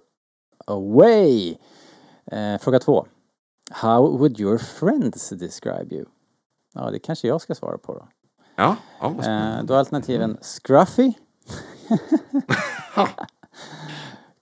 [0.65, 1.57] away!
[2.25, 3.05] Eh, fråga två.
[3.71, 6.05] How would your friends describe you?
[6.73, 8.07] Ja, det kanske jag ska svara på då.
[8.59, 11.13] Ja, ja Eh, då är alternativen scruffy,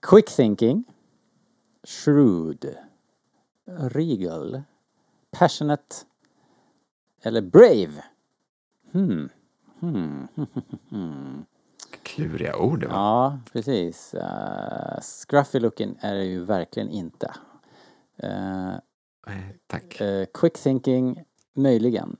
[0.00, 0.84] quick thinking,
[1.84, 2.76] shrewd,
[3.66, 4.62] regal,
[5.30, 5.96] passionate
[7.22, 8.04] eller brave.
[8.92, 9.28] Hmm.
[9.80, 10.28] Hmm.
[10.90, 11.44] hmm.
[12.02, 12.84] Kluriga ord.
[12.84, 12.90] Va?
[12.92, 14.14] Ja, precis.
[14.14, 17.34] Uh, scruffy looking är det ju verkligen inte.
[19.26, 20.00] Nej, tack.
[20.00, 21.24] eh, quick thinking,
[21.54, 22.16] möjligen.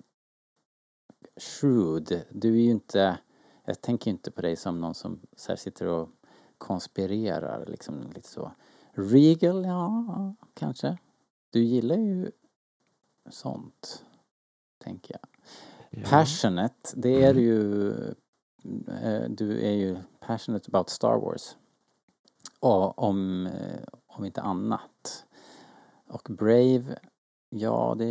[1.39, 3.19] Shrewd, du är ju inte,
[3.65, 6.09] jag tänker inte på dig som någon som så sitter och
[6.59, 8.53] konspirerar liksom lite så.
[8.93, 10.99] Regal, ja, kanske.
[11.51, 12.31] Du gillar ju
[13.31, 14.05] sånt,
[14.79, 16.05] tänker jag.
[16.05, 17.91] Passionate, det är du ju,
[19.03, 21.57] eh, du är ju passionate about Star Wars.
[22.61, 25.27] Och om, eh, om inte annat.
[26.07, 26.99] Och Brave,
[27.51, 28.07] ja det...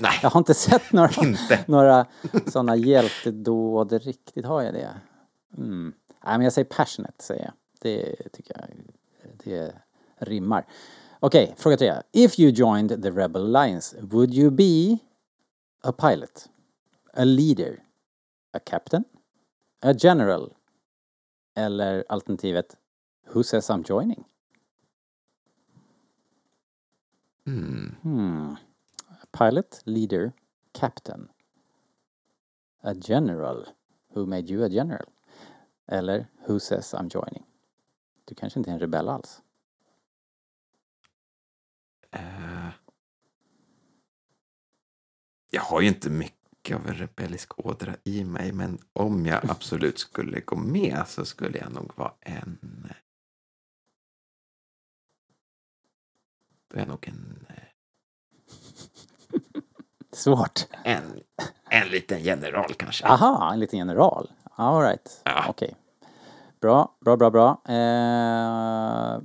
[0.00, 0.18] Nej.
[0.22, 1.64] jag har inte sett några, Inte.
[1.66, 2.06] några
[2.46, 4.94] sådana hjältedåd riktigt, har jag det?
[5.56, 5.92] Mm.
[6.24, 7.52] Nej men jag säger passionate, säger jag.
[7.80, 8.68] Det tycker jag,
[9.44, 9.74] det
[10.18, 10.66] rimmar.
[11.20, 11.94] Okej, fråga tre.
[12.12, 14.98] If you joined the Rebel Alliance, would you be
[15.82, 16.48] a pilot?
[17.12, 17.82] A leader?
[18.52, 19.04] A captain?
[19.80, 20.52] A general?
[21.56, 22.76] Eller alternativet
[23.32, 24.24] Who says I'm joining?
[27.48, 28.56] Hmm.
[29.32, 30.32] Pilot, leader,
[30.72, 31.28] captain.
[32.82, 33.66] A general.
[34.14, 35.06] Who made you a general?
[35.88, 37.44] Eller Who says I'm joining?
[38.24, 39.42] Du kanske inte är en rebell alls?
[42.16, 42.70] Uh,
[45.50, 49.98] jag har ju inte mycket av en rebellisk ådra i mig, men om jag absolut
[49.98, 52.58] skulle gå med så skulle jag nog vara en...
[52.90, 52.96] Eh,
[56.74, 57.46] är nog en...
[57.48, 57.54] eh,
[60.12, 60.66] Svårt.
[60.84, 61.20] En,
[61.70, 63.06] en liten general kanske.
[63.06, 64.30] Aha, en liten general.
[64.54, 65.22] All right.
[65.48, 65.76] Okej.
[66.60, 67.62] Bra, bra, bra, bra.
[67.74, 69.20] Eh,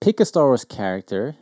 [0.00, 1.34] pick a Star Wars character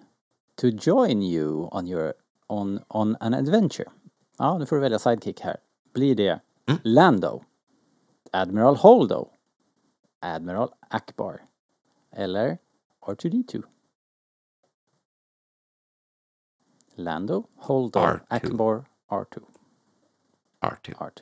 [0.54, 2.14] to join you on your
[2.46, 3.90] on, on an adventure.
[4.38, 5.56] Ja, nu får du välja sidekick här.
[5.94, 6.40] Blir det
[6.82, 7.42] Lando,
[8.32, 9.28] Admiral Holdo,
[10.20, 11.42] Admiral Akbar
[12.12, 12.58] eller
[13.06, 13.62] R2D2?
[16.94, 18.20] Lando, Holdo, R2.
[18.28, 19.40] Akbar, R2.
[20.60, 20.94] R2.
[20.94, 21.20] R2.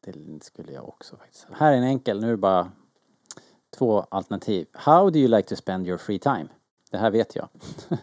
[0.00, 1.46] Det skulle jag också faktiskt.
[1.52, 2.72] Här är en enkel, nu är det bara
[3.76, 4.66] två alternativ.
[4.72, 6.48] How do you like to spend your free time?
[6.90, 7.48] Det här vet jag.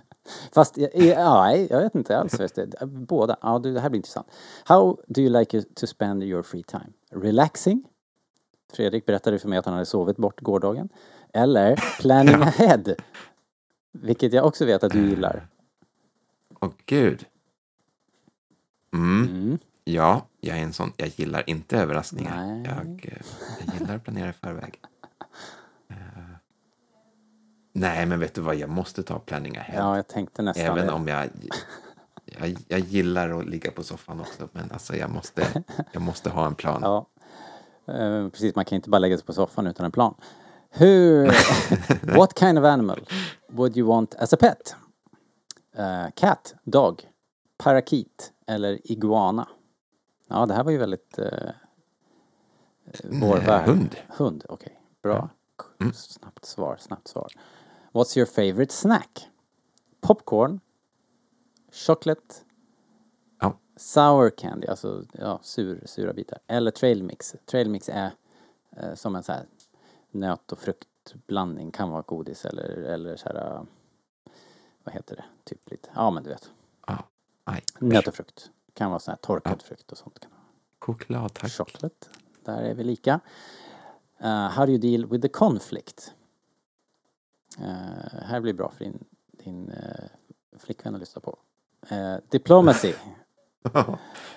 [0.51, 2.37] Fast, ja, jag vet inte alls.
[2.85, 3.37] Båda.
[3.41, 4.27] Ja, det här blir intressant.
[4.65, 6.93] How do you like to spend your free time?
[7.11, 7.83] Relaxing?
[8.73, 10.89] Fredrik berättade för mig att han hade sovit bort gårdagen.
[11.33, 12.83] Eller planning ahead?
[13.91, 15.47] Vilket jag också vet att du gillar.
[16.61, 17.25] Åh gud.
[18.93, 19.57] Mm.
[19.83, 20.93] Ja, jag är en sån.
[20.97, 22.63] Jag gillar inte överraskningar.
[22.65, 23.21] Jag, eh,
[23.65, 24.79] jag gillar att planera i förväg.
[25.89, 25.95] Eh,
[27.73, 28.55] Nej, men vet du vad?
[28.55, 29.77] Jag måste ta planning ahead.
[29.83, 30.93] Ja, jag tänkte nästan Även det.
[30.93, 31.29] om jag,
[32.25, 32.57] jag...
[32.67, 36.55] Jag gillar att ligga på soffan också, men alltså jag måste, jag måste ha en
[36.55, 36.81] plan.
[36.83, 37.05] Ja.
[37.93, 40.15] Eh, precis, man kan inte bara lägga sig på soffan utan en plan.
[40.69, 41.25] Hur...
[42.17, 42.99] What kind of animal
[43.49, 44.75] would you want as a pet?
[45.75, 47.09] Eh, cat, dog,
[47.57, 49.47] parakeet eller iguana?
[50.27, 51.19] Ja, det här var ju väldigt...
[51.19, 51.49] Uh,
[53.03, 53.67] vår Nej, värld.
[53.67, 53.95] hund.
[54.07, 54.81] Hund, okej.
[55.03, 55.29] Bra.
[55.93, 57.31] Snabbt svar, snabbt svar.
[57.91, 59.29] What's your favorite snack?
[60.01, 60.59] Popcorn,
[61.71, 62.35] chocolate,
[63.81, 66.39] sour candy, alltså ja, sur, sura bitar.
[66.47, 67.35] Eller trail mix.
[67.45, 68.11] Trail mix är
[68.77, 69.45] eh, som en så här
[70.11, 71.71] nöt och fruktblandning.
[71.71, 73.63] Kan vara godis eller, eller så här, eh,
[74.83, 75.23] vad heter det?
[75.43, 76.51] Typ lite, ja men du vet.
[77.79, 78.51] Nöt och frukt.
[78.73, 80.19] Kan vara så här torkad frukt och sånt.
[80.19, 80.41] Kan vara.
[80.79, 81.51] Choklad, tack.
[81.51, 82.07] Chocolate.
[82.45, 83.19] Där är vi lika.
[84.23, 86.13] Uh, how do you deal with the conflict?
[87.59, 87.65] Uh,
[88.23, 91.37] här blir bra för din, din uh, flickvän att lyssna på.
[91.91, 92.93] Uh, diplomacy.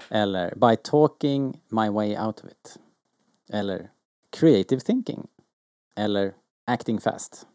[0.09, 2.79] Eller by talking my way out of it.
[3.51, 3.91] Eller
[4.31, 5.29] creative thinking.
[5.95, 6.35] Eller
[6.65, 7.47] acting fast.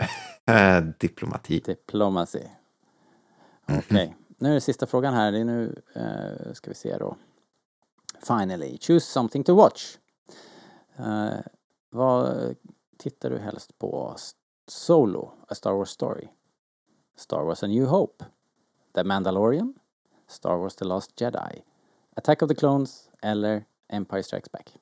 [0.46, 1.60] Eh, diplomati.
[1.60, 2.42] Diplomacy.
[3.68, 5.32] Okej, nu är det sista frågan här.
[5.32, 7.16] Det är nu, uh, ska vi se då.
[8.22, 9.96] Finally, choose something to watch.
[11.00, 11.40] Uh,
[11.90, 12.54] vad
[12.98, 14.16] tittar du helst på?
[14.68, 16.28] Solo, A Star Wars Story.
[17.16, 18.24] Star Wars A New Hope.
[18.94, 19.74] The Mandalorian.
[20.28, 21.62] Star Wars The Last Jedi.
[22.16, 24.76] Attack of the Clones eller Empire Strikes Back.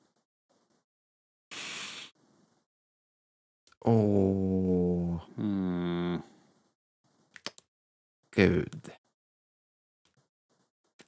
[3.81, 4.78] Åh,
[5.39, 6.21] Mm.
[8.35, 8.91] gud.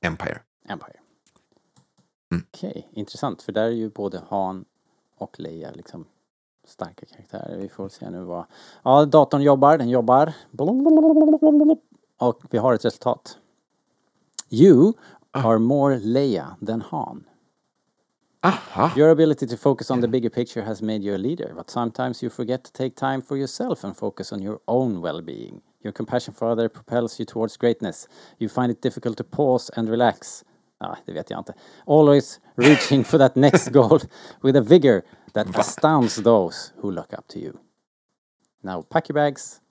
[0.02, 0.42] Empire.
[0.66, 1.00] Empire.
[2.36, 3.42] Okej, intressant.
[3.42, 4.66] För där är ju både Han
[5.16, 6.06] och Leia liksom
[6.64, 7.58] starka karaktärer.
[7.58, 8.46] Vi får se nu vad...
[8.84, 10.34] Ja, datorn jobbar, den jobbar.
[12.18, 13.38] Och vi har ett resultat.
[14.50, 14.94] You
[15.32, 17.24] are more Leia than Han.
[18.44, 18.94] Aha.
[18.96, 22.24] Your ability to focus on the bigger picture has made you a leader, but sometimes
[22.24, 25.62] you forget to take time for yourself and focus on your own well-being.
[25.84, 28.08] Your compassion for others propels you towards greatness.
[28.40, 30.44] You find it difficult to pause and relax.
[30.80, 31.54] Ah, det vet jag inte.
[31.86, 34.00] Always reaching for that next goal
[34.44, 35.04] with a vigor
[35.34, 37.54] that astounds those who look up to you.
[38.64, 39.62] Now pack your bags.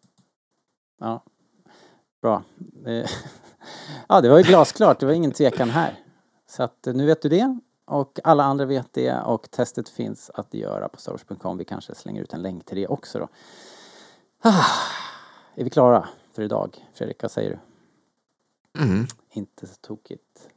[1.00, 1.22] Ja,
[2.22, 2.42] bra.
[2.86, 3.10] Eh,
[4.08, 5.00] Ja, det var ju glasklart.
[5.00, 5.94] Det var ingen tvekan här.
[6.46, 7.58] Så att eh, nu vet du det.
[7.90, 11.58] Och alla andra vet det och testet finns att göra på stars.com.
[11.58, 13.28] Vi kanske slänger ut en länk till det också då.
[14.40, 14.64] Ah,
[15.54, 16.86] är vi klara för idag?
[16.94, 17.58] Fredrik, vad säger du?
[18.82, 19.06] Mm.
[19.30, 20.48] Inte så tokigt.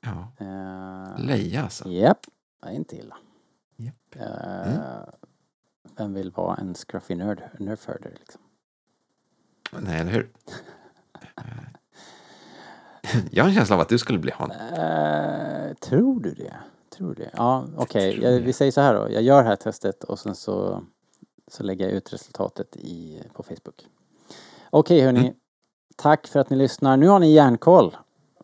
[0.00, 0.28] Ja.
[0.40, 1.88] Uh, Leia alltså.
[1.88, 2.26] Japp,
[2.62, 3.16] det är inte illa.
[3.76, 4.16] Japp.
[4.16, 5.04] Eh,
[5.96, 8.40] Vem vill vara en scruffy nerd, nerfherder liksom?
[9.70, 10.32] Nej, eller hur?
[13.30, 14.50] Jag har en känsla av att du skulle bli Han.
[14.50, 16.54] Eh, tror du det?
[16.90, 17.30] Tror det?
[17.36, 18.20] Ja, okej.
[18.22, 19.10] Jag- Vi säger så här då.
[19.12, 20.84] Jag gör det här testet och sen så,
[21.48, 23.86] så lägger jag ut resultatet i, på Facebook.
[24.70, 25.34] Okej hörni.
[25.96, 26.96] Tack för att ni lyssnar.
[26.96, 27.96] Nu har ni järnkoll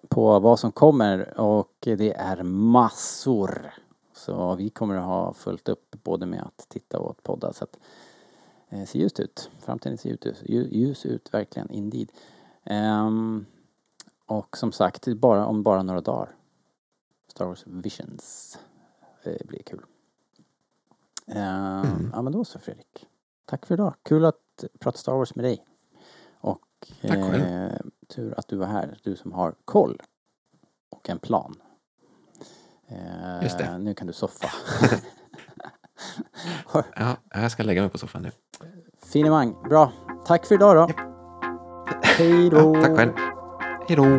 [0.09, 3.75] på vad som kommer och det är massor.
[4.15, 7.65] Så vi kommer att ha fullt upp både med att titta och att podda så
[7.65, 7.79] att
[8.69, 9.51] eh, ser ljust ut.
[9.61, 12.09] Framtiden ser ljus ut, Ju- ljus ut verkligen, indeed.
[12.65, 13.47] Ehm,
[14.39, 16.35] och som sagt, bara om bara några dagar.
[17.29, 18.59] Star Wars Visions.
[19.25, 19.83] Det blir kul.
[21.27, 23.07] Ehm, Ja men då så Fredrik.
[23.45, 23.95] Tack för idag.
[24.03, 25.65] Kul att prata Star Wars med dig.
[26.41, 26.61] Och
[27.03, 27.43] Tack själv.
[27.45, 27.79] eh,
[28.09, 28.99] tur att du var här.
[29.03, 30.01] Du som har koll.
[30.91, 31.55] Och en plan.
[32.87, 33.79] Eh, Just det.
[33.79, 34.49] Nu kan du soffa.
[36.97, 38.31] Ja, jag ska lägga mig på soffan nu.
[39.03, 39.63] Finemang.
[39.69, 39.93] Bra.
[40.27, 40.95] Tack för idag då.
[42.03, 42.57] Hej då.
[42.77, 43.13] Ja, tack själv.
[43.89, 44.19] Hej då.